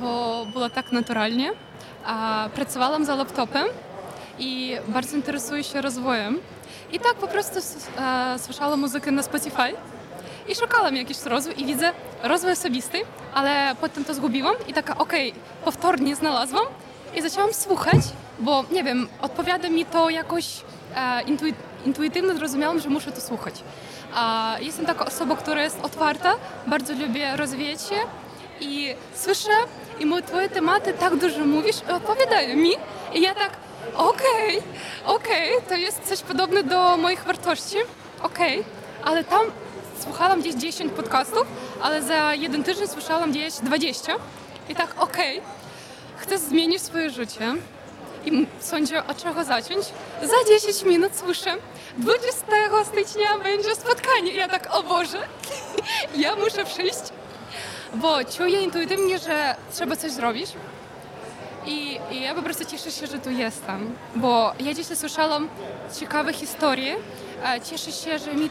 To 0.00 0.46
było 0.52 0.70
tak 0.70 0.92
naturalnie. 0.92 1.52
Pracowałam 2.54 3.04
za 3.04 3.14
laptopem 3.14 3.66
i 4.38 4.76
bardzo 4.88 5.16
interesuję 5.16 5.64
się 5.64 5.80
rozwojem. 5.80 6.38
I 6.92 7.00
tak 7.00 7.14
po 7.14 7.28
prostu 7.28 7.58
e, 7.58 8.38
słyszałam 8.38 8.80
muzykę 8.80 9.10
na 9.10 9.22
Spotify 9.22 9.72
i 10.48 10.54
szukałam 10.54 10.96
jakiś 10.96 11.22
rozwój 11.22 11.54
i 11.62 11.66
widzę 11.66 11.92
rozwój 12.22 12.52
osobisty, 12.52 12.98
ale 13.34 13.76
potem 13.80 14.04
to 14.04 14.14
zgubiłam 14.14 14.54
i 14.68 14.72
taka 14.72 14.98
okej, 14.98 15.30
okay, 15.30 15.42
powtórnie 15.64 16.16
znalazłam 16.16 16.64
i 17.14 17.22
zaczęłam 17.22 17.54
słuchać, 17.54 18.00
bo 18.38 18.64
nie 18.72 18.84
wiem, 18.84 19.08
odpowiada 19.20 19.68
mi 19.68 19.84
to 19.84 20.10
jakoś 20.10 20.46
e, 20.96 21.22
intu, 21.22 21.44
intuitywnie 21.86 22.34
zrozumiałam, 22.34 22.80
że 22.80 22.88
muszę 22.88 23.12
to 23.12 23.20
słuchać. 23.20 23.54
E, 24.16 24.62
jestem 24.62 24.86
taka 24.86 25.06
osoba, 25.06 25.36
która 25.36 25.62
jest 25.62 25.80
otwarta, 25.82 26.34
bardzo 26.66 26.92
lubię 26.92 27.36
rozwijać 27.36 27.82
się 27.82 27.96
i 28.60 28.94
słyszę 29.14 29.50
i 30.00 30.06
moje 30.06 30.22
twoje 30.22 30.48
tematy 30.48 30.92
tak 30.92 31.16
dużo 31.16 31.44
mówisz 31.44 31.76
i 31.88 31.92
odpowiadają 31.92 32.56
mi 32.56 32.70
i 33.14 33.20
ja 33.20 33.34
tak 33.34 33.63
okej, 33.94 34.62
okej, 35.04 35.52
to 35.68 35.74
jest 35.74 36.02
coś 36.02 36.20
podobne 36.20 36.62
do 36.62 36.96
moich 36.96 37.24
wartości, 37.24 37.76
okej, 38.22 38.64
ale 39.04 39.24
tam 39.24 39.40
słuchałam 40.02 40.40
gdzieś 40.40 40.54
10 40.54 40.92
podcastów, 40.92 41.46
ale 41.82 42.02
za 42.02 42.34
jeden 42.34 42.64
tydzień 42.64 42.88
słyszałam 42.88 43.30
gdzieś 43.30 43.54
20 43.54 44.12
i 44.68 44.74
tak 44.74 45.02
okej, 45.02 45.40
chcę 46.16 46.38
zmienić 46.38 46.82
swoje 46.82 47.10
życie 47.10 47.54
i 48.26 48.46
sądzę, 48.60 49.06
od 49.06 49.22
czego 49.22 49.44
zacząć. 49.44 49.84
Za 50.22 50.60
10 50.60 50.82
minut 50.82 51.12
słyszę, 51.16 51.56
20 51.98 52.44
stycznia 52.84 53.38
będzie 53.42 53.74
spotkanie. 53.74 54.32
I 54.32 54.36
ja 54.36 54.48
tak, 54.48 54.68
o 54.74 54.82
Boże, 54.82 55.18
ja 56.16 56.36
muszę 56.36 56.64
przyjść, 56.64 57.02
bo 57.94 58.24
czuję 58.24 58.60
intuitywnie, 58.60 59.18
że 59.18 59.56
trzeba 59.72 59.96
coś 59.96 60.10
zrobić. 60.10 60.52
I, 61.66 62.00
I 62.10 62.20
ja 62.20 62.34
po 62.34 62.42
prostu 62.42 62.64
cieszę 62.64 62.90
się, 62.90 63.06
że 63.06 63.18
tu 63.18 63.30
jestem, 63.30 63.94
bo 64.16 64.52
ja 64.60 64.74
dzisiaj 64.74 64.96
słyszałam 64.96 65.48
ciekawe 66.00 66.32
historie. 66.32 66.96
Cieszę 67.64 67.92
się, 67.92 68.18
że 68.18 68.34
mi 68.34 68.50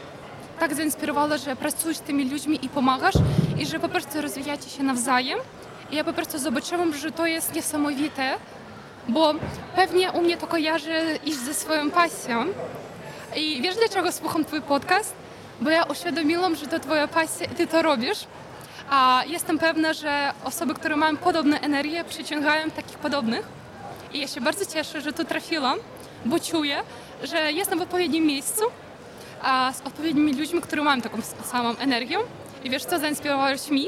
tak 0.58 0.74
zainspirowało, 0.74 1.38
że 1.38 1.56
pracujesz 1.56 1.96
z 1.96 2.00
tymi 2.00 2.30
ludźmi 2.30 2.58
i 2.62 2.68
pomagasz 2.68 3.14
i 3.58 3.66
że 3.66 3.80
po 3.80 3.88
prostu 3.88 4.20
rozwijacie 4.22 4.70
się 4.70 4.82
nawzajem. 4.82 5.38
I 5.90 5.96
ja 5.96 6.04
po 6.04 6.12
prostu 6.12 6.38
zobaczyłam, 6.38 6.94
że 6.94 7.12
to 7.12 7.26
jest 7.26 7.54
niesamowite, 7.54 8.34
bo 9.08 9.34
pewnie 9.76 10.12
u 10.12 10.20
mnie 10.22 10.36
to 10.36 10.46
kojarzy 10.46 11.18
iść 11.24 11.38
ze 11.38 11.54
swoją 11.54 11.90
pasją. 11.90 12.44
I 13.36 13.62
wiesz 13.62 13.76
dlaczego 13.76 14.12
słucham 14.12 14.44
twój 14.44 14.60
podcast? 14.60 15.14
Bo 15.60 15.70
ja 15.70 15.84
uświadomiłam, 15.84 16.56
że 16.56 16.66
to 16.66 16.80
twoja 16.80 17.08
pasja 17.08 17.46
i 17.46 17.54
ty 17.54 17.66
to 17.66 17.82
robisz. 17.82 18.18
A 18.96 19.22
jestem 19.26 19.58
pewna, 19.58 19.92
że 19.92 20.32
osoby, 20.44 20.74
które 20.74 20.96
mają 20.96 21.16
podobne 21.16 21.60
energię, 21.60 22.04
przyciągają 22.04 22.70
takich 22.70 22.98
podobnych. 22.98 23.48
I 24.12 24.20
ja 24.20 24.28
się 24.28 24.40
bardzo 24.40 24.66
cieszę, 24.66 25.00
że 25.00 25.12
tu 25.12 25.24
trafiłam, 25.24 25.78
bo 26.24 26.40
czuję, 26.40 26.82
że 27.22 27.52
jestem 27.52 27.78
w 27.78 27.82
odpowiednim 27.82 28.26
miejscu, 28.26 28.64
a 29.42 29.72
z 29.72 29.80
odpowiednimi 29.86 30.34
ludźmi, 30.34 30.60
którzy 30.60 30.82
mają 30.82 31.00
taką 31.00 31.22
samą 31.22 31.76
energię. 31.76 32.18
I 32.64 32.70
wiesz 32.70 32.84
co, 32.84 32.98
zainspirowałeś 32.98 33.70
mi? 33.70 33.86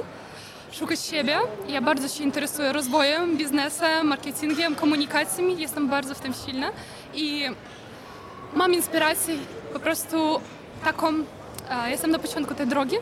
Szukać 0.72 1.00
siebie. 1.00 1.38
Ja 1.68 1.80
bardzo 1.80 2.08
się 2.08 2.24
interesuję 2.24 2.72
rozwojem, 2.72 3.36
biznesem, 3.36 4.06
marketingiem, 4.06 4.74
komunikacjami. 4.74 5.58
Jestem 5.58 5.88
bardzo 5.88 6.14
w 6.14 6.20
tym 6.20 6.34
silna. 6.34 6.70
I 7.14 7.48
mam 8.54 8.74
inspirację 8.74 9.36
po 9.72 9.80
prostu 9.80 10.40
taką, 10.84 11.08
e, 11.70 11.90
jestem 11.90 12.10
na 12.10 12.18
początku 12.18 12.54
tej 12.54 12.66
drogi 12.66 12.96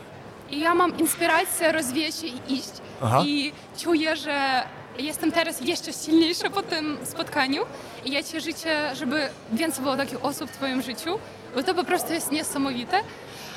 i 0.51 0.59
ja 0.59 0.75
mam 0.75 0.97
inspirację 0.97 1.71
rozwijać 1.71 2.15
się 2.15 2.27
i 2.27 2.53
iść. 2.53 2.71
Aha. 3.03 3.23
I 3.25 3.53
czuję, 3.77 4.15
że 4.15 4.63
jestem 4.99 5.31
teraz 5.31 5.61
jeszcze 5.61 5.93
silniejsza 5.93 6.49
po 6.49 6.61
tym 6.61 6.97
spotkaniu 7.03 7.63
i 8.05 8.11
ja 8.11 8.23
Ci 8.23 8.41
życzę, 8.41 8.95
żeby 8.95 9.29
więcej 9.53 9.83
było 9.83 9.97
takich 9.97 10.25
osób 10.25 10.49
w 10.49 10.53
Twoim 10.53 10.81
życiu, 10.81 11.19
bo 11.55 11.63
to 11.63 11.73
po 11.73 11.83
prostu 11.83 12.13
jest 12.13 12.31
niesamowite. 12.31 12.99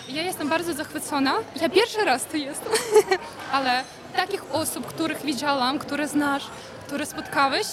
Ja 0.09 0.23
jestem 0.23 0.49
bardzo 0.49 0.75
zachwycona. 0.75 1.35
Ja 1.61 1.69
pierwszy 1.69 2.05
raz 2.05 2.25
tu 2.25 2.37
jestem, 2.37 2.73
ale 3.53 3.85
takich 4.17 4.55
osób, 4.55 4.87
których 4.87 5.23
widziałam, 5.23 5.79
które 5.79 6.09
znasz, 6.09 6.47
które 6.87 7.07
spotkałeś, 7.07 7.67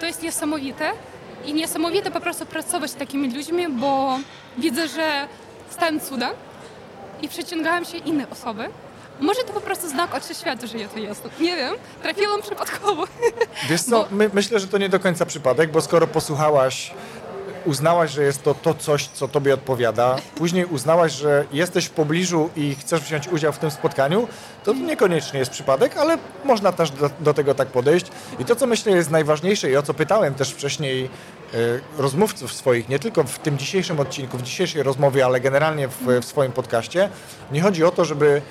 to 0.00 0.06
jest 0.06 0.22
niesamowite. 0.22 0.90
I 1.46 1.54
niesamowite 1.54 2.10
po 2.10 2.20
prostu 2.20 2.46
pracować 2.46 2.90
z 2.90 2.94
takimi 2.94 3.34
ludźmi, 3.34 3.68
bo 3.68 4.18
widzę, 4.58 4.88
że 4.88 5.28
stają 5.70 6.00
cuda 6.00 6.30
i 7.22 7.28
przyciągają 7.28 7.84
się 7.84 7.96
inne 7.98 8.30
osoby. 8.30 8.68
Może 9.20 9.40
to 9.44 9.52
po 9.52 9.60
prostu 9.60 9.88
znak 9.88 10.14
od 10.14 10.36
świata, 10.38 10.66
że 10.66 10.78
ja 10.78 10.88
tu 10.88 10.98
jestem. 10.98 11.30
Nie 11.40 11.56
wiem, 11.56 11.74
trafiłam 12.02 12.42
przypadkowo. 12.42 13.04
Wiesz 13.68 13.82
co, 13.82 13.90
Bo- 13.90 14.06
my, 14.10 14.30
myślę, 14.32 14.60
że 14.60 14.66
to 14.68 14.78
nie 14.78 14.88
do 14.88 15.00
końca 15.00 15.26
przypadek, 15.26 15.70
bo 15.70 15.80
skoro 15.80 16.06
posłuchałaś, 16.06 16.90
uznałaś, 17.64 18.10
że 18.10 18.22
jest 18.22 18.42
to 18.42 18.54
to 18.54 18.74
coś, 18.74 19.08
co 19.08 19.28
tobie 19.28 19.54
odpowiada, 19.54 20.16
później 20.34 20.64
uznałaś, 20.64 21.12
że 21.12 21.44
jesteś 21.52 21.84
w 21.84 21.90
pobliżu 21.90 22.50
i 22.56 22.74
chcesz 22.74 23.00
wziąć 23.00 23.28
udział 23.28 23.52
w 23.52 23.58
tym 23.58 23.70
spotkaniu, 23.70 24.28
to 24.64 24.72
niekoniecznie 24.72 25.38
jest 25.38 25.50
przypadek, 25.50 25.96
ale 25.96 26.18
można 26.44 26.72
też 26.72 26.90
do, 26.90 27.10
do 27.20 27.34
tego 27.34 27.54
tak 27.54 27.68
podejść. 27.68 28.06
I 28.38 28.44
to, 28.44 28.56
co 28.56 28.66
myślę 28.66 28.92
jest 28.92 29.10
najważniejsze 29.10 29.70
i 29.70 29.76
o 29.76 29.82
co 29.82 29.94
pytałem 29.94 30.34
też 30.34 30.50
wcześniej 30.50 31.10
rozmówców 31.98 32.52
swoich, 32.52 32.88
nie 32.88 32.98
tylko 32.98 33.24
w 33.24 33.38
tym 33.38 33.58
dzisiejszym 33.58 34.00
odcinku, 34.00 34.38
w 34.38 34.42
dzisiejszej 34.42 34.82
rozmowie, 34.82 35.24
ale 35.24 35.40
generalnie 35.40 35.88
w, 35.88 36.20
w 36.20 36.24
swoim 36.24 36.52
podcaście, 36.52 37.08
nie 37.52 37.62
chodzi 37.62 37.84
o 37.84 37.90
to, 37.90 38.04
żeby 38.04 38.42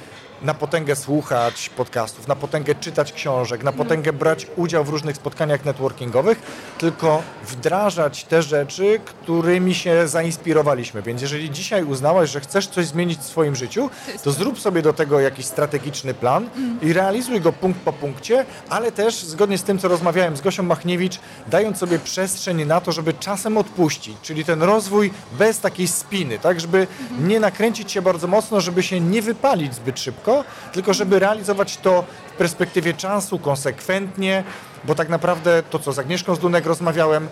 na 0.41 0.53
potęgę 0.53 0.95
słuchać 0.95 1.69
podcastów, 1.69 2.27
na 2.27 2.35
potęgę 2.35 2.75
czytać 2.75 3.13
książek, 3.13 3.63
na 3.63 3.71
potęgę 3.71 4.13
brać 4.13 4.47
udział 4.55 4.83
w 4.83 4.89
różnych 4.89 5.15
spotkaniach 5.15 5.65
networkingowych, 5.65 6.41
tylko 6.77 7.23
wdrażać 7.47 8.23
te 8.23 8.41
rzeczy, 8.41 8.99
którymi 9.05 9.75
się 9.75 10.07
zainspirowaliśmy. 10.07 11.01
Więc 11.01 11.21
jeżeli 11.21 11.51
dzisiaj 11.51 11.83
uznałaś, 11.83 12.29
że 12.29 12.39
chcesz 12.39 12.67
coś 12.67 12.85
zmienić 12.85 13.19
w 13.19 13.23
swoim 13.23 13.55
życiu, 13.55 13.89
to 14.23 14.31
zrób 14.31 14.59
sobie 14.59 14.81
do 14.81 14.93
tego 14.93 15.19
jakiś 15.19 15.45
strategiczny 15.45 16.13
plan 16.13 16.49
i 16.81 16.93
realizuj 16.93 17.41
go 17.41 17.53
punkt 17.53 17.81
po 17.81 17.93
punkcie, 17.93 18.45
ale 18.69 18.91
też 18.91 19.15
zgodnie 19.15 19.57
z 19.57 19.63
tym, 19.63 19.79
co 19.79 19.87
rozmawiałem 19.87 20.37
z 20.37 20.41
Gosią 20.41 20.63
Machniewicz, 20.63 21.19
dając 21.47 21.77
sobie 21.77 21.99
przestrzeń 21.99 22.65
na 22.65 22.81
to, 22.81 22.91
żeby 22.91 23.13
czasem 23.13 23.57
odpuścić, 23.57 24.17
czyli 24.21 24.45
ten 24.45 24.63
rozwój 24.63 25.11
bez 25.39 25.59
takiej 25.59 25.87
spiny, 25.87 26.39
tak, 26.39 26.59
żeby 26.59 26.87
nie 27.19 27.39
nakręcić 27.39 27.91
się 27.91 28.01
bardzo 28.01 28.27
mocno, 28.27 28.61
żeby 28.61 28.83
się 28.83 28.99
nie 28.99 29.21
wypalić 29.21 29.75
zbyt 29.75 29.99
szybko, 29.99 30.26
tylko 30.73 30.93
żeby 30.93 31.19
realizować 31.19 31.77
to 31.77 32.03
w 32.33 32.37
perspektywie 32.37 32.93
czasu, 32.93 33.39
konsekwentnie, 33.39 34.43
bo 34.83 34.95
tak 34.95 35.09
naprawdę 35.09 35.63
to, 35.63 35.79
co 35.79 35.93
z 35.93 35.99
Agnieszką 35.99 36.35
Zdunek 36.35 36.65
rozmawiałem, 36.65 37.27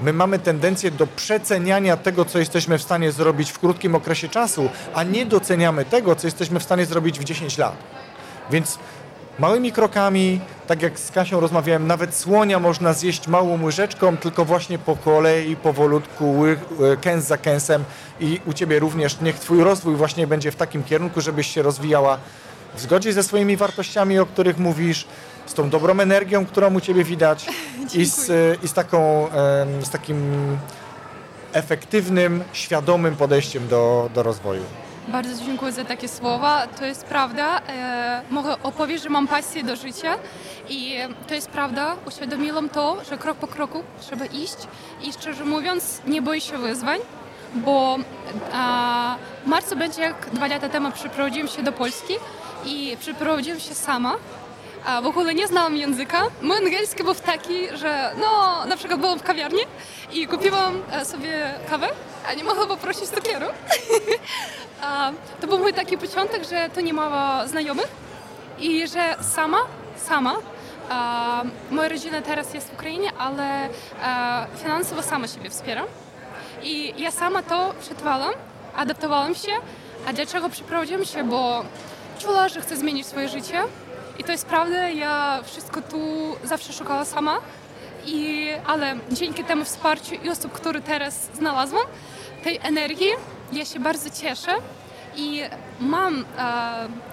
My 0.00 0.12
mamy 0.12 0.38
tendencję 0.38 0.90
do 0.90 1.06
przeceniania 1.06 1.96
tego, 1.96 2.24
co 2.24 2.38
jesteśmy 2.38 2.78
w 2.78 2.82
stanie 2.82 3.12
zrobić 3.12 3.50
w 3.52 3.58
krótkim 3.58 3.94
okresie 3.94 4.28
czasu, 4.28 4.68
a 4.94 5.02
nie 5.02 5.26
doceniamy 5.26 5.84
tego, 5.84 6.16
co 6.16 6.26
jesteśmy 6.26 6.60
w 6.60 6.62
stanie 6.62 6.86
zrobić 6.86 7.18
w 7.18 7.24
10 7.24 7.58
lat. 7.58 7.76
Więc 8.50 8.78
małymi 9.40 9.72
krokami, 9.72 10.40
tak 10.66 10.82
jak 10.82 10.98
z 10.98 11.10
Kasią 11.10 11.40
rozmawiałem, 11.40 11.86
nawet 11.86 12.14
słonia 12.14 12.58
można 12.58 12.92
zjeść 12.92 13.28
małą 13.28 13.62
łyżeczką, 13.64 14.16
tylko 14.16 14.44
właśnie 14.44 14.78
po 14.78 14.96
kolei, 14.96 15.56
powolutku, 15.56 16.32
ły- 16.38 16.56
kęs 17.00 17.24
za 17.24 17.38
kęsem 17.38 17.84
i 18.20 18.40
u 18.46 18.52
Ciebie 18.52 18.78
również 18.78 19.20
niech 19.20 19.38
Twój 19.38 19.64
rozwój 19.64 19.96
właśnie 19.96 20.26
będzie 20.26 20.50
w 20.52 20.56
takim 20.56 20.82
kierunku, 20.84 21.20
żebyś 21.20 21.46
się 21.54 21.62
rozwijała 21.62 22.18
w 22.76 22.80
zgodzie 22.80 23.12
ze 23.12 23.22
swoimi 23.22 23.56
wartościami, 23.56 24.18
o 24.18 24.26
których 24.26 24.58
mówisz, 24.58 25.06
z 25.46 25.54
tą 25.54 25.70
dobrą 25.70 26.00
energią, 26.00 26.46
którą 26.46 26.74
u 26.74 26.80
Ciebie 26.80 27.04
widać 27.04 27.46
i 27.94 28.04
z, 28.04 28.30
i 28.64 28.68
z, 28.68 28.72
taką, 28.72 29.28
z 29.82 29.90
takim 29.90 30.16
efektywnym, 31.52 32.44
świadomym 32.52 33.16
podejściem 33.16 33.68
do, 33.68 34.10
do 34.14 34.22
rozwoju. 34.22 34.62
Bardzo 35.12 35.44
dziękuję 35.44 35.72
za 35.72 35.84
takie 35.84 36.08
słowa. 36.08 36.66
To 36.66 36.84
jest 36.84 37.04
prawda. 37.04 37.60
E, 37.68 38.22
mogę 38.30 38.62
opowiedzieć, 38.62 39.02
że 39.02 39.08
mam 39.10 39.28
pasję 39.28 39.64
do 39.64 39.76
życia 39.76 40.14
i 40.68 40.98
to 41.28 41.34
jest 41.34 41.48
prawda. 41.50 41.96
Uświadomiłam 42.06 42.68
to, 42.68 43.04
że 43.10 43.18
krok 43.18 43.36
po 43.36 43.46
kroku 43.46 43.82
trzeba 44.00 44.24
iść 44.24 44.56
i 45.02 45.12
szczerze 45.12 45.44
mówiąc 45.44 46.02
nie 46.06 46.22
boję 46.22 46.40
się 46.40 46.58
wyzwań, 46.58 46.98
bo 47.54 47.96
a, 48.52 49.16
w 49.44 49.46
marcu 49.46 49.76
będzie 49.76 50.02
jak 50.02 50.30
dwa 50.32 50.46
lata 50.46 50.68
temu 50.68 50.90
przeprowadziłam 50.92 51.48
się 51.48 51.62
do 51.62 51.72
Polski 51.72 52.14
i 52.66 52.96
przeprowadziłam 53.00 53.60
się 53.60 53.74
sama. 53.74 54.14
W 55.02 55.06
ogóle 55.06 55.34
nie 55.34 55.46
znałam 55.46 55.76
języka. 55.76 56.22
Mój 56.42 56.56
angielski 56.56 57.04
był 57.04 57.14
taki, 57.14 57.76
że 57.76 58.10
no, 58.20 58.64
na 58.66 58.76
przykład 58.76 59.00
byłam 59.00 59.18
w 59.18 59.22
kawiarni 59.22 59.60
i 60.12 60.26
kupiłam 60.26 60.82
e, 60.92 61.04
sobie 61.04 61.54
kawę, 61.70 61.88
a 62.28 62.34
nie 62.34 62.44
mogłam 62.44 62.68
poprosić 62.68 63.08
cukieru. 63.08 63.46
To 65.40 65.46
był 65.46 65.58
mój 65.58 65.74
taki 65.74 65.98
początek, 65.98 66.44
że 66.44 66.70
tu 66.74 66.80
nie 66.80 66.92
ma 66.92 67.46
znajomych 67.46 67.88
i 68.58 68.88
że 68.88 69.16
sama, 69.20 69.58
sama, 69.96 70.36
moja 71.70 71.88
rodzina 71.88 72.22
teraz 72.22 72.54
jest 72.54 72.70
w 72.70 72.72
Ukrainie, 72.74 73.12
ale 73.18 73.68
a, 74.02 74.46
finansowo 74.62 75.02
sama 75.02 75.28
siebie 75.28 75.50
wspieram. 75.50 75.86
I 76.62 76.94
ja 77.02 77.10
sama 77.10 77.42
to 77.42 77.74
przetrwałam, 77.80 78.32
adaptowałam 78.76 79.34
się. 79.34 79.52
A 80.08 80.12
dlaczego 80.12 80.48
przeprowadziłam 80.48 81.04
się? 81.04 81.24
Bo 81.24 81.64
czuła, 82.18 82.48
że 82.48 82.60
chcę 82.60 82.76
zmienić 82.76 83.06
swoje 83.06 83.28
życie. 83.28 83.62
I 84.20 84.24
to 84.24 84.32
jest 84.32 84.46
prawda, 84.46 84.88
ja 84.88 85.40
wszystko 85.44 85.82
tu 85.82 85.98
zawsze 86.44 86.72
szukała 86.72 87.04
sama. 87.04 87.38
I, 88.06 88.48
ale 88.66 88.96
dzięki 89.12 89.44
temu 89.44 89.64
wsparciu 89.64 90.14
i 90.14 90.30
osób, 90.30 90.52
które 90.52 90.80
teraz 90.80 91.28
znalazłam, 91.34 91.82
tej 92.44 92.60
energii, 92.62 93.10
ja 93.52 93.64
się 93.64 93.80
bardzo 93.80 94.10
cieszę 94.10 94.52
i 95.16 95.42
mam 95.80 96.20
e, 96.20 96.24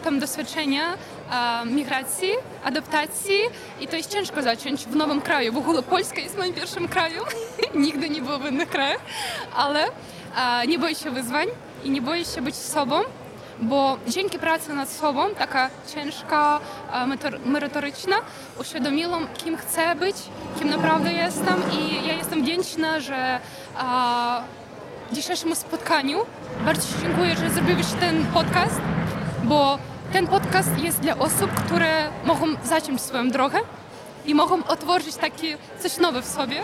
tam 0.03 0.19
doświadczenia 0.19 0.83
e, 0.93 1.65
migracji, 1.65 2.29
adaptacji 2.63 3.39
i 3.81 3.87
to 3.87 3.95
jest 3.95 4.11
ciężko 4.11 4.41
zacząć 4.41 4.85
w 4.85 4.95
nowym 4.95 5.21
kraju. 5.21 5.53
W 5.53 5.57
ogóle 5.57 5.83
Polska 5.83 6.21
jest 6.21 6.37
moim 6.37 6.53
pierwszym 6.53 6.87
krajem, 6.87 7.23
nigdy 7.85 8.09
nie 8.09 8.21
było 8.21 8.39
w 8.39 8.51
innych 8.51 8.69
krajach, 8.69 9.01
ale 9.55 9.85
e, 9.85 10.67
nie 10.67 10.79
boję 10.79 10.95
się 10.95 11.11
wyzwań 11.11 11.47
i 11.83 11.89
nie 11.89 12.01
boję 12.01 12.25
się 12.25 12.41
być 12.41 12.55
sobą, 12.55 13.01
bo 13.61 13.97
dzięki 14.07 14.39
pracy 14.39 14.73
nad 14.73 14.89
sobą, 14.89 15.35
taka 15.35 15.69
ciężka, 15.95 16.59
e, 16.93 17.39
merytoryczna, 17.45 18.15
uświadomiłam, 18.59 19.27
kim 19.33 19.57
chcę 19.57 19.95
być, 19.95 20.15
kim 20.59 20.69
naprawdę 20.69 21.13
jestem 21.13 21.55
i 21.71 22.07
ja 22.07 22.13
jestem 22.13 22.43
wdzięczna, 22.43 22.99
że 22.99 23.15
e, 23.15 23.41
dzisiejszemu 25.11 25.55
spotkaniu. 25.55 26.19
Bardzo 26.65 26.87
dziękuję, 27.01 27.35
że 27.35 27.49
zrobiłeś 27.49 27.85
ten 27.99 28.25
podcast, 28.25 28.81
bo 29.43 29.77
ten 30.13 30.27
podcast 30.27 30.77
jest 30.83 30.99
dla 30.99 31.17
osób, 31.17 31.51
które 31.51 32.09
mogą 32.25 32.45
zacząć 32.63 33.01
swoją 33.01 33.29
drogę 33.29 33.59
i 34.25 34.35
mogą 34.35 34.63
otworzyć 34.63 35.15
takie 35.15 35.57
coś 35.79 35.97
nowe 35.97 36.21
w 36.21 36.25
sobie. 36.25 36.61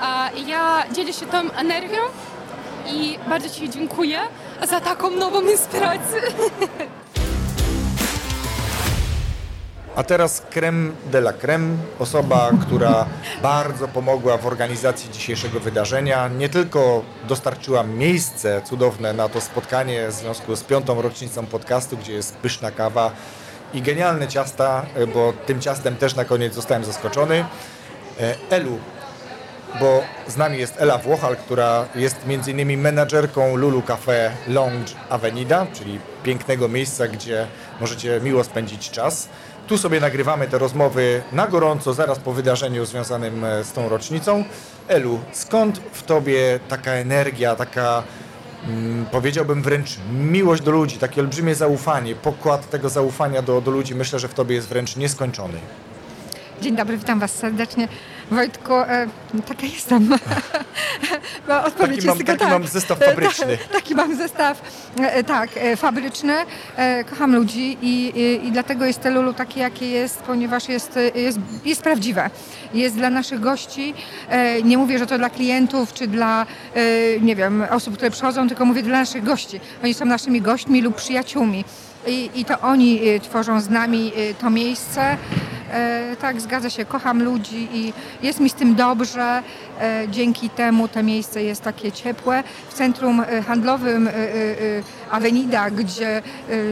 A 0.00 0.30
ja 0.46 0.84
dzielę 0.92 1.12
się 1.12 1.26
tą 1.26 1.50
energią 1.52 1.98
i 2.92 3.18
bardzo 3.28 3.48
Ci 3.48 3.70
dziękuję 3.70 4.18
za 4.68 4.80
taką 4.80 5.10
nową 5.10 5.40
inspirację. 5.40 6.20
A 9.96 10.02
teraz 10.02 10.42
creme 10.50 10.92
de 11.10 11.18
la 11.18 11.32
creme, 11.32 11.76
osoba, 11.98 12.50
która 12.62 13.06
bardzo 13.42 13.88
pomogła 13.88 14.36
w 14.36 14.46
organizacji 14.46 15.10
dzisiejszego 15.10 15.60
wydarzenia. 15.60 16.28
Nie 16.28 16.48
tylko 16.48 17.02
dostarczyła 17.28 17.82
miejsce 17.82 18.62
cudowne 18.64 19.12
na 19.12 19.28
to 19.28 19.40
spotkanie 19.40 20.08
w 20.08 20.12
związku 20.12 20.56
z 20.56 20.62
piątą 20.64 21.02
rocznicą 21.02 21.46
podcastu, 21.46 21.96
gdzie 21.96 22.12
jest 22.12 22.36
pyszna 22.36 22.70
kawa 22.70 23.10
i 23.74 23.82
genialne 23.82 24.28
ciasta, 24.28 24.86
bo 25.14 25.32
tym 25.46 25.60
ciastem 25.60 25.96
też 25.96 26.14
na 26.14 26.24
koniec 26.24 26.54
zostałem 26.54 26.84
zaskoczony. 26.84 27.44
E, 28.20 28.34
Elu, 28.50 28.78
bo 29.80 30.02
z 30.28 30.36
nami 30.36 30.58
jest 30.58 30.74
Ela 30.78 30.98
Włochal, 30.98 31.36
która 31.36 31.86
jest 31.94 32.16
m.in. 32.28 32.80
menadżerką 32.80 33.56
Lulu 33.56 33.82
Cafe 33.82 34.30
Lounge 34.48 34.92
Avenida, 35.10 35.66
czyli 35.72 35.98
pięknego 36.22 36.68
miejsca, 36.68 37.08
gdzie 37.08 37.46
możecie 37.80 38.20
miło 38.20 38.44
spędzić 38.44 38.90
czas. 38.90 39.28
Tu 39.66 39.78
sobie 39.78 40.00
nagrywamy 40.00 40.48
te 40.48 40.58
rozmowy 40.58 41.22
na 41.32 41.46
gorąco, 41.46 41.94
zaraz 41.94 42.18
po 42.18 42.32
wydarzeniu 42.32 42.84
związanym 42.84 43.44
e, 43.44 43.64
z 43.64 43.72
tą 43.72 43.88
rocznicą. 43.88 44.44
Elu, 44.88 45.20
skąd 45.32 45.78
w 45.92 46.02
Tobie 46.02 46.60
taka 46.68 46.92
energia, 46.92 47.56
taka 47.56 48.02
mm, 48.68 49.06
powiedziałbym 49.06 49.62
wręcz 49.62 49.96
miłość 50.12 50.62
do 50.62 50.70
ludzi, 50.70 50.98
takie 50.98 51.20
olbrzymie 51.20 51.54
zaufanie, 51.54 52.14
pokład 52.14 52.70
tego 52.70 52.88
zaufania 52.88 53.42
do, 53.42 53.60
do 53.60 53.70
ludzi 53.70 53.94
myślę, 53.94 54.18
że 54.18 54.28
w 54.28 54.34
Tobie 54.34 54.54
jest 54.54 54.68
wręcz 54.68 54.96
nieskończony. 54.96 55.58
Dzień 56.60 56.76
dobry, 56.76 56.98
witam 56.98 57.20
Was 57.20 57.34
serdecznie. 57.34 57.88
Wojtku, 58.30 58.74
e, 58.74 59.06
taka 59.48 59.66
jestem. 59.66 60.08
Bo 61.48 61.64
odpowiedź 61.64 61.76
Taki 61.78 61.94
jest 61.94 62.06
mam- 62.06 62.16
tylko 62.16 62.32
taki 62.32 62.40
tak. 62.44 62.50
mam 62.50 62.66
zestaw 62.66 63.02
E, 63.02 63.06
fabryczny. 63.06 63.58
ta- 63.58 63.74
taki 63.78 63.94
mam 63.94 64.16
zestaw, 64.16 64.62
e, 65.00 65.24
tak, 65.24 65.50
e, 65.56 65.76
fabryczny. 65.76 66.34
E, 66.76 67.04
kocham 67.04 67.34
ludzi 67.36 67.78
i, 67.82 68.06
i, 68.16 68.46
i 68.48 68.52
dlatego 68.52 68.84
jest 68.84 69.00
Telulu 69.00 69.32
takie, 69.32 69.60
jakie 69.60 69.88
jest, 69.90 70.18
ponieważ 70.18 70.68
jest, 70.68 70.96
e, 70.96 71.20
jest, 71.20 71.38
jest 71.64 71.82
prawdziwe. 71.82 72.30
Jest 72.74 72.96
dla 72.96 73.10
naszych 73.10 73.40
gości. 73.40 73.94
E, 74.28 74.62
nie 74.62 74.78
mówię, 74.78 74.98
że 74.98 75.06
to 75.06 75.18
dla 75.18 75.30
klientów 75.30 75.92
czy 75.92 76.06
dla, 76.06 76.46
e, 76.74 76.80
nie 77.20 77.36
wiem, 77.36 77.64
osób, 77.70 77.94
które 77.96 78.10
przychodzą, 78.10 78.48
tylko 78.48 78.64
mówię 78.64 78.82
dla 78.82 78.98
naszych 78.98 79.24
gości. 79.24 79.60
Oni 79.84 79.94
są 79.94 80.04
naszymi 80.04 80.40
gośćmi 80.42 80.82
lub 80.82 80.96
przyjaciółmi. 80.96 81.64
I, 82.06 82.30
I 82.34 82.44
to 82.44 82.60
oni 82.60 83.08
e, 83.08 83.20
tworzą 83.20 83.60
z 83.60 83.68
nami 83.68 84.12
e, 84.16 84.34
to 84.34 84.50
miejsce. 84.50 85.16
E, 85.72 86.16
tak, 86.20 86.40
zgadza 86.40 86.70
się, 86.70 86.84
kocham 86.84 87.22
ludzi 87.22 87.68
i 87.72 87.92
jest 88.22 88.40
mi 88.40 88.50
z 88.50 88.54
tym 88.54 88.74
dobrze. 88.74 89.42
E, 89.80 90.06
dzięki 90.10 90.50
temu 90.50 90.88
to 90.88 91.02
miejsce 91.02 91.42
jest 91.42 91.62
takie 91.62 91.92
ciepłe. 91.92 92.44
W 92.68 92.74
centrum 92.74 93.20
e, 93.20 93.42
handlowym 93.42 94.08
Avenida, 95.10 95.70
gdzie 95.70 96.16
e, 96.16 96.22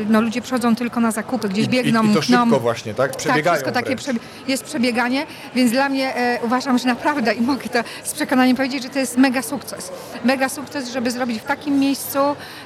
no, 0.09 0.21
ludzie 0.21 0.41
przychodzą 0.43 0.77
tylko 0.77 1.01
na 1.01 1.11
zakupy, 1.11 1.49
gdzieś 1.49 1.67
I, 1.67 1.69
biegną, 1.69 2.05
i, 2.05 2.11
i 2.11 2.15
to 2.15 2.23
szybko 2.23 2.61
właśnie, 2.61 2.95
tak? 2.95 3.11
Tak, 3.11 3.19
Przebiegają 3.19 3.55
wszystko 3.55 3.73
takie 3.73 3.87
wręcz. 3.87 4.01
prze, 4.03 4.13
jest 4.49 4.65
przebieganie, 4.65 5.27
więc 5.55 5.73
dla 5.73 5.89
mnie 5.89 6.15
e, 6.17 6.39
uważam, 6.43 6.79
że 6.79 6.87
naprawdę 6.89 7.35
i 7.35 7.41
mogę 7.41 7.69
to 7.69 7.79
z 8.05 8.13
przekonaniem 8.13 8.57
powiedzieć, 8.57 8.83
że 8.83 8.89
to 8.89 8.99
jest 8.99 9.17
mega 9.19 9.43
sukces. 9.43 9.93
Mega 10.25 10.49
sukces, 10.49 10.91
żeby 10.93 11.11
zrobić 11.11 11.41
w 11.41 11.45
takim 11.45 11.79
miejscu 11.79 12.19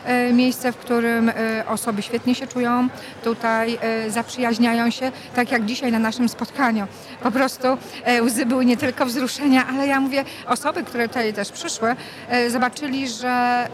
e, 0.04 0.32
miejsce, 0.32 0.72
w 0.72 0.76
którym 0.76 1.28
e, 1.28 1.64
osoby 1.68 2.02
świetnie 2.02 2.34
się 2.34 2.46
czują, 2.46 2.88
tutaj 3.24 3.78
e, 3.80 4.10
zaprzyjaźniają 4.10 4.90
się, 4.90 5.12
tak 5.34 5.52
jak 5.52 5.64
dzisiaj 5.64 5.92
na 5.92 5.98
naszym 5.98 6.28
spotkaniu. 6.28 6.86
Po 7.22 7.30
prostu 7.30 7.66
e, 8.04 8.22
łzy 8.22 8.46
były 8.46 8.64
nie 8.64 8.76
tylko 8.76 9.06
wzruszenia, 9.06 9.66
ale 9.66 9.86
ja 9.86 10.00
mówię, 10.00 10.24
osoby, 10.46 10.82
które 10.82 11.08
tutaj 11.08 11.32
też 11.32 11.52
przyszły, 11.52 11.96
e, 12.28 12.50
zobaczyli, 12.50 13.08
że 13.08 13.68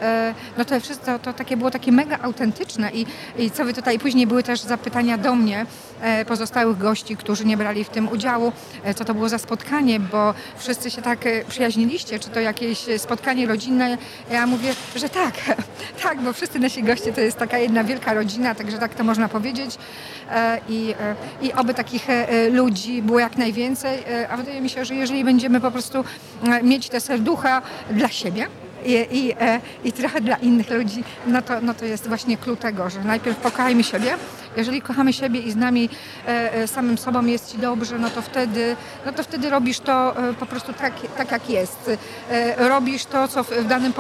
no 0.59 0.65
to 0.65 0.81
wszystko 0.81 1.19
to 1.19 1.33
takie 1.33 1.57
było 1.57 1.71
takie 1.71 1.84
mega 1.93 2.19
autentyczne 2.23 2.91
i, 2.93 3.07
i 3.39 3.51
co 3.51 3.65
wy 3.65 3.75
tutaj 3.75 3.99
później 3.99 4.27
były 4.27 4.43
też 4.43 4.61
zapytania 4.61 5.19
do 5.19 5.35
mnie, 5.35 5.67
e, 6.01 6.25
pozostałych 6.25 6.79
gości, 6.79 7.17
którzy 7.17 7.45
nie 7.45 7.57
brali 7.57 7.85
w 7.85 7.89
tym 7.89 8.09
udziału, 8.09 8.53
e, 8.85 8.95
co 8.95 9.05
to 9.05 9.15
było 9.15 9.29
za 9.29 9.39
spotkanie, 9.39 10.01
bo 10.01 10.35
wszyscy 10.57 10.91
się 10.91 11.03
tak 11.03 11.27
e, 11.27 11.45
przyjaźniliście, 11.45 12.19
czy 12.19 12.29
to 12.31 12.41
jakieś 12.41 12.79
spotkanie 12.99 13.47
rodzinne. 13.47 13.99
Ja 14.31 14.47
mówię, 14.47 14.75
że 14.97 15.09
tak, 15.09 15.35
tak, 16.03 16.21
bo 16.21 16.33
wszyscy 16.33 16.59
nasi 16.59 16.83
goście 16.83 17.13
to 17.13 17.21
jest 17.21 17.37
taka 17.37 17.59
jedna 17.59 17.85
wielka 17.85 18.15
rodzina, 18.15 18.55
także 18.55 18.79
tak 18.79 18.95
to 18.95 19.05
można 19.05 19.29
powiedzieć. 19.29 19.79
I, 20.69 20.95
i 21.43 21.53
oby 21.53 21.75
takich 21.75 22.07
ludzi 22.53 23.03
było 23.03 23.19
jak 23.19 23.37
najwięcej, 23.37 24.05
a 24.31 24.37
wydaje 24.37 24.61
mi 24.61 24.71
się, 24.71 24.85
że 24.85 24.95
jeżeli 24.95 25.25
będziemy 25.25 25.61
po 25.61 25.71
prostu 25.71 26.05
mieć 26.63 26.89
te 26.89 27.01
serducha 27.01 27.63
dla 27.91 28.09
siebie, 28.09 28.47
i, 28.85 29.19
i, 29.19 29.33
e, 29.41 29.61
i 29.85 29.93
trochę 29.93 30.21
dla 30.21 30.37
innych 30.37 30.71
ludzi, 30.71 31.05
no 31.27 31.43
to, 31.43 31.61
no 31.61 31.75
to 31.75 31.85
jest 31.85 32.09
właśnie 32.09 32.37
klucz 32.37 32.61
tego, 32.61 32.91
że 32.91 33.05
najpierw 33.05 33.37
pokochajmy 33.37 33.85
siebie. 33.85 34.17
Jeżeli 34.57 34.83
kochamy 34.83 35.13
siebie 35.13 35.41
i 35.41 35.51
z 35.51 35.57
nami 35.57 35.89
e, 36.27 36.55
e, 36.55 36.69
samym 36.69 36.99
sobą 36.99 37.27
jest 37.27 37.53
ci 37.53 37.59
dobrze, 37.59 37.99
no 37.99 38.11
to 38.11 38.23
wtedy, 38.23 38.77
no 39.07 39.13
to 39.13 39.23
wtedy 39.23 39.51
robisz 39.51 39.81
to 39.81 40.29
e, 40.29 40.35
po 40.35 40.47
prostu 40.47 40.73
tak, 40.73 40.93
tak 41.17 41.33
jak 41.33 41.51
jest. 41.51 41.91
Robisz 42.57 43.05
to, 43.05 43.29
co 43.29 43.45
w, 43.45 43.67
danym, 43.69 43.93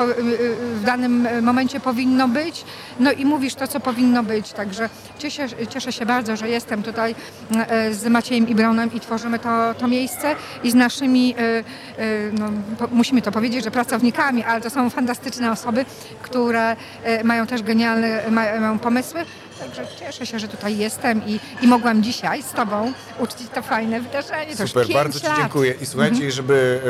w 0.74 0.84
danym 0.84 1.28
momencie 1.42 1.80
powinno 1.80 2.28
być, 2.28 2.64
no 3.00 3.12
i 3.12 3.24
mówisz 3.24 3.54
to, 3.54 3.66
co 3.66 3.80
powinno 3.80 4.22
być. 4.22 4.52
Także 4.52 4.88
cieszę, 5.18 5.46
cieszę 5.68 5.92
się 5.92 6.06
bardzo, 6.06 6.36
że 6.36 6.48
jestem 6.48 6.82
tutaj 6.82 7.14
z 7.90 8.06
Maciejem 8.06 8.48
Ibronem 8.48 8.92
i 8.92 9.00
tworzymy 9.00 9.38
to, 9.38 9.74
to 9.74 9.88
miejsce 9.88 10.36
i 10.64 10.70
z 10.70 10.74
naszymi, 10.74 11.34
no, 12.32 12.50
musimy 12.92 13.22
to 13.22 13.32
powiedzieć, 13.32 13.64
że 13.64 13.70
pracownikami, 13.70 14.44
ale 14.44 14.60
to 14.60 14.70
są 14.70 14.90
fantastyczne 14.90 15.52
osoby, 15.52 15.84
które 16.22 16.76
mają 17.24 17.46
też 17.46 17.62
genialne 17.62 18.22
ma, 18.30 18.60
mają 18.60 18.78
pomysły. 18.78 19.24
Także 19.60 19.86
cieszę 20.00 20.26
się, 20.26 20.38
że 20.38 20.48
tutaj 20.48 20.78
jestem 20.78 21.26
i, 21.26 21.40
i 21.62 21.66
mogłam 21.66 22.02
dzisiaj 22.02 22.42
z 22.42 22.52
Tobą 22.52 22.92
uczcić 23.18 23.48
to 23.54 23.62
fajne 23.62 24.00
wydarzenie. 24.00 24.56
To 24.56 24.66
Super, 24.68 24.86
bardzo 24.94 25.20
Ci 25.20 25.26
lat. 25.26 25.36
dziękuję. 25.38 25.74
I 25.80 25.86
słuchajcie, 25.86 26.32
żeby 26.32 26.80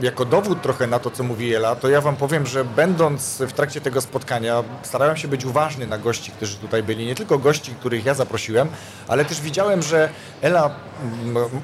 e, 0.00 0.04
jako 0.04 0.24
dowód 0.24 0.62
trochę 0.62 0.86
na 0.86 0.98
to, 0.98 1.10
co 1.10 1.22
mówi 1.24 1.54
Ela, 1.54 1.76
to 1.76 1.88
ja 1.88 2.00
Wam 2.00 2.16
powiem, 2.16 2.46
że 2.46 2.64
będąc 2.64 3.38
w 3.48 3.52
trakcie 3.52 3.80
tego 3.80 4.00
spotkania, 4.00 4.64
starałem 4.82 5.16
się 5.16 5.28
być 5.28 5.44
uważny 5.44 5.86
na 5.86 5.98
gości, 5.98 6.30
którzy 6.30 6.56
tutaj 6.56 6.82
byli. 6.82 7.06
Nie 7.06 7.14
tylko 7.14 7.38
gości, 7.38 7.74
których 7.80 8.04
ja 8.04 8.14
zaprosiłem, 8.14 8.68
ale 9.08 9.24
też 9.24 9.40
widziałem, 9.40 9.82
że 9.82 10.08
Ela 10.42 10.70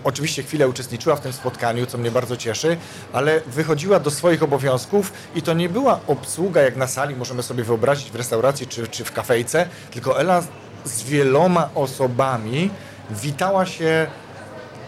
oczywiście 0.04 0.42
chwilę 0.42 0.68
uczestniczyła 0.68 1.16
w 1.16 1.20
tym 1.20 1.32
spotkaniu, 1.32 1.86
co 1.86 1.98
mnie 1.98 2.10
bardzo 2.10 2.36
cieszy, 2.36 2.76
ale 3.12 3.40
wychodziła 3.46 4.00
do 4.00 4.10
swoich 4.10 4.42
obowiązków 4.42 5.12
i 5.34 5.42
to 5.42 5.54
nie 5.54 5.68
była 5.68 6.00
obsługa 6.06 6.62
jak 6.62 6.76
na 6.76 6.86
sali, 6.86 7.16
możemy 7.16 7.42
sobie 7.42 7.64
wyobrazić 7.64 8.10
w 8.10 8.14
restauracji 8.14 8.66
czy, 8.66 8.88
czy 8.88 9.04
w 9.04 9.12
kafejce, 9.12 9.68
tylko 9.90 10.20
Ela 10.20 10.42
z 10.84 11.02
wieloma 11.02 11.68
osobami 11.74 12.70
witała 13.10 13.66
się 13.66 14.06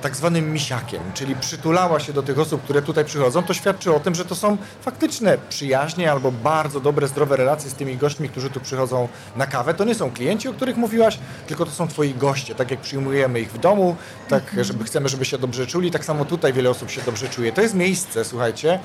tak 0.02 0.16
zwanym 0.16 0.52
misiakiem, 0.52 1.02
czyli 1.14 1.36
przytulała 1.36 2.00
się 2.00 2.12
do 2.12 2.22
tych 2.22 2.38
osób, 2.38 2.62
które 2.62 2.82
tutaj 2.82 3.04
przychodzą, 3.04 3.42
to 3.42 3.54
świadczy 3.54 3.94
o 3.94 4.00
tym, 4.00 4.14
że 4.14 4.24
to 4.24 4.34
są 4.34 4.56
faktyczne 4.80 5.38
przyjaźnie 5.48 6.12
albo 6.12 6.32
bardzo 6.32 6.80
dobre, 6.80 7.08
zdrowe 7.08 7.36
relacje 7.36 7.70
z 7.70 7.74
tymi 7.74 7.96
gośćmi, 7.96 8.28
którzy 8.28 8.50
tu 8.50 8.60
przychodzą 8.60 9.08
na 9.36 9.46
kawę. 9.46 9.74
To 9.74 9.84
nie 9.84 9.94
są 9.94 10.10
klienci, 10.10 10.48
o 10.48 10.52
których 10.52 10.76
mówiłaś, 10.76 11.18
tylko 11.46 11.64
to 11.64 11.70
są 11.70 11.88
twoi 11.88 12.14
goście. 12.14 12.54
Tak 12.54 12.70
jak 12.70 12.80
przyjmujemy 12.80 13.40
ich 13.40 13.52
w 13.52 13.58
domu, 13.58 13.96
tak 14.28 14.42
żeby 14.60 14.84
chcemy, 14.84 15.08
żeby 15.08 15.24
się 15.24 15.38
dobrze 15.38 15.66
czuli, 15.66 15.90
tak 15.90 16.04
samo 16.04 16.24
tutaj 16.24 16.52
wiele 16.52 16.70
osób 16.70 16.90
się 16.90 17.02
dobrze 17.02 17.28
czuje. 17.28 17.52
To 17.52 17.62
jest 17.62 17.74
miejsce, 17.74 18.24
słuchajcie, 18.24 18.78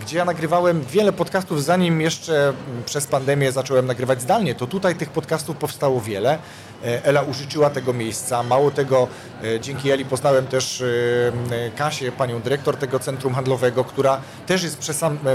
gdzie 0.00 0.18
ja 0.18 0.24
nagrywałem 0.24 0.82
wiele 0.82 1.12
podcastów, 1.12 1.64
zanim 1.64 2.00
jeszcze 2.00 2.48
mm, 2.48 2.56
przez 2.86 3.06
pandemię 3.06 3.52
zacząłem 3.52 3.86
nagrywać 3.86 4.22
zdalnie, 4.22 4.54
to 4.54 4.66
tutaj 4.66 4.96
tych 4.96 5.10
podcastów 5.10 5.56
powstało 5.56 6.00
wiele. 6.00 6.38
E, 6.84 7.04
Ela 7.04 7.22
użyczyła 7.22 7.70
tego 7.70 7.92
miejsca. 7.92 8.42
Mało 8.42 8.70
tego, 8.70 9.08
e, 9.44 9.60
dzięki 9.60 9.90
Eli 9.90 10.04
poznałem 10.04 10.46
też 10.46 10.82
e, 10.82 11.70
Kasię, 11.76 12.12
panią 12.12 12.40
dyrektor 12.40 12.76
tego 12.76 12.98
centrum 12.98 13.34
handlowego, 13.34 13.84
która 13.84 14.20
też 14.46 14.62
jest 14.62 14.78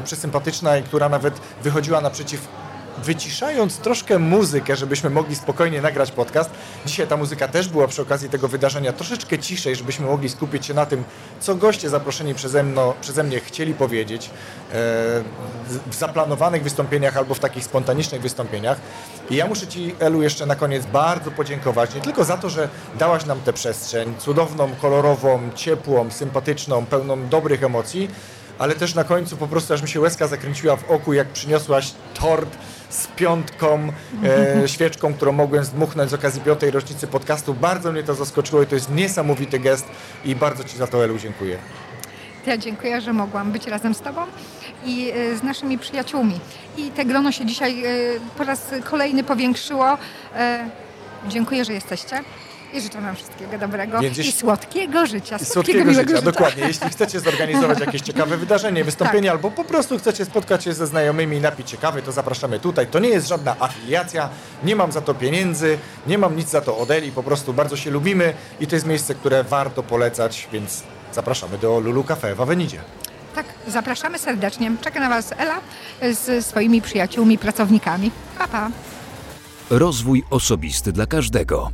przesympatyczna 0.04 0.78
i 0.78 0.84
która 0.84 1.10
nawet 1.10 1.40
wychodziła 1.64 2.02
naprzeciw 2.02 2.48
wyciszając 3.04 3.78
troszkę 3.78 4.20
muzykę, 4.20 4.76
żebyśmy 4.76 5.10
mogli 5.10 5.36
spokojnie 5.36 5.82
nagrać 5.82 6.12
podcast. 6.12 6.50
Dzisiaj 6.86 7.08
ta 7.08 7.18
muzyka 7.18 7.48
też 7.48 7.68
była 7.68 7.88
przy 7.88 8.02
okazji 8.02 8.30
tego 8.30 8.48
wydarzenia 8.48 8.94
troszeczkę 8.94 9.40
ciszej, 9.40 9.76
żebyśmy 9.76 10.06
mogli 10.06 10.30
skupić 10.30 10.66
się 10.66 10.74
na 10.74 10.86
tym, 10.86 11.04
co 11.40 11.56
goście 11.56 11.90
zaproszeni 11.90 12.36
przeze, 12.36 12.66
przeze 13.02 13.24
mnie 13.24 13.40
chcieli 13.40 13.74
powiedzieć 13.74 14.26
e, 14.26 14.32
w 15.92 15.96
zaplanowanych 15.96 16.64
wystąpieniach 16.64 17.18
albo 17.18 17.36
w 17.36 17.40
takich 17.40 17.64
spontanicznych 17.64 18.22
wystąpieniach. 18.22 18.78
I 19.30 19.36
ja 19.36 19.48
muszę 19.48 19.68
Ci, 19.68 19.96
Elu, 20.00 20.22
jeszcze 20.22 20.46
na 20.46 20.56
koniec 20.56 20.86
bardzo 20.86 21.32
podziękować, 21.32 21.96
nie 21.96 22.02
tylko 22.02 22.24
za 22.24 22.38
to, 22.38 22.50
że 22.50 22.70
dałaś 23.00 23.26
nam 23.26 23.42
tę 23.42 23.54
przestrzeń, 23.54 24.14
cudowną, 24.20 24.70
kolorową, 24.82 25.40
ciepłą, 25.56 26.12
sympatyczną, 26.12 26.86
pełną 26.86 27.28
dobrych 27.28 27.64
emocji, 27.64 28.10
ale 28.60 28.76
też 28.76 28.96
na 28.96 29.04
końcu 29.04 29.38
po 29.38 29.48
prostu 29.48 29.74
aż 29.74 29.82
mi 29.82 29.90
się 29.90 30.00
łezka 30.00 30.28
zakręciła 30.28 30.76
w 30.76 30.92
oku, 30.92 31.14
jak 31.14 31.28
przyniosłaś 31.28 31.92
tort 32.14 32.58
z 32.90 33.08
piątką, 33.08 33.92
e, 34.64 34.68
świeczką, 34.68 35.14
którą 35.14 35.32
mogłem 35.32 35.64
zdmuchnąć 35.64 36.12
z 36.12 36.14
okazji 36.14 36.42
piątej 36.42 36.72
rocznicy 36.72 37.08
podcastu. 37.08 37.54
Bardzo 37.54 37.92
mnie 37.92 38.04
to 38.04 38.16
zaskoczyło 38.16 38.62
i 38.62 38.68
to 38.68 38.76
jest 38.76 38.92
niesamowity 38.92 39.60
gest 39.60 39.86
i 40.26 40.36
bardzo 40.36 40.64
Ci 40.64 40.78
za 40.78 40.88
to, 40.88 41.04
Elu, 41.04 41.18
dziękuję. 41.18 41.58
Ja 42.46 42.58
dziękuję, 42.58 43.02
że 43.02 43.14
mogłam 43.14 43.52
być 43.52 43.68
razem 43.68 43.94
z 43.96 44.02
Tobą 44.02 44.22
i 44.86 45.12
e, 45.16 45.38
z 45.38 45.44
naszymi 45.44 45.78
przyjaciółmi. 45.78 46.40
I 46.78 46.92
te 46.92 47.06
grono 47.06 47.32
się 47.32 47.46
dzisiaj 47.46 47.86
e, 47.86 47.90
po 48.38 48.44
raz 48.44 48.62
kolejny 48.90 49.24
powiększyło. 49.24 49.98
E, 50.36 50.70
Dziękuję, 51.28 51.66
że 51.66 51.74
jesteście 51.74 52.20
i 52.74 52.82
życzę 52.82 53.02
Wam 53.02 53.16
wszystkiego 53.16 53.58
dobrego 53.58 54.00
Więc 54.00 54.18
i 54.18 54.20
jeśli- 54.20 54.34
słodkiego 54.40 55.06
życia. 55.06 55.38
I 55.42 55.46
słodkiego 55.46 55.86
miłego 55.86 56.10
życia, 56.10 56.22
dokładnie. 56.22 56.64
Jeśli 56.68 56.90
chcecie 56.90 57.20
zorganizować 57.20 57.80
jakieś 57.80 58.02
ciekawe 58.10 58.38
wydarzenie, 58.38 58.84
wystąpienie, 58.84 59.28
Tak. 59.28 59.36
albo 59.36 59.52
po 59.52 59.64
prostu 59.64 59.98
chcecie 60.00 60.26
spotkać 60.26 60.64
się 60.64 60.74
ze 60.74 60.88
znajomymi 60.88 61.38
i 61.38 61.42
napić 61.42 61.70
się 61.70 61.78
kawy, 61.78 62.02
to 62.02 62.12
zapraszamy 62.12 62.60
tutaj. 62.60 62.88
To 62.88 63.00
nie 63.00 63.10
jest 63.10 63.28
żadna 63.28 63.56
afiliacja, 63.60 64.30
nie 64.64 64.76
mam 64.76 64.92
za 64.92 65.02
to 65.02 65.14
pieniędzy, 65.14 65.78
nie 66.08 66.18
mam 66.18 66.36
nic 66.36 66.50
za 66.50 66.62
to 66.62 66.78
od 66.78 66.92
Eli, 66.92 67.12
po 67.12 67.24
prostu 67.24 67.54
bardzo 67.54 67.78
się 67.78 67.92
lubimy 67.92 68.34
i 68.60 68.68
to 68.68 68.76
jest 68.76 68.86
miejsce, 68.88 69.16
które 69.16 69.44
warto 69.44 69.84
polecać, 69.84 70.48
więc 70.54 70.84
zapraszamy 71.14 71.58
do 71.58 71.80
Lulu 71.80 72.04
Cafe 72.04 72.36
w 72.36 72.42
Avenidzie. 72.42 72.80
Tak, 73.36 73.46
zapraszamy 73.68 74.20
serdecznie. 74.20 74.72
Czeka 74.82 75.00
na 75.00 75.10
Was 75.10 75.34
Ela 75.38 75.60
z 76.14 76.46
swoimi 76.46 76.82
przyjaciółmi, 76.82 77.38
pracownikami. 77.38 78.12
Pa, 78.38 78.48
pa. 78.48 78.70
Rozwój 79.70 80.24
osobisty 80.30 80.92
dla 80.92 81.06
każdego. 81.06 81.72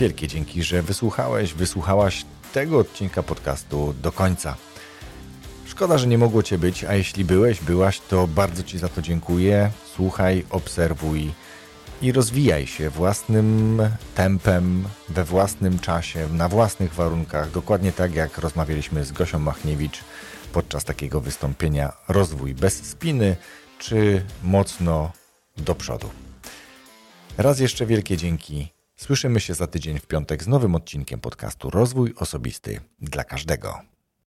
Wielkie 0.00 0.28
dzięki, 0.28 0.62
że 0.62 0.82
wysłuchałeś, 0.82 1.54
wysłuchałaś 1.54 2.24
tego 2.52 2.78
odcinka 2.78 3.22
podcastu 3.22 3.94
do 4.02 4.12
końca. 4.12 4.56
Szkoda, 5.66 5.98
że 5.98 6.06
nie 6.06 6.18
mogło 6.18 6.42
Cię 6.42 6.58
być, 6.58 6.84
a 6.84 6.94
jeśli 6.94 7.24
byłeś, 7.24 7.60
byłaś, 7.60 8.00
to 8.00 8.26
bardzo 8.26 8.62
Ci 8.62 8.78
za 8.78 8.88
to 8.88 9.02
dziękuję. 9.02 9.70
Słuchaj, 9.96 10.44
obserwuj 10.50 11.32
i 12.02 12.12
rozwijaj 12.12 12.66
się 12.66 12.90
własnym 12.90 13.82
tempem, 14.14 14.84
we 15.08 15.24
własnym 15.24 15.78
czasie, 15.78 16.28
na 16.32 16.48
własnych 16.48 16.94
warunkach, 16.94 17.50
dokładnie 17.50 17.92
tak 17.92 18.14
jak 18.14 18.38
rozmawialiśmy 18.38 19.04
z 19.04 19.12
Gosią 19.12 19.38
Machniewicz 19.38 20.04
podczas 20.52 20.84
takiego 20.84 21.20
wystąpienia 21.20 21.92
Rozwój 22.08 22.54
bez 22.54 22.74
spiny 22.74 23.36
czy 23.78 24.24
mocno 24.42 25.12
do 25.56 25.74
przodu. 25.74 26.10
Raz 27.38 27.60
jeszcze 27.60 27.86
wielkie 27.86 28.16
dzięki. 28.16 28.79
Słyszymy 29.00 29.40
się 29.40 29.54
za 29.54 29.66
tydzień 29.66 29.98
w 29.98 30.06
piątek 30.06 30.42
z 30.42 30.48
nowym 30.48 30.74
odcinkiem 30.74 31.20
podcastu 31.20 31.70
Rozwój 31.70 32.14
Osobisty 32.16 32.80
dla 32.98 33.24
każdego. 33.24 33.80